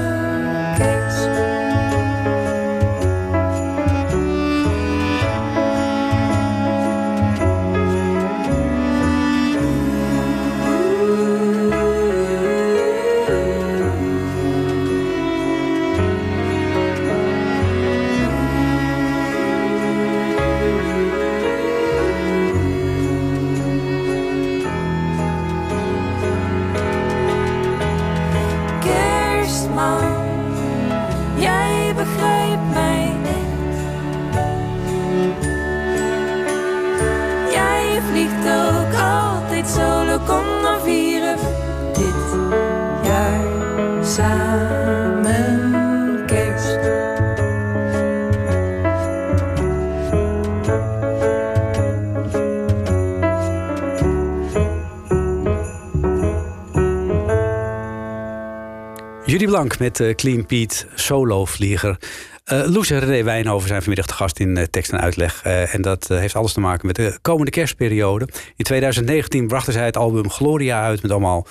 Blank 59.54 59.78
met 59.78 60.00
eh, 60.00 60.14
Clean 60.14 60.46
Pete, 60.46 60.86
solo-vlieger. 60.94 61.98
Eh 62.44 62.62
Loes 62.66 62.90
en 62.90 62.98
René 62.98 63.22
Wijnhoven 63.22 63.68
zijn 63.68 63.80
vanmiddag 63.80 64.06
te 64.06 64.14
gast 64.14 64.38
in 64.38 64.56
eh, 64.56 64.64
tekst 64.64 64.92
en 64.92 65.00
uitleg. 65.00 65.42
Eh, 65.42 65.74
en 65.74 65.82
dat 65.82 66.08
heeft 66.08 66.36
alles 66.36 66.52
te 66.52 66.60
maken 66.60 66.86
met 66.86 66.96
de 66.96 67.18
komende 67.22 67.50
kerstperiode. 67.50 68.28
In 68.56 68.64
2019 68.64 69.46
brachten 69.46 69.72
zij 69.72 69.84
het 69.84 69.96
album 69.96 70.30
Gloria 70.30 70.82
uit 70.82 71.02
met 71.02 71.10
allemaal 71.10 71.46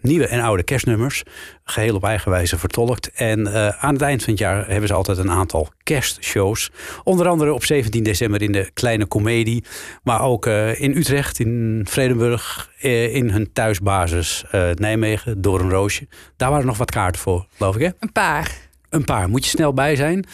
nieuwe 0.00 0.26
en 0.26 0.40
oude 0.40 0.62
kerstnummers. 0.62 1.22
Geheel 1.64 1.94
op 1.94 2.04
eigen 2.04 2.30
wijze 2.30 2.58
vertolkt. 2.58 3.10
En 3.12 3.52
aan 3.80 3.92
het 3.92 4.02
eind 4.02 4.22
van 4.22 4.32
het 4.32 4.42
jaar 4.42 4.68
hebben 4.68 4.88
ze 4.88 4.94
altijd 4.94 5.18
een 5.18 5.30
aantal 5.30 5.68
kerstshows. 5.82 6.70
Onder 7.04 7.28
andere 7.28 7.52
op 7.52 7.64
17 7.64 8.02
december 8.02 8.42
in 8.42 8.52
de 8.52 8.70
Kleine 8.74 9.08
Comedie. 9.08 9.64
Maar 10.02 10.20
ook 10.22 10.46
in 10.76 10.96
Utrecht, 10.96 11.38
in 11.38 11.86
Vredenburg, 11.88 12.70
in 13.10 13.30
hun 13.30 13.52
thuisbasis 13.52 14.44
Nijmegen, 14.74 15.42
door 15.42 15.60
een 15.60 15.70
roosje. 15.70 16.08
Daar 16.36 16.50
waren 16.50 16.66
nog 16.66 16.78
wat 16.78 16.90
kaarten 16.90 17.20
voor, 17.20 17.46
geloof 17.56 17.74
ik 17.74 17.82
hè? 17.82 17.90
Een 17.98 18.12
paar. 18.12 18.67
Een 18.90 19.04
paar. 19.04 19.28
Moet 19.28 19.44
je 19.44 19.50
snel 19.50 19.72
bij 19.72 19.96
zijn. 19.96 20.26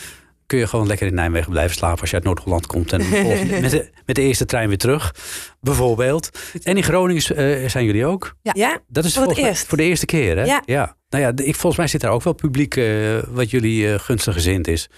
Kun 0.47 0.59
je 0.59 0.67
gewoon 0.67 0.87
lekker 0.87 1.07
in 1.07 1.15
Nijmegen 1.15 1.51
blijven 1.51 1.77
slapen 1.77 2.01
als 2.01 2.11
je 2.11 2.17
uit 2.17 2.25
Noord-Holland 2.25 2.67
komt. 2.67 2.93
En 2.93 3.01
met, 3.61 3.71
de, 3.71 3.91
met 4.07 4.17
de 4.17 4.23
eerste 4.23 4.45
trein 4.45 4.69
weer 4.69 4.79
terug, 4.79 5.15
bijvoorbeeld. 5.61 6.31
En 6.63 6.77
in 6.77 6.83
Groningen 6.83 7.23
eh, 7.23 7.69
zijn 7.69 7.85
jullie 7.85 8.07
ook. 8.07 8.35
Ja, 8.43 8.79
Dat 8.89 9.05
is 9.05 9.15
Voor 9.15 9.27
het 9.27 9.41
mij. 9.41 9.57
Voor 9.57 9.77
de 9.79 9.85
eerste 9.85 10.07
keer, 10.07 10.37
hè? 10.37 10.45
Ja. 10.67 10.97
Nou 11.09 11.25
ja, 11.25 11.33
ik, 11.45 11.55
volgens 11.55 11.77
mij 11.77 11.87
zit 11.87 12.01
daar 12.01 12.11
ook 12.11 12.23
wel 12.23 12.33
publiek 12.33 12.77
eh, 12.77 13.19
wat 13.29 13.51
jullie 13.51 13.93
eh, 13.93 13.99
gunstig 13.99 14.35
gezind 14.35 14.69
is. 14.69 14.89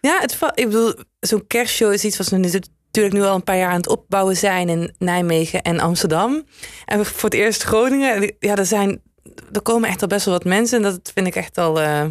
Ja, 0.00 0.18
het, 0.20 0.38
ik 0.54 0.64
bedoel, 0.64 0.94
zo'n 1.20 1.46
kerstshow 1.46 1.92
is 1.92 2.04
iets 2.04 2.16
wat 2.16 2.28
we 2.28 2.36
natuurlijk 2.38 3.14
nu 3.14 3.22
al 3.22 3.34
een 3.34 3.44
paar 3.44 3.56
jaar 3.56 3.70
aan 3.70 3.76
het 3.76 3.88
opbouwen 3.88 4.36
zijn 4.36 4.68
in 4.68 4.94
Nijmegen 4.98 5.62
en 5.62 5.80
Amsterdam. 5.80 6.44
En 6.84 7.06
voor 7.06 7.30
het 7.30 7.38
eerst 7.38 7.62
Groningen. 7.62 8.14
En 8.14 8.34
Ja, 8.38 8.56
er 8.56 8.66
zijn, 8.66 9.02
er 9.52 9.62
komen 9.62 9.88
echt 9.88 10.02
al 10.02 10.08
best 10.08 10.24
wel 10.24 10.34
wat 10.34 10.44
mensen. 10.44 10.76
En 10.76 10.82
dat 10.82 11.10
vind 11.14 11.26
ik 11.26 11.36
echt 11.36 11.58
al, 11.58 11.80
eh, 11.80 12.04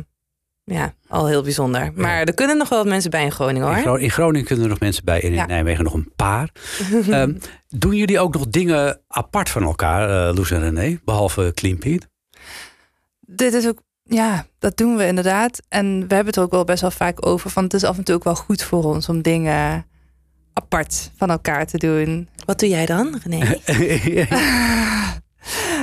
ja, 0.66 0.94
al 1.08 1.28
heel 1.28 1.42
bijzonder. 1.42 1.92
Maar 1.96 2.24
er 2.24 2.34
kunnen 2.34 2.58
nog 2.58 2.70
wel 2.70 2.78
wat 2.80 2.88
mensen 2.88 3.12
bij 3.12 3.24
in 3.24 3.32
Groningen 3.32 3.78
In, 3.78 3.84
hoor. 3.84 4.00
In 4.00 4.12
Groningen 4.12 4.46
kunnen 4.46 4.64
er 4.64 4.70
nog 4.70 4.80
mensen 4.80 5.06
bij 5.06 5.22
en 5.22 5.28
in 5.28 5.34
Ja. 5.34 5.46
Nijmegen 5.46 5.84
nog 5.84 5.94
een 5.94 6.12
paar. 6.16 6.50
Ehm, 7.10 7.34
doen 7.68 7.96
jullie 7.96 8.20
ook 8.20 8.34
nog 8.34 8.48
dingen 8.48 9.02
apart 9.08 9.50
van 9.50 9.64
elkaar, 9.64 10.28
eh 10.28 10.36
Loes 10.36 10.52
en 10.52 10.60
René? 10.60 11.00
Behalve 11.06 11.52
Clean 11.54 11.78
Pete? 11.78 12.08
Dit 13.20 13.54
is 13.54 13.68
ook, 13.68 13.82
ja, 14.04 14.46
dat 14.60 14.78
doen 14.78 14.96
we 14.96 15.08
inderdaad. 15.08 15.62
En 15.70 15.86
we 15.86 16.16
hebben 16.16 16.26
het 16.26 16.36
er 16.36 16.44
ook 16.44 16.52
wel 16.52 16.64
best 16.64 16.82
wel 16.82 16.92
vaak 16.92 17.26
over. 17.26 17.50
Van 17.50 17.64
het 17.64 17.74
is 17.74 17.84
af 17.84 17.98
en 17.98 18.04
toe 18.04 18.16
ook 18.16 18.24
wel 18.24 18.36
goed 18.36 18.64
voor 18.64 18.84
ons 18.84 19.10
om 19.10 19.22
dingen 19.22 19.86
apart 20.54 21.12
van 21.18 21.30
elkaar 21.30 21.66
te 21.66 21.78
doen. 21.78 22.30
Wat 22.46 22.60
doe 22.60 22.70
jij 22.70 22.86
dan, 22.86 23.22
René? 23.24 23.60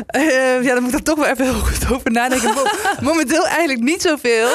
Eh, 0.07 0.63
ja, 0.63 0.75
dan 0.75 0.83
moet 0.83 0.93
ik 0.93 0.99
er 0.99 1.05
toch 1.05 1.19
wel 1.19 1.27
even 1.27 1.45
heel 1.45 1.55
goed 1.61 1.91
over 1.93 2.11
nadenken. 2.11 2.55
Mo- 2.55 2.67
Momenteel 3.11 3.47
eigenlijk 3.47 3.81
niet 3.81 4.03
zoveel. 4.03 4.49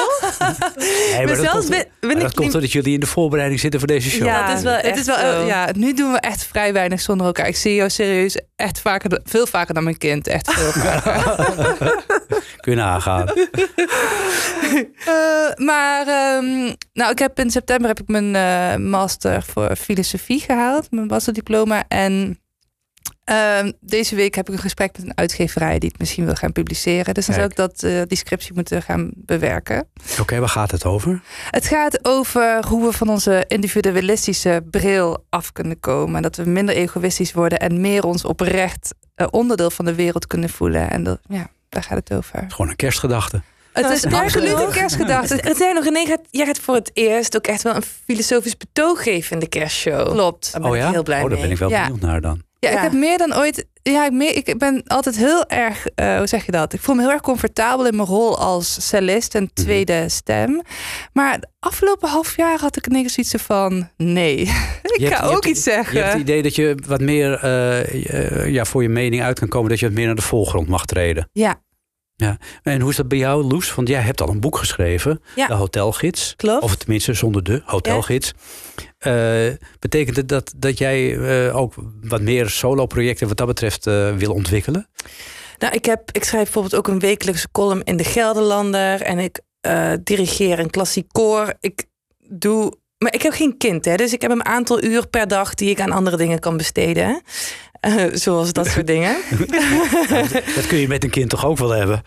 Nee, 0.76 1.16
maar 1.16 1.26
dat 1.26 1.36
zelfs 1.36 1.50
komt, 1.52 1.68
ben- 1.68 1.86
ben 2.00 2.10
maar 2.10 2.18
dat 2.20 2.34
komt 2.34 2.46
niet- 2.46 2.54
omdat 2.54 2.72
jullie 2.72 2.94
in 2.94 3.00
de 3.00 3.06
voorbereiding 3.06 3.60
zitten 3.60 3.80
voor 3.80 3.88
deze 3.88 4.10
show. 4.10 4.26
Ja, 4.26 4.46
dat 4.48 4.56
is 4.56 4.62
wel 4.62 4.74
het 4.74 4.84
echt 4.84 4.98
is 4.98 5.06
wel, 5.06 5.46
ja, 5.46 5.68
nu 5.76 5.94
doen 5.94 6.12
we 6.12 6.18
echt 6.20 6.44
vrij 6.44 6.72
weinig 6.72 7.00
zonder 7.00 7.26
elkaar. 7.26 7.46
Ik 7.48 7.56
zie 7.56 7.74
jou 7.74 7.90
serieus 7.90 8.40
echt 8.56 8.80
vaker, 8.80 9.20
veel 9.24 9.46
vaker 9.46 9.74
dan 9.74 9.84
mijn 9.84 9.98
kind. 9.98 10.26
Echt 10.26 10.52
veel 10.52 10.72
vaker. 10.82 12.04
Kun 12.60 12.72
je 12.72 12.78
nagaan. 12.78 13.26
Eh, 15.04 15.64
maar 15.64 16.06
ehm, 16.06 16.72
nou, 16.92 17.10
ik 17.10 17.18
heb 17.18 17.38
in 17.38 17.50
september 17.50 17.88
heb 17.88 18.00
ik 18.00 18.08
mijn 18.08 18.34
eh, 18.36 18.76
master 18.86 19.42
voor 19.42 19.76
filosofie 19.76 20.40
gehaald, 20.40 20.86
mijn 20.90 21.06
masterdiploma. 21.06 21.84
En 21.88 22.40
ehm, 23.28 23.72
deze 23.80 24.14
week 24.14 24.34
heb 24.34 24.48
ik 24.48 24.54
een 24.54 24.60
gesprek 24.60 24.96
met 24.96 25.06
een 25.06 25.16
uitgeverij 25.16 25.78
die 25.78 25.88
het 25.88 25.98
misschien 25.98 26.24
wil 26.24 26.34
gaan 26.34 26.52
publiceren. 26.52 27.14
Dus 27.14 27.26
dan 27.26 27.34
zou 27.34 27.46
ik 27.46 27.56
dat, 27.56 27.82
eh, 27.82 28.02
die 28.06 28.18
scriptie 28.18 28.52
moeten 28.54 28.82
gaan 28.82 29.10
bewerken. 29.14 29.88
Oké, 30.20 30.38
waar 30.38 30.48
gaat 30.48 30.70
het 30.70 30.84
over? 30.84 31.22
Het 31.50 31.66
gaat 31.66 32.04
over 32.04 32.64
hoe 32.68 32.84
we 32.86 32.92
van 32.92 33.08
onze 33.08 33.44
individualistische 33.48 34.64
bril 34.70 35.24
af 35.28 35.52
kunnen 35.52 35.80
komen. 35.80 36.16
En 36.16 36.22
dat 36.22 36.36
we 36.36 36.44
minder 36.44 36.74
egoïstisch 36.74 37.32
worden 37.32 37.58
en 37.58 37.80
meer 37.80 38.04
ons 38.04 38.24
oprecht 38.24 38.94
eh, 39.14 39.26
onderdeel 39.30 39.70
van 39.70 39.84
de 39.84 39.94
wereld 39.94 40.26
kunnen 40.26 40.48
voelen. 40.48 40.90
En 40.90 41.02
dat, 41.02 41.18
ja, 41.28 41.48
daar 41.68 41.82
gaat 41.82 41.98
het 41.98 42.12
over. 42.12 42.44
Gewoon 42.48 42.68
een 42.70 42.76
kerstgedachte. 42.76 43.42
Het 43.72 43.90
is 43.90 44.04
absoluut 44.12 44.58
een 44.58 44.70
kerstgedachte. 44.70 45.38
Het 45.40 45.56
zijn 45.56 45.74
nog, 45.74 45.84
René, 45.84 46.06
gaat, 46.06 46.20
jij 46.30 46.46
gaat 46.46 46.58
voor 46.58 46.74
het 46.74 46.90
eerst 46.92 47.36
ook 47.36 47.46
echt 47.46 47.62
wel 47.62 47.74
een 47.74 47.82
filosofisch 48.04 48.56
betoog 48.56 49.02
geven 49.02 49.32
in 49.32 49.38
de 49.38 49.48
kerstshow. 49.48 50.10
Klopt. 50.10 50.52
Daar 50.52 50.60
ben 50.60 50.70
oh 50.70 50.76
ik 50.76 50.82
ja? 50.82 50.90
heel 50.90 51.02
blij 51.02 51.22
oh, 51.22 51.30
daar 51.30 51.40
ben 51.40 51.50
ik 51.50 51.58
wel 51.58 51.68
Ja. 51.70 51.82
benieuwd 51.82 52.00
naar 52.00 52.20
dan. 52.20 52.42
Ja, 52.60 52.68
ik 52.68 52.74
Ja. 52.74 52.82
heb 52.82 52.92
meer 52.92 53.18
dan 53.18 53.36
ooit. 53.36 53.66
Ja, 53.82 54.04
ik, 54.04 54.12
meer, 54.12 54.36
ik 54.36 54.58
ben 54.58 54.82
altijd 54.86 55.16
heel 55.16 55.46
erg. 55.46 55.86
eh, 55.94 56.16
hoe 56.16 56.26
zeg 56.26 56.46
je 56.46 56.52
dat? 56.52 56.72
Ik 56.72 56.80
voel 56.80 56.94
me 56.94 57.00
heel 57.00 57.10
erg 57.10 57.20
comfortabel 57.20 57.86
in 57.86 57.96
mijn 57.96 58.08
rol 58.08 58.38
als 58.38 58.88
cellist 58.88 59.34
en 59.34 59.50
tweede 59.52 60.08
stem. 60.08 60.62
Maar 61.12 61.32
het 61.32 61.46
afgelopen 61.58 62.08
half 62.08 62.36
jaar 62.36 62.58
had 62.60 62.76
ik 62.76 62.86
ineens 62.86 63.16
iets 63.16 63.34
van. 63.36 63.88
Nee, 63.96 64.36
ik 64.82 64.94
Je 64.98 65.06
ga 65.06 65.24
ook 65.24 65.32
hebt- 65.32 65.44
iets 65.46 65.62
zeggen. 65.62 65.94
Je 65.96 66.00
hebt 66.00 66.12
het 66.12 66.22
idee 66.22 66.42
dat 66.42 66.54
je 66.54 66.76
wat 66.86 67.00
meer 67.00 67.34
eh, 67.34 68.40
eh, 68.44 68.52
ja, 68.52 68.64
voor 68.64 68.82
je 68.82 68.88
mening 68.88 69.22
uit 69.22 69.38
kan 69.38 69.48
komen. 69.48 69.70
Dat 69.70 69.78
je 69.80 69.86
wat 69.86 69.94
meer 69.94 70.06
naar 70.06 70.14
de 70.14 70.22
voorgrond 70.22 70.68
mag 70.68 70.84
treden. 70.86 71.28
Ja, 71.32 71.60
En 72.62 72.80
hoe 72.80 72.90
is 72.90 72.96
dat 72.96 73.08
bij 73.08 73.18
jou, 73.18 73.42
Loes? 73.44 73.74
Want 73.74 73.88
jij 73.88 74.00
hebt 74.00 74.20
al 74.20 74.28
een 74.28 74.40
boek 74.40 74.56
geschreven. 74.56 75.20
Ja. 75.36 75.46
De 75.46 75.54
Hotelgids. 75.54 76.34
Klopt. 76.36 76.62
Of 76.62 76.76
tenminste 76.76 77.12
zonder 77.12 77.42
de 77.42 77.62
Hotelgids. 77.64 78.32
Eh, 78.98 79.48
betekent 79.78 80.16
het 80.16 80.28
dat, 80.28 80.52
dat 80.56 80.78
jij 80.78 81.18
eh, 81.18 81.56
ook 81.56 81.74
wat 82.00 82.20
meer 82.20 82.50
solo-projecten 82.50 83.28
wat 83.28 83.36
dat 83.36 83.46
betreft 83.46 83.86
eh, 83.86 84.16
wil 84.16 84.32
ontwikkelen? 84.32 84.88
Nou, 85.58 85.74
ik, 85.74 85.84
heb, 85.84 86.10
ik 86.12 86.24
schrijf 86.24 86.44
bijvoorbeeld 86.44 86.74
ook 86.74 86.88
een 86.88 86.98
wekelijkse 86.98 87.50
column 87.52 87.82
in 87.84 87.96
de 87.96 88.04
Gelderlander. 88.04 89.02
En 89.02 89.18
ik 89.18 89.40
dirigeer 90.04 90.58
een 90.58 90.70
klassiek 90.70 91.08
koor. 91.12 91.54
Ik 91.60 91.84
doe. 92.28 92.72
Maar 92.98 93.14
ik 93.14 93.22
heb 93.22 93.32
geen 93.32 93.56
kind, 93.56 93.84
hè? 93.84 93.96
dus 93.96 94.12
ik 94.12 94.22
heb 94.22 94.30
een 94.30 94.44
aantal 94.44 94.82
uur 94.82 95.08
per 95.08 95.28
dag 95.28 95.54
die 95.54 95.70
ik 95.70 95.80
aan 95.80 95.92
andere 95.92 96.16
dingen 96.16 96.38
kan 96.38 96.56
besteden. 96.56 97.22
Zoals 98.12 98.52
dat 98.52 98.66
soort 98.66 98.86
dingen. 98.86 99.16
Dat 100.56 100.66
kun 100.66 100.78
je 100.78 100.88
met 100.88 101.04
een 101.04 101.10
kind 101.10 101.30
toch 101.30 101.46
ook 101.46 101.58
wel 101.58 101.70
hebben? 101.70 102.02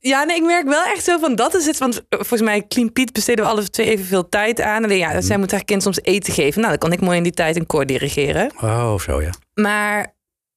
Ja, 0.00 0.24
nee, 0.24 0.36
ik 0.36 0.42
merk 0.42 0.68
wel 0.68 0.84
echt 0.84 1.04
zo 1.04 1.18
van 1.18 1.34
dat 1.34 1.54
is 1.54 1.66
het. 1.66 1.78
Want 1.78 2.02
volgens 2.08 2.40
mij, 2.40 2.66
Clean 2.68 2.92
Piet 2.92 3.12
besteden 3.12 3.44
we 3.44 3.50
alle 3.50 3.70
twee 3.70 3.86
evenveel 3.86 4.28
tijd 4.28 4.60
aan. 4.60 4.84
Alleen 4.84 4.98
ja, 4.98 5.20
zij 5.20 5.38
moet 5.38 5.50
haar 5.50 5.64
kind 5.64 5.82
soms 5.82 5.98
eten 6.02 6.32
geven. 6.32 6.60
Nou, 6.60 6.68
dan 6.68 6.78
kan 6.78 6.92
ik 6.92 7.00
mooi 7.00 7.16
in 7.16 7.22
die 7.22 7.32
tijd 7.32 7.56
een 7.56 7.66
koor 7.66 7.86
dirigeren. 7.86 8.52
Oh, 8.60 8.98
zo 8.98 9.22
ja. 9.22 9.30
Maar 9.54 10.14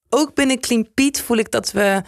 ook 0.08 0.34
binnen 0.34 0.60
Clean 0.60 0.88
Piet 0.94 1.20
voel 1.20 1.36
ik 1.36 1.50
dat 1.50 1.72
we 1.72 2.02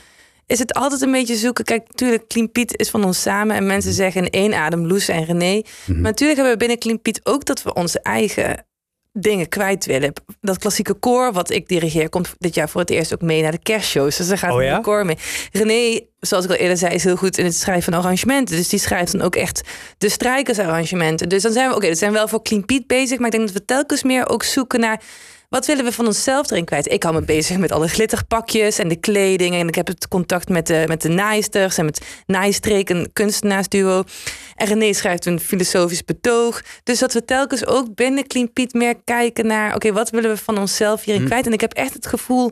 is 0.46 0.58
het 0.58 0.74
altijd 0.74 1.00
een 1.00 1.10
beetje 1.10 1.36
zoeken. 1.36 1.64
Kijk, 1.64 1.88
natuurlijk, 1.88 2.28
Clean 2.28 2.50
Piet 2.50 2.78
is 2.78 2.90
van 2.90 3.04
ons 3.04 3.22
samen. 3.22 3.56
En 3.56 3.66
mensen 3.66 3.92
zeggen 3.92 4.22
in 4.22 4.30
één 4.30 4.54
adem 4.54 4.86
Loes 4.86 5.08
en 5.08 5.24
René. 5.24 5.62
Maar 5.86 6.00
natuurlijk 6.00 6.38
hebben 6.38 6.52
we 6.52 6.58
binnen 6.58 6.78
Clean 6.78 7.02
Piet 7.02 7.20
ook 7.22 7.44
dat 7.44 7.62
we 7.62 7.74
onze 7.74 8.00
eigen 8.00 8.66
dingen 9.16 9.48
kwijt 9.48 9.86
willen. 9.86 10.12
Dat 10.40 10.58
klassieke 10.58 10.94
koor 10.94 11.32
wat 11.32 11.50
ik 11.50 11.68
dirigeer 11.68 12.08
komt 12.08 12.34
dit 12.38 12.54
jaar 12.54 12.68
voor 12.68 12.80
het 12.80 12.90
eerst 12.90 13.14
ook 13.14 13.22
mee 13.22 13.42
naar 13.42 13.50
de 13.50 13.58
kerstshows. 13.58 14.16
Dus 14.16 14.28
daar 14.28 14.38
gaat 14.38 14.52
Oh 14.52 14.62
een 14.62 14.82
koor 14.82 15.06
mee. 15.06 15.18
René, 15.52 16.00
zoals 16.20 16.44
ik 16.44 16.50
al 16.50 16.56
eerder 16.56 16.76
zei, 16.76 16.94
is 16.94 17.04
heel 17.04 17.16
goed 17.16 17.38
in 17.38 17.44
het 17.44 17.54
schrijven 17.54 17.92
van 17.92 18.02
arrangementen. 18.02 18.56
Dus 18.56 18.68
die 18.68 18.78
schrijft 18.78 19.12
dan 19.12 19.22
ook 19.22 19.36
echt 19.36 19.62
de 19.98 20.08
strijkersarrangementen. 20.08 21.28
Dus 21.28 21.42
dan 21.42 21.52
zijn 21.52 21.68
we, 21.68 21.74
oké, 21.74 21.88
we 21.88 21.94
zijn 21.94 22.12
wel 22.12 22.28
voor 22.28 22.42
Clean 22.42 22.64
Piet 22.64 22.86
bezig. 22.86 23.18
Maar 23.18 23.26
ik 23.26 23.32
denk 23.32 23.46
dat 23.46 23.56
we 23.56 23.64
telkens 23.64 24.02
meer 24.02 24.28
ook 24.28 24.42
zoeken 24.42 24.80
naar... 24.80 25.02
Wat 25.54 25.66
willen 25.66 25.84
we 25.84 25.92
van 25.92 26.06
onszelf 26.06 26.50
erin 26.50 26.64
kwijt? 26.64 26.92
Ik 26.92 27.02
hou 27.02 27.14
me 27.14 27.22
bezig 27.22 27.58
met 27.58 27.72
alle 27.72 27.88
glitterpakjes 27.88 28.78
en 28.78 28.88
de 28.88 28.96
kleding. 28.96 29.54
En 29.54 29.68
ik 29.68 29.74
heb 29.74 29.86
het 29.86 30.08
contact 30.08 30.48
met 30.48 30.66
de, 30.66 30.84
met 30.86 31.02
de 31.02 31.08
naaisters 31.08 31.78
en 31.78 31.84
met 31.84 32.00
Naaistreek, 32.26 32.90
een 32.90 33.10
kunstenaarsduo. 33.12 34.04
En 34.54 34.66
René 34.66 34.92
schrijft 34.92 35.26
een 35.26 35.40
filosofisch 35.40 36.04
betoog. 36.04 36.62
Dus 36.82 36.98
dat 36.98 37.12
we 37.12 37.24
telkens 37.24 37.66
ook 37.66 37.94
binnen 37.94 38.26
Clean 38.26 38.52
Piet 38.52 38.72
meer 38.72 38.94
kijken 39.04 39.46
naar... 39.46 39.74
oké, 39.74 39.92
wat 39.92 40.10
willen 40.10 40.30
we 40.30 40.36
van 40.36 40.58
onszelf 40.58 41.04
hierin 41.04 41.24
kwijt? 41.24 41.46
En 41.46 41.52
ik 41.52 41.60
heb 41.60 41.72
echt 41.72 41.94
het 41.94 42.06
gevoel 42.06 42.50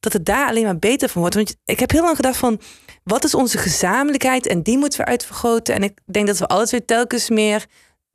dat 0.00 0.12
het 0.12 0.24
daar 0.24 0.48
alleen 0.48 0.64
maar 0.64 0.78
beter 0.78 1.08
van 1.08 1.20
wordt. 1.20 1.36
Want 1.36 1.56
ik 1.64 1.80
heb 1.80 1.90
heel 1.90 2.02
lang 2.02 2.16
gedacht 2.16 2.36
van... 2.36 2.60
wat 3.04 3.24
is 3.24 3.34
onze 3.34 3.58
gezamenlijkheid? 3.58 4.46
En 4.46 4.62
die 4.62 4.78
moeten 4.78 4.98
we 4.98 5.06
uitvergroten. 5.06 5.74
En 5.74 5.82
ik 5.82 5.98
denk 6.04 6.26
dat 6.26 6.38
we 6.38 6.46
altijd 6.46 6.70
weer 6.70 6.84
telkens 6.84 7.28
meer 7.28 7.66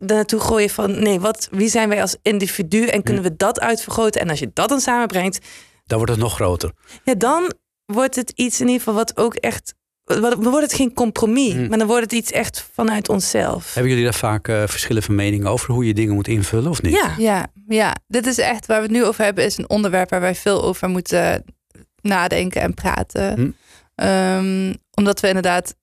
naartoe 0.06 0.40
gooien 0.40 0.70
van... 0.70 1.00
nee, 1.04 1.20
wat, 1.20 1.48
wie 1.52 1.70
zijn 1.70 1.90
wij 1.90 2.02
als 2.02 2.16
individu? 2.22 2.86
En 2.86 3.04
kunnen 3.04 3.24
we 3.24 3.36
dat 3.36 3.60
uitvergroten? 3.60 4.22
En 4.22 4.30
als 4.30 4.40
je 4.40 4.52
dat 4.54 4.70
dan 4.70 4.80
samenbrengt... 4.80 5.40
Dan 5.86 5.98
wordt 5.98 6.14
het 6.14 6.22
nog 6.22 6.34
groter. 6.34 6.72
Ja, 7.04 7.14
dan 7.16 7.54
wordt 7.86 8.16
het 8.16 8.32
iets 8.36 8.60
in 8.60 8.66
ieder 8.66 8.80
geval 8.82 8.94
wat 8.94 9.18
ook 9.18 9.34
echt... 9.36 9.74
wat- 10.04 10.22
Dan 10.22 10.44
wordt 10.44 10.62
het 10.66 10.74
geen 10.74 10.94
compromis, 10.94 11.54
maar 11.70 11.78
dan 11.78 11.88
wordt 11.88 12.04
het 12.04 12.12
iets 12.12 12.32
echt 12.32 12.70
vanuit 12.74 13.10
onszelf. 13.10 13.74
Hebben 13.74 13.92
jullie 13.92 14.06
daar 14.08 14.14
vaak 14.20 14.48
eh, 14.48 14.64
verschillen 14.68 15.04
van 15.04 15.16
mening 15.16 15.46
over 15.46 15.74
hoe 15.74 15.86
je 15.86 15.94
dingen 15.94 16.14
moet 16.14 16.28
invullen 16.28 16.70
of 16.70 16.82
niet? 16.82 16.94
Ja, 16.94 17.16
Ja, 17.18 17.48
ja, 17.68 17.96
dit 18.08 18.26
is 18.26 18.38
echt 18.38 18.66
waar 18.66 18.78
we 18.78 18.84
het 18.84 18.92
nu 18.96 19.06
over 19.06 19.24
hebben, 19.24 19.44
is 19.46 19.58
een 19.58 19.70
onderwerp 19.70 20.10
waar 20.10 20.22
wij 20.22 20.36
veel 20.36 20.64
over 20.64 20.90
moeten 20.90 21.44
nadenken 22.02 22.62
en 22.62 22.74
praten. 22.74 23.34
Hm. 23.34 23.52
Ehm, 23.96 24.74
omdat 24.94 25.20
we 25.20 25.28
inderdaad, 25.28 25.76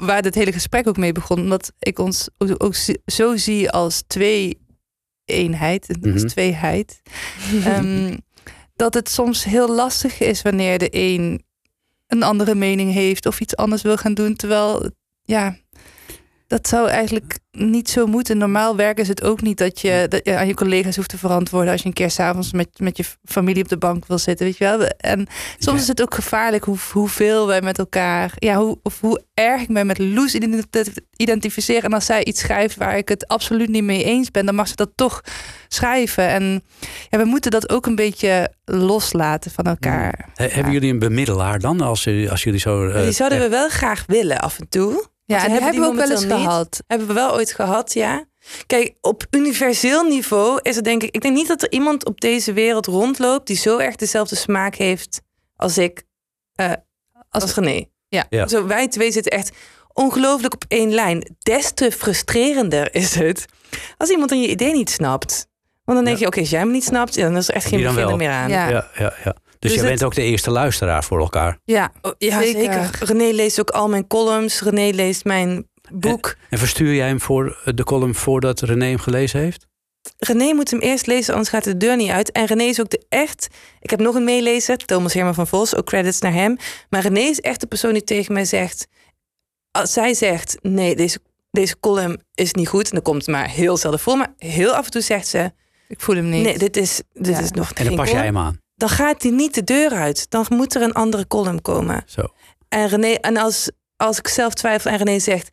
waar 0.00 0.22
dit 0.22 0.34
hele 0.34 0.52
gesprek 0.52 0.86
ook 0.88 0.96
mee 0.96 1.12
begon, 1.12 1.38
omdat 1.40 1.72
ik 1.78 1.98
ons 1.98 2.28
ook, 2.38 2.74
zo 3.06 3.36
zie 3.36 3.70
als 3.70 4.02
twee 4.06 4.58
eenheid, 5.24 5.88
als 5.88 5.98
Mhm. 6.14 6.26
tweeheid. 6.26 7.02
Ehm, 7.64 8.16
dat 8.76 8.94
het 8.94 9.08
soms 9.08 9.44
heel 9.44 9.74
lastig 9.74 10.20
is 10.20 10.42
wanneer 10.42 10.78
de 10.78 10.88
een 10.90 11.46
een 12.06 12.22
andere 12.22 12.54
mening 12.54 12.92
heeft 12.92 13.26
of 13.26 13.40
iets 13.40 13.56
anders 13.56 13.82
wil 13.82 13.96
gaan 13.96 14.14
doen. 14.14 14.34
Terwijl, 14.36 14.90
ja, 15.22 15.56
dat 16.48 16.68
zou 16.68 16.88
eigenlijk 16.88 17.38
niet 17.50 17.88
zo 17.90 18.06
moeten. 18.06 18.38
Normaal 18.38 18.76
werken 18.76 19.02
is 19.02 19.08
het 19.08 19.22
ook 19.22 19.40
niet 19.40 19.58
dat 19.58 19.80
je, 19.80 20.06
dat 20.08 20.20
je 20.24 20.36
aan 20.36 20.46
je 20.46 20.54
collega's 20.54 20.96
hoeft 20.96 21.08
te 21.08 21.18
verantwoorden 21.18 21.72
als 21.72 21.80
je 21.80 21.86
een 21.86 21.92
keer 21.92 22.10
s'avonds 22.10 22.52
met, 22.52 22.68
met 22.78 22.96
je 22.96 23.04
familie 23.24 23.62
op 23.62 23.68
de 23.68 23.78
bank 23.78 24.06
wil 24.06 24.18
zitten. 24.18 24.46
Weet 24.46 24.56
je 24.58 24.64
wel? 24.64 24.86
En 24.86 25.26
soms 25.58 25.76
Ja. 25.76 25.82
is 25.82 25.88
het 25.88 26.02
ook 26.02 26.14
gevaarlijk 26.14 26.64
hoe, 26.64 26.76
hoeveel 26.92 27.46
wij 27.46 27.60
met 27.62 27.78
elkaar, 27.78 28.32
ja, 28.36 28.56
hoe, 28.56 28.78
of 28.82 29.00
hoe 29.00 29.22
erg 29.34 29.62
ik 29.62 29.68
me 29.68 29.84
met 29.84 29.98
Loes 29.98 30.34
identi- 30.34 30.92
identificeer. 31.16 31.84
En 31.84 31.92
als 31.92 32.06
zij 32.06 32.24
iets 32.24 32.40
schrijft 32.40 32.76
waar 32.76 32.96
ik 32.96 33.08
het 33.08 33.26
absoluut 33.28 33.68
niet 33.68 33.84
mee 33.84 34.04
eens 34.04 34.30
ben, 34.30 34.46
dan 34.46 34.54
mag 34.54 34.68
ze 34.68 34.76
dat 34.76 34.90
toch 34.94 35.20
schrijven. 35.68 36.28
En 36.28 36.62
ja, 37.08 37.18
we 37.18 37.24
moeten 37.24 37.50
dat 37.50 37.70
ook 37.70 37.86
een 37.86 37.94
beetje 37.96 38.50
loslaten 38.64 39.50
van 39.50 39.64
elkaar. 39.64 40.28
He- 40.34 40.46
Hebben 40.48 40.72
jullie 40.72 40.92
een 40.92 40.98
bemiddelaar 40.98 41.58
dan? 41.58 41.80
Als, 41.80 42.08
als 42.30 42.42
jullie 42.42 42.60
zo. 42.60 42.88
eh, 42.88 43.02
die 43.02 43.12
zouden 43.12 43.38
echt- 43.38 43.46
we 43.48 43.54
wel 43.56 43.68
graag 43.68 44.04
willen 44.06 44.38
af 44.40 44.58
en 44.58 44.68
toe. 44.68 45.06
Ja, 45.28 45.40
we 45.40 45.46
en 45.46 45.62
hebben 45.62 45.80
we 45.80 45.86
ook 45.86 45.94
wel 45.94 46.10
eens 46.10 46.24
niet. 46.24 46.32
gehad. 46.32 46.82
Hebben 46.86 47.06
we 47.06 47.12
wel 47.12 47.32
ooit 47.32 47.52
gehad, 47.52 47.92
ja. 47.92 48.24
Kijk, 48.66 48.94
op 49.00 49.26
universeel 49.30 50.02
niveau 50.02 50.58
is 50.62 50.76
het 50.76 50.84
denk 50.84 51.02
ik... 51.02 51.14
Ik 51.14 51.20
denk 51.20 51.34
niet 51.34 51.48
dat 51.48 51.62
er 51.62 51.72
iemand 51.72 52.04
op 52.04 52.20
deze 52.20 52.52
wereld 52.52 52.86
rondloopt... 52.86 53.46
die 53.46 53.56
zo 53.56 53.78
erg 53.78 53.96
dezelfde 53.96 54.36
smaak 54.36 54.74
heeft 54.74 55.22
als 55.56 55.78
ik, 55.78 56.02
eh, 56.54 56.72
als, 57.30 57.54
René. 57.54 57.84
Ja. 58.08 58.26
Ja. 58.28 58.46
Zo, 58.46 58.66
wij 58.66 58.88
twee 58.88 59.12
zitten 59.12 59.32
echt 59.32 59.56
ongelooflijk 59.92 60.54
op 60.54 60.64
één 60.68 60.94
lijn. 60.94 61.36
Des 61.38 61.72
te 61.72 61.92
frustrerender 61.92 62.94
is 62.94 63.14
het 63.14 63.44
als 63.96 64.10
iemand 64.10 64.28
dan 64.28 64.40
je 64.40 64.48
idee 64.48 64.72
niet 64.72 64.90
snapt. 64.90 65.48
Want 65.84 65.98
dan 65.98 66.04
denk 66.04 66.18
je, 66.18 66.26
oké, 66.26 66.40
als 66.40 66.50
jij 66.50 66.66
me 66.66 66.72
niet 66.72 66.84
snapt... 66.84 67.14
dan 67.14 67.36
is 67.36 67.48
er 67.48 67.54
echt 67.54 67.66
geen 67.66 67.94
wel? 67.94 68.16
meer 68.16 68.30
aan. 68.30 68.48
Ja. 68.48 68.68
Ja, 68.68 68.90
ja, 68.94 69.14
ja. 69.24 69.34
Dus, 69.58 69.70
Dus 69.70 69.80
jij 69.80 69.80
het- 69.90 69.98
bent 69.98 70.04
ook 70.04 70.14
de 70.14 70.22
eerste 70.22 70.50
luisteraar 70.50 71.04
voor 71.04 71.18
elkaar. 71.20 71.58
Ja, 71.64 71.92
Oh, 72.02 72.12
ja, 72.18 72.40
Zeker. 72.42 72.60
zeker. 72.60 72.90
René 73.04 73.30
leest 73.32 73.60
ook 73.60 73.70
al 73.70 73.88
mijn 73.88 74.06
columns. 74.06 74.60
René 74.60 74.90
leest 74.96 75.24
mijn 75.24 75.68
boek. 75.92 76.36
En 76.50 76.58
verstuur 76.58 76.94
jij 76.94 77.06
hem 77.06 77.20
voor 77.20 77.58
eh, 77.64 77.74
de 77.74 77.84
column 77.84 78.14
voordat 78.14 78.60
René 78.60 78.84
hem 78.86 78.98
gelezen 78.98 79.40
heeft? 79.40 79.66
René 80.18 80.52
moet 80.54 80.70
hem 80.70 80.80
eerst 80.80 81.06
lezen, 81.06 81.32
anders 81.34 81.50
gaat 81.52 81.64
de 81.64 81.76
deur 81.76 81.96
niet 81.96 82.10
uit. 82.10 82.32
En 82.32 82.44
René 82.46 82.62
is 82.62 82.80
ook 82.80 82.90
de 82.90 83.06
echt... 83.08 83.48
Ik 83.80 83.90
heb 83.90 84.00
nog 84.00 84.14
een 84.14 84.24
meelezer, 84.24 84.76
Thomas 84.76 85.14
Herman 85.14 85.34
van 85.34 85.46
Vos. 85.46 85.74
Ook 85.76 85.86
credits 85.86 86.20
naar 86.20 86.32
hem. 86.32 86.56
Maar 86.90 87.02
René 87.02 87.20
is 87.20 87.40
echt 87.40 87.60
de 87.60 87.66
persoon 87.66 87.92
die 87.92 88.04
tegen 88.04 88.32
mij 88.32 88.44
zegt... 88.44 88.86
Als 89.70 89.92
zij 89.92 90.14
zegt, 90.14 90.56
nee, 90.62 90.96
deze, 90.96 91.18
deze 91.50 91.80
column 91.80 92.20
is 92.34 92.52
niet 92.52 92.68
goed... 92.68 92.84
en 92.84 92.90
dan 92.92 93.02
komt 93.02 93.26
het 93.26 93.34
maar 93.34 93.48
heel 93.48 93.76
zelden 93.76 94.00
voor. 94.00 94.16
Maar 94.16 94.34
heel 94.38 94.74
af 94.74 94.84
en 94.84 94.90
toe 94.90 95.00
zegt 95.00 95.26
ze... 95.26 95.52
ik 95.88 96.00
voel 96.00 96.14
hem 96.16 96.28
niet. 96.28 96.42
Nee, 96.42 96.58
dit 96.58 96.76
is, 96.76 97.02
dit 97.12 97.26
Ja. 97.36 97.40
is 97.42 97.50
nog 97.50 97.68
En 97.68 97.74
dan 97.76 97.86
geen 97.86 97.96
pas 97.96 98.10
jij 98.10 98.24
hem 98.24 98.38
aan. 98.38 98.58
Dan 98.78 98.88
gaat 98.88 99.22
hij 99.22 99.30
niet 99.30 99.54
de 99.54 99.64
deur 99.64 99.90
uit. 99.90 100.30
Dan 100.30 100.46
moet 100.48 100.74
er 100.74 100.82
een 100.82 100.92
andere 100.92 101.26
column 101.26 101.62
komen. 101.62 102.02
Zo. 102.06 102.22
En, 102.68 102.88
René, 102.88 103.12
en 103.12 103.36
als, 103.36 103.70
als 103.96 104.18
ik 104.18 104.28
zelf 104.28 104.54
twijfel 104.54 104.90
en 104.90 104.96
René 104.96 105.18
zegt... 105.18 105.50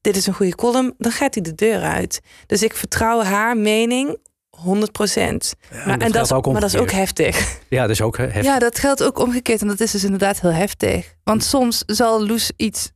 dit 0.00 0.16
is 0.16 0.26
een 0.26 0.34
goede 0.34 0.54
column, 0.54 0.94
dan 0.98 1.12
gaat 1.12 1.34
hij 1.34 1.42
de 1.42 1.54
deur 1.54 1.82
uit. 1.82 2.20
Dus 2.46 2.62
ik 2.62 2.74
vertrouw 2.74 3.22
haar 3.22 3.56
mening 3.56 4.18
100 4.50 4.92
procent. 4.92 5.54
dat 5.70 5.84
Maar, 5.86 5.98
en 5.98 6.12
dat, 6.12 6.24
is- 6.24 6.32
ook 6.32 6.46
maar 6.52 6.60
dat 6.60 6.74
is 6.74 6.80
ook 6.80 6.90
heftig. 6.90 7.58
Ja, 7.68 7.80
dat 7.80 7.90
is 7.90 8.00
ook 8.00 8.16
heftig. 8.16 8.42
Ja, 8.44 8.58
dat 8.58 8.78
geldt 8.78 9.02
ook 9.02 9.18
omgekeerd. 9.18 9.60
En 9.60 9.66
dat 9.68 9.80
is 9.80 9.90
dus 9.90 10.04
inderdaad 10.04 10.40
heel 10.40 10.52
heftig. 10.52 11.14
Want 11.24 11.44
soms 11.44 11.82
zal 11.86 12.26
Loes 12.26 12.50
iets. 12.56 12.92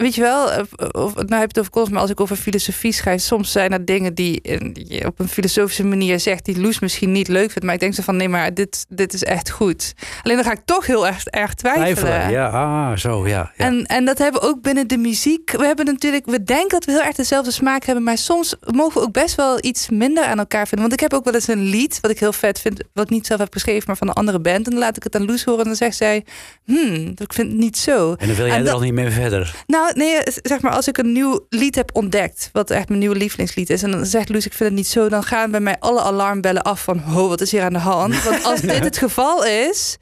Weet 0.00 0.14
je 0.14 0.20
wel, 0.20 0.44
of, 0.92 1.14
nou 1.14 1.16
heb 1.16 1.30
je 1.30 1.38
het 1.40 1.58
over 1.58 1.70
columns, 1.70 1.92
maar 1.92 2.00
als 2.00 2.10
ik 2.10 2.20
over 2.20 2.36
filosofie 2.36 2.92
schrijf, 2.92 3.20
soms 3.22 3.52
zijn 3.52 3.72
er 3.72 3.84
dingen 3.84 4.14
die, 4.14 4.40
eh, 4.42 4.58
die 4.72 4.92
je 4.92 5.06
op 5.06 5.18
een 5.18 5.28
filosofische 5.28 5.84
manier 5.84 6.20
zegt, 6.20 6.44
die 6.44 6.60
Loes 6.60 6.78
misschien 6.80 7.12
niet 7.12 7.28
leuk 7.28 7.50
vindt. 7.50 7.62
Maar 7.64 7.74
ik 7.74 7.80
denk 7.80 7.94
zo 7.94 8.02
van, 8.02 8.16
nee, 8.16 8.28
maar 8.28 8.54
dit, 8.54 8.86
dit 8.88 9.12
is 9.12 9.24
echt 9.24 9.50
goed. 9.50 9.94
Alleen 10.22 10.36
dan 10.36 10.44
ga 10.44 10.52
ik 10.52 10.60
toch 10.64 10.86
heel 10.86 11.06
erg, 11.06 11.24
erg 11.24 11.54
twijfelen. 11.54 11.94
Twijfelen. 11.96 12.30
Ja, 12.30 12.48
ah, 12.48 12.96
zo, 12.96 13.26
ja. 13.28 13.52
ja. 13.56 13.64
En, 13.64 13.84
en 13.86 14.04
dat 14.04 14.18
hebben 14.18 14.40
we 14.40 14.46
ook 14.46 14.62
binnen 14.62 14.86
de 14.88 14.96
muziek. 14.96 15.50
We 15.50 15.64
hebben 15.66 15.84
natuurlijk, 15.84 16.26
we 16.26 16.42
denken 16.42 16.68
dat 16.68 16.84
we 16.84 16.92
heel 16.92 17.02
erg 17.02 17.16
dezelfde 17.16 17.50
smaak 17.50 17.84
hebben, 17.84 18.04
maar 18.04 18.18
soms 18.18 18.54
mogen 18.74 19.00
we 19.00 19.06
ook 19.06 19.12
best 19.12 19.34
wel 19.34 19.58
iets 19.64 19.88
minder 19.88 20.24
aan 20.24 20.38
elkaar 20.38 20.66
vinden. 20.68 20.88
Want 20.88 20.92
ik 21.00 21.08
heb 21.10 21.18
ook 21.18 21.24
wel 21.24 21.34
eens 21.34 21.48
een 21.48 21.62
lied, 21.64 21.98
wat 22.00 22.10
ik 22.10 22.18
heel 22.20 22.32
vet 22.32 22.60
vind, 22.60 22.82
wat 22.94 23.04
ik 23.04 23.10
niet 23.10 23.26
zelf 23.26 23.40
heb 23.40 23.52
geschreven, 23.52 23.84
maar 23.86 23.96
van 23.96 24.08
een 24.08 24.14
andere 24.14 24.40
band. 24.40 24.64
En 24.66 24.70
dan 24.72 24.80
laat 24.80 24.96
ik 24.96 25.02
het 25.02 25.14
aan 25.16 25.24
Loes 25.26 25.44
horen 25.44 25.60
en 25.60 25.66
dan 25.66 25.76
zegt 25.76 25.96
zij, 25.96 26.24
hmm, 26.64 27.12
ik 27.16 27.32
vind 27.32 27.48
het 27.50 27.60
niet 27.60 27.78
zo. 27.78 28.14
En 28.18 28.26
dan 28.26 28.36
wil 28.36 28.46
jij 28.46 28.54
en 28.54 28.60
er 28.60 28.64
dat- 28.64 28.74
al 28.74 28.80
niet 28.80 28.92
meer 28.92 29.12
verder. 29.12 29.54
Nou, 29.66 29.89
nee, 29.94 30.20
zeg 30.42 30.60
maar, 30.60 30.72
als 30.72 30.88
ik 30.88 30.98
een 30.98 31.12
nieuw 31.12 31.46
lied 31.48 31.74
heb 31.74 31.90
ontdekt, 31.92 32.50
wat 32.52 32.70
echt 32.70 32.88
mijn 32.88 33.00
nieuwe 33.00 33.16
lievelingslied 33.16 33.70
is, 33.70 33.82
en 33.82 33.90
dan 33.90 34.06
zegt 34.06 34.28
Loes, 34.28 34.46
ik 34.46 34.52
vind 34.52 34.68
het 34.68 34.78
niet 34.78 34.88
zo, 34.88 35.08
dan 35.08 35.22
gaan 35.22 35.50
bij 35.50 35.60
mij 35.60 35.76
alle 35.78 36.00
alarmbellen 36.00 36.62
af 36.62 36.82
van, 36.82 36.98
ho, 36.98 37.28
wat 37.28 37.40
is 37.40 37.50
hier 37.50 37.62
aan 37.62 37.72
de 37.72 37.78
hand? 37.78 38.22
Want 38.22 38.44
als 38.44 38.60
dit 38.74 38.84
het 38.84 38.98
geval 38.98 39.44
is, 39.44 39.98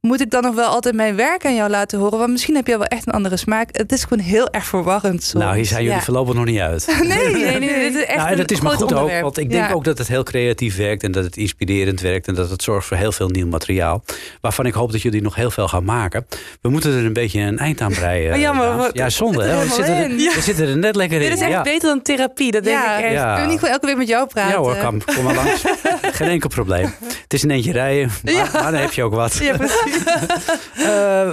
moet 0.00 0.20
ik 0.20 0.30
dan 0.30 0.42
nog 0.42 0.54
wel 0.54 0.66
altijd 0.68 0.94
mijn 0.94 1.16
werk 1.16 1.44
aan 1.46 1.54
jou 1.54 1.70
laten 1.70 1.98
horen? 1.98 2.18
Want 2.18 2.30
misschien 2.30 2.54
heb 2.54 2.66
jij 2.66 2.78
wel 2.78 2.86
echt 2.86 3.06
een 3.06 3.12
andere 3.12 3.36
smaak. 3.36 3.68
Het 3.72 3.92
is 3.92 4.02
gewoon 4.02 4.24
heel 4.24 4.48
erg 4.50 4.64
verwarrend 4.64 5.22
soms. 5.22 5.44
Nou, 5.44 5.56
hier 5.56 5.64
zijn 5.66 5.82
jullie 5.82 5.98
Ja. 5.98 6.04
voorlopig 6.04 6.34
nog 6.34 6.44
niet 6.44 6.58
uit. 6.60 6.86
Nee, 7.00 7.08
Nee, 7.08 7.32
nee, 7.44 7.58
nee, 7.58 7.90
dit 7.90 7.94
is 7.94 8.04
echt 8.04 8.16
nou, 8.16 8.30
en 8.30 8.36
dat 8.36 8.50
is 8.50 8.60
maar 8.60 8.72
goed 8.72 8.94
ook, 8.94 9.20
want 9.20 9.38
ik 9.38 9.50
denk 9.50 9.68
Ja. 9.68 9.72
ook 9.74 9.84
dat 9.84 9.98
het 9.98 10.08
heel 10.08 10.22
creatief 10.22 10.76
werkt 10.76 11.02
en 11.02 11.12
dat 11.12 11.24
het 11.24 11.36
inspirerend 11.36 12.00
werkt 12.00 12.28
en 12.28 12.34
dat 12.34 12.50
het 12.50 12.62
zorgt 12.62 12.86
voor 12.86 12.96
heel 12.96 13.12
veel 13.12 13.28
nieuw 13.28 13.46
materiaal. 13.46 14.02
Waarvan 14.40 14.66
ik 14.66 14.74
hoop 14.74 14.92
dat 14.92 15.02
jullie 15.02 15.22
nog 15.22 15.34
heel 15.34 15.50
veel 15.50 15.68
gaan 15.68 15.84
maken. 15.84 16.26
We 16.60 16.68
moeten 16.68 16.92
er 16.98 17.04
een 17.04 17.12
beetje 17.12 17.40
een 17.40 17.58
eind 17.58 17.80
aan 17.80 17.92
breien. 17.92 18.32
Oh, 18.34 18.38
jammer, 18.40 18.76
wat- 18.76 18.90
ja, 18.92 19.08
zonde. 19.10 19.42
Hè? 19.42 19.58
er 19.60 19.66
We, 19.66 19.72
zitten 19.74 19.94
er, 19.94 20.08
we 20.08 20.40
zitten 20.40 20.68
er 20.68 20.78
net 20.78 20.96
lekker 20.96 21.20
in. 21.20 21.28
Dit 21.28 21.36
is 21.36 21.42
echt 21.44 21.50
ja. 21.52 21.62
beter 21.62 21.88
dan 21.88 22.02
therapie, 22.02 22.50
dat 22.52 22.64
denk 22.64 22.76
Ja. 22.78 22.96
ik 22.98 23.04
echt. 23.04 23.12
Ja. 23.14 23.24
Kunnen 23.24 23.42
we 23.44 23.50
niet 23.50 23.58
gewoon 23.58 23.74
elke 23.74 23.86
week 23.86 23.96
met 23.96 24.08
jou 24.08 24.26
praten? 24.26 24.52
Ja 24.52 24.58
hoor, 24.58 24.76
kom, 24.76 25.04
kom 25.14 25.24
maar 25.24 25.34
langs. 25.34 25.62
Geen 26.18 26.28
enkel 26.28 26.48
probleem. 26.48 26.94
Het 27.22 27.32
is 27.34 27.42
een 27.42 27.50
eentje 27.50 27.72
rijden, 27.72 28.10
maar, 28.24 28.32
Ja. 28.34 28.48
maar 28.52 28.62
dan 28.72 28.80
heb 28.80 28.92
je 28.92 29.02
ook 29.02 29.14
wat. 29.14 29.34
Ja, 29.36 29.56
precies. 29.56 29.89
Eh, 30.76 30.86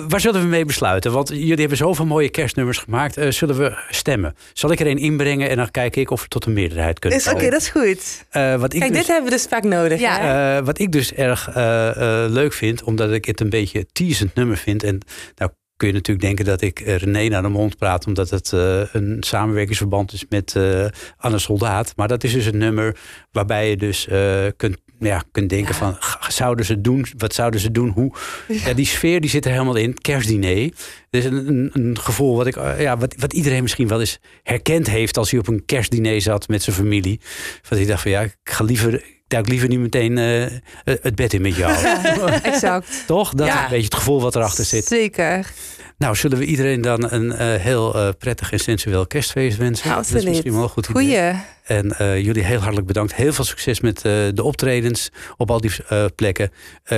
waar 0.07 0.19
zullen 0.19 0.41
we 0.41 0.47
mee 0.47 0.65
besluiten? 0.65 1.11
Want 1.11 1.27
jullie 1.29 1.55
hebben 1.55 1.77
zoveel 1.77 2.05
mooie 2.05 2.29
kerstnummers 2.29 2.77
gemaakt. 2.77 3.17
Eh, 3.17 3.31
zullen 3.31 3.57
we 3.57 3.77
stemmen? 3.89 4.35
Zal 4.53 4.71
ik 4.71 4.79
er 4.79 4.87
een 4.87 4.97
inbrengen 4.97 5.49
en 5.49 5.57
dan 5.57 5.71
kijk 5.71 5.95
ik 5.95 6.11
of 6.11 6.21
we 6.21 6.27
tot 6.27 6.45
een 6.45 6.53
meerderheid 6.53 6.99
kunnen 6.99 7.19
Is 7.19 7.25
Oké, 7.27 7.35
komen? 7.35 7.51
dat 7.51 7.61
is 7.61 7.69
goed. 7.69 8.25
Eh, 8.29 8.55
wat 8.55 8.73
ik 8.73 8.79
Kijk, 8.79 8.91
dus, 8.91 8.99
dit 9.01 9.07
hebben 9.09 9.29
we 9.29 9.35
dus 9.37 9.45
vaak 9.45 9.63
nodig. 9.63 9.99
Ja. 9.99 10.57
eh, 10.57 10.65
wat 10.65 10.79
ik 10.79 10.91
dus 10.91 11.13
erg 11.13 11.49
eh, 11.49 11.89
eh, 12.23 12.31
leuk 12.31 12.53
vind, 12.53 12.83
omdat 12.83 13.11
ik 13.11 13.25
het 13.25 13.39
een 13.39 13.49
beetje 13.49 13.85
teasend 13.91 14.35
nummer 14.35 14.57
vind. 14.57 14.83
En 14.83 14.99
nou 15.35 15.51
kun 15.77 15.87
je 15.87 15.93
natuurlijk 15.93 16.25
denken 16.25 16.45
dat 16.45 16.61
ik 16.61 16.79
René 16.79 17.27
naar 17.27 17.41
de 17.41 17.47
mond 17.47 17.77
praat, 17.77 18.05
omdat 18.07 18.29
het 18.29 18.53
eh, 18.53 18.81
een 18.93 19.17
samenwerkingsverband 19.19 20.13
is 20.13 20.25
met 20.29 20.55
eh 20.55 20.85
Anne 21.17 21.39
Soldaat. 21.39 21.93
Maar 21.95 22.07
dat 22.07 22.23
is 22.23 22.33
dus 22.33 22.45
een 22.45 22.57
nummer 22.57 22.97
waarbij 23.31 23.69
je 23.69 23.77
dus 23.77 24.07
eh, 24.07 24.45
kunt 24.57 24.77
ja, 24.99 25.23
kunt 25.31 25.49
denken 25.49 25.75
van, 25.75 25.97
zouden 26.27 26.65
ze 26.65 26.81
doen? 26.81 27.05
Wat 27.17 27.33
zouden 27.33 27.59
ze 27.59 27.71
doen? 27.71 27.89
Hoe? 27.89 28.11
Ja, 28.47 28.73
die 28.73 28.85
sfeer 28.85 29.21
die 29.21 29.29
zit 29.29 29.45
er 29.45 29.51
helemaal 29.51 29.75
in. 29.75 29.93
Kerstdiner. 29.93 30.71
Dus 31.09 31.25
een, 31.25 31.47
een, 31.47 31.69
een 31.73 31.99
gevoel 31.99 32.35
wat, 32.35 32.47
ik, 32.47 32.55
ja, 32.55 32.97
wat, 32.97 33.15
wat 33.17 33.33
iedereen 33.33 33.61
misschien 33.61 33.87
wel 33.87 33.99
eens 33.99 34.19
herkend 34.43 34.89
heeft 34.89 35.17
als 35.17 35.31
hij 35.31 35.39
op 35.39 35.47
een 35.47 35.65
kerstdiner 35.65 36.21
zat 36.21 36.47
met 36.47 36.63
zijn 36.63 36.75
familie. 36.75 37.19
Van 37.61 37.77
hij 37.77 37.85
dacht 37.85 38.01
van 38.01 38.11
ja, 38.11 38.21
ik 38.21 38.35
ga 38.43 38.63
liever, 38.63 38.93
ik 38.93 39.23
duik 39.27 39.47
liever 39.47 39.67
niet 39.67 39.79
meteen 39.79 40.17
eh, 40.17 40.45
het 40.83 41.15
bed 41.15 41.33
in 41.33 41.41
met 41.41 41.55
jou. 41.55 41.85
Exact. 42.41 43.03
Toch? 43.07 43.33
Dat 43.33 43.47
is 43.47 43.53
een 43.53 43.69
beetje 43.69 43.83
het 43.83 43.95
gevoel 43.95 44.21
wat 44.21 44.35
erachter 44.35 44.65
zit. 44.65 44.85
Zeker. 44.85 45.51
Nou, 45.97 46.15
zullen 46.15 46.37
we 46.37 46.45
iedereen 46.45 46.81
dan 46.81 47.11
een 47.11 47.31
eh, 47.31 47.61
heel 47.61 47.95
eh, 47.95 48.09
prettig 48.17 48.51
en 48.51 48.59
sensueel 48.59 49.07
kerstfeest 49.07 49.57
wensen? 49.57 49.89
Dat 49.89 49.93
is 49.93 49.99
Absoluut. 49.99 50.27
misschien 50.27 50.53
wel 50.53 50.63
een 50.63 50.69
goed 50.69 50.87
idee. 50.87 51.03
Goeie. 51.03 51.41
En 51.63 51.97
eh, 51.97 52.23
jullie 52.25 52.43
heel 52.43 52.59
hartelijk 52.59 52.87
bedankt. 52.87 53.15
Heel 53.15 53.33
veel 53.33 53.43
succes 53.43 53.79
met 53.79 54.01
de 54.01 54.43
optredens 54.43 55.11
op 55.37 55.51
al 55.51 55.61
die 55.61 55.71
plekken. 56.15 56.51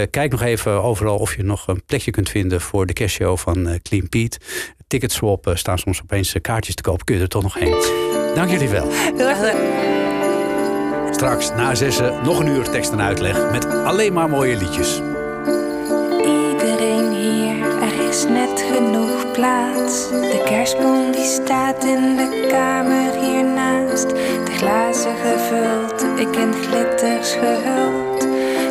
Kijk 0.10 0.32
nog 0.32 0.42
even 0.42 0.84
overal 0.84 1.18
of 1.18 1.36
je 1.36 1.44
nog 1.44 1.68
een 1.68 1.84
plekje 1.86 2.12
kunt 2.12 2.30
vinden 2.30 2.62
voor 2.62 2.86
de 2.86 2.94
kerstshow 2.94 3.38
van 3.38 3.80
Clean 3.82 4.10
Pete. 4.10 4.38
Ticketswap 4.88 5.52
staan 5.54 5.78
soms 5.78 6.02
opeens 6.02 6.36
kaartjes 6.42 6.76
te 6.76 6.82
koop. 6.82 7.06
Kun 7.06 7.16
je 7.16 7.22
er 7.22 7.28
toch 7.28 7.44
nog 7.44 7.54
heen. 7.54 7.76
Dank 8.36 8.50
jullie 8.50 8.70
wel. 8.70 8.92
Heel 8.92 9.28
erg. 9.28 9.56
Straks 11.14 11.50
na 11.50 11.76
zessen 11.76 12.24
nog 12.24 12.40
een 12.40 12.48
uur 12.48 12.70
tekst 12.70 12.92
en 12.92 13.02
uitleg 13.02 13.52
met 13.52 13.66
alleen 13.66 14.14
maar 14.14 14.30
mooie 14.30 14.58
liedjes. 14.58 15.02
Is 18.20 18.28
net 18.28 18.62
genoeg 18.72 19.32
plaats. 19.32 20.10
De 20.10 20.42
kerstboom 20.46 21.12
die 21.12 21.26
staat 21.26 21.84
in 21.84 22.16
de 22.16 22.48
kamer 22.52 23.14
hiernaast. 23.14 24.10
De 24.46 24.52
glazen 24.58 25.16
gevuld, 25.16 26.20
ik 26.20 26.36
in 26.36 26.54
glitters 26.54 27.32
gehuld. 27.32 28.22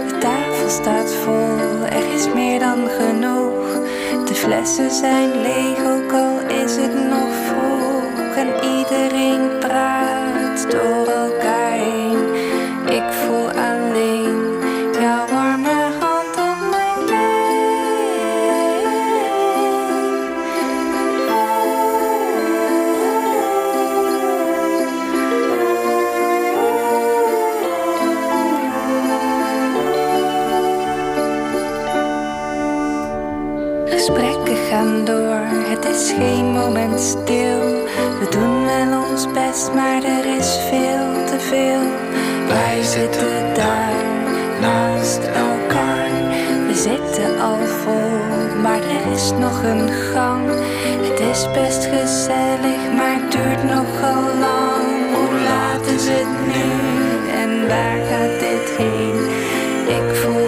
De 0.09 0.17
tafel 0.21 0.69
staat 0.69 1.15
vol, 1.15 1.87
er 1.91 2.15
is 2.15 2.33
meer 2.35 2.59
dan 2.59 2.89
genoeg. 2.99 3.67
De 4.27 4.35
flessen 4.35 4.91
zijn 4.91 5.41
leeg, 5.41 5.79
ook 5.79 6.13
al 6.13 6.39
is 6.65 6.77
het 6.77 6.95
nog 7.09 7.33
vroeg. 7.47 8.37
En 8.37 8.49
iedereen 8.79 9.59
praat 9.59 10.71
door 10.71 11.07
elkaar 11.07 11.48
is 35.99 36.11
geen 36.11 36.45
moment 36.45 37.01
stil. 37.01 37.61
We 38.21 38.27
doen 38.31 38.65
wel 38.65 39.03
ons 39.11 39.27
best, 39.33 39.75
maar 39.75 40.03
er 40.03 40.27
is 40.39 40.59
veel 40.71 41.25
te 41.27 41.39
veel. 41.39 41.83
Wij 42.49 42.83
zitten 42.83 43.55
daar 43.55 44.03
naast 44.61 45.19
elkaar. 45.19 46.11
We 46.67 46.75
zitten 46.75 47.41
al 47.41 47.59
vol, 47.83 48.61
maar 48.63 48.83
er 48.97 49.13
is 49.13 49.31
nog 49.39 49.63
een 49.63 49.89
gang. 49.89 50.45
Het 51.09 51.21
is 51.21 51.51
best 51.53 51.85
gezellig, 51.85 52.83
maar 52.97 53.15
het 53.21 53.33
duurt 53.33 53.65
nogal 53.65 54.23
lang. 54.47 54.87
Hoe 55.15 55.41
laat 55.49 55.87
is 55.87 56.07
het 56.09 56.33
nu 56.53 56.69
en 57.43 57.69
waar 57.69 57.99
gaat 58.11 58.41
dit 58.41 58.67
heen? 58.77 59.19
Ik 59.99 60.17
voel 60.17 60.48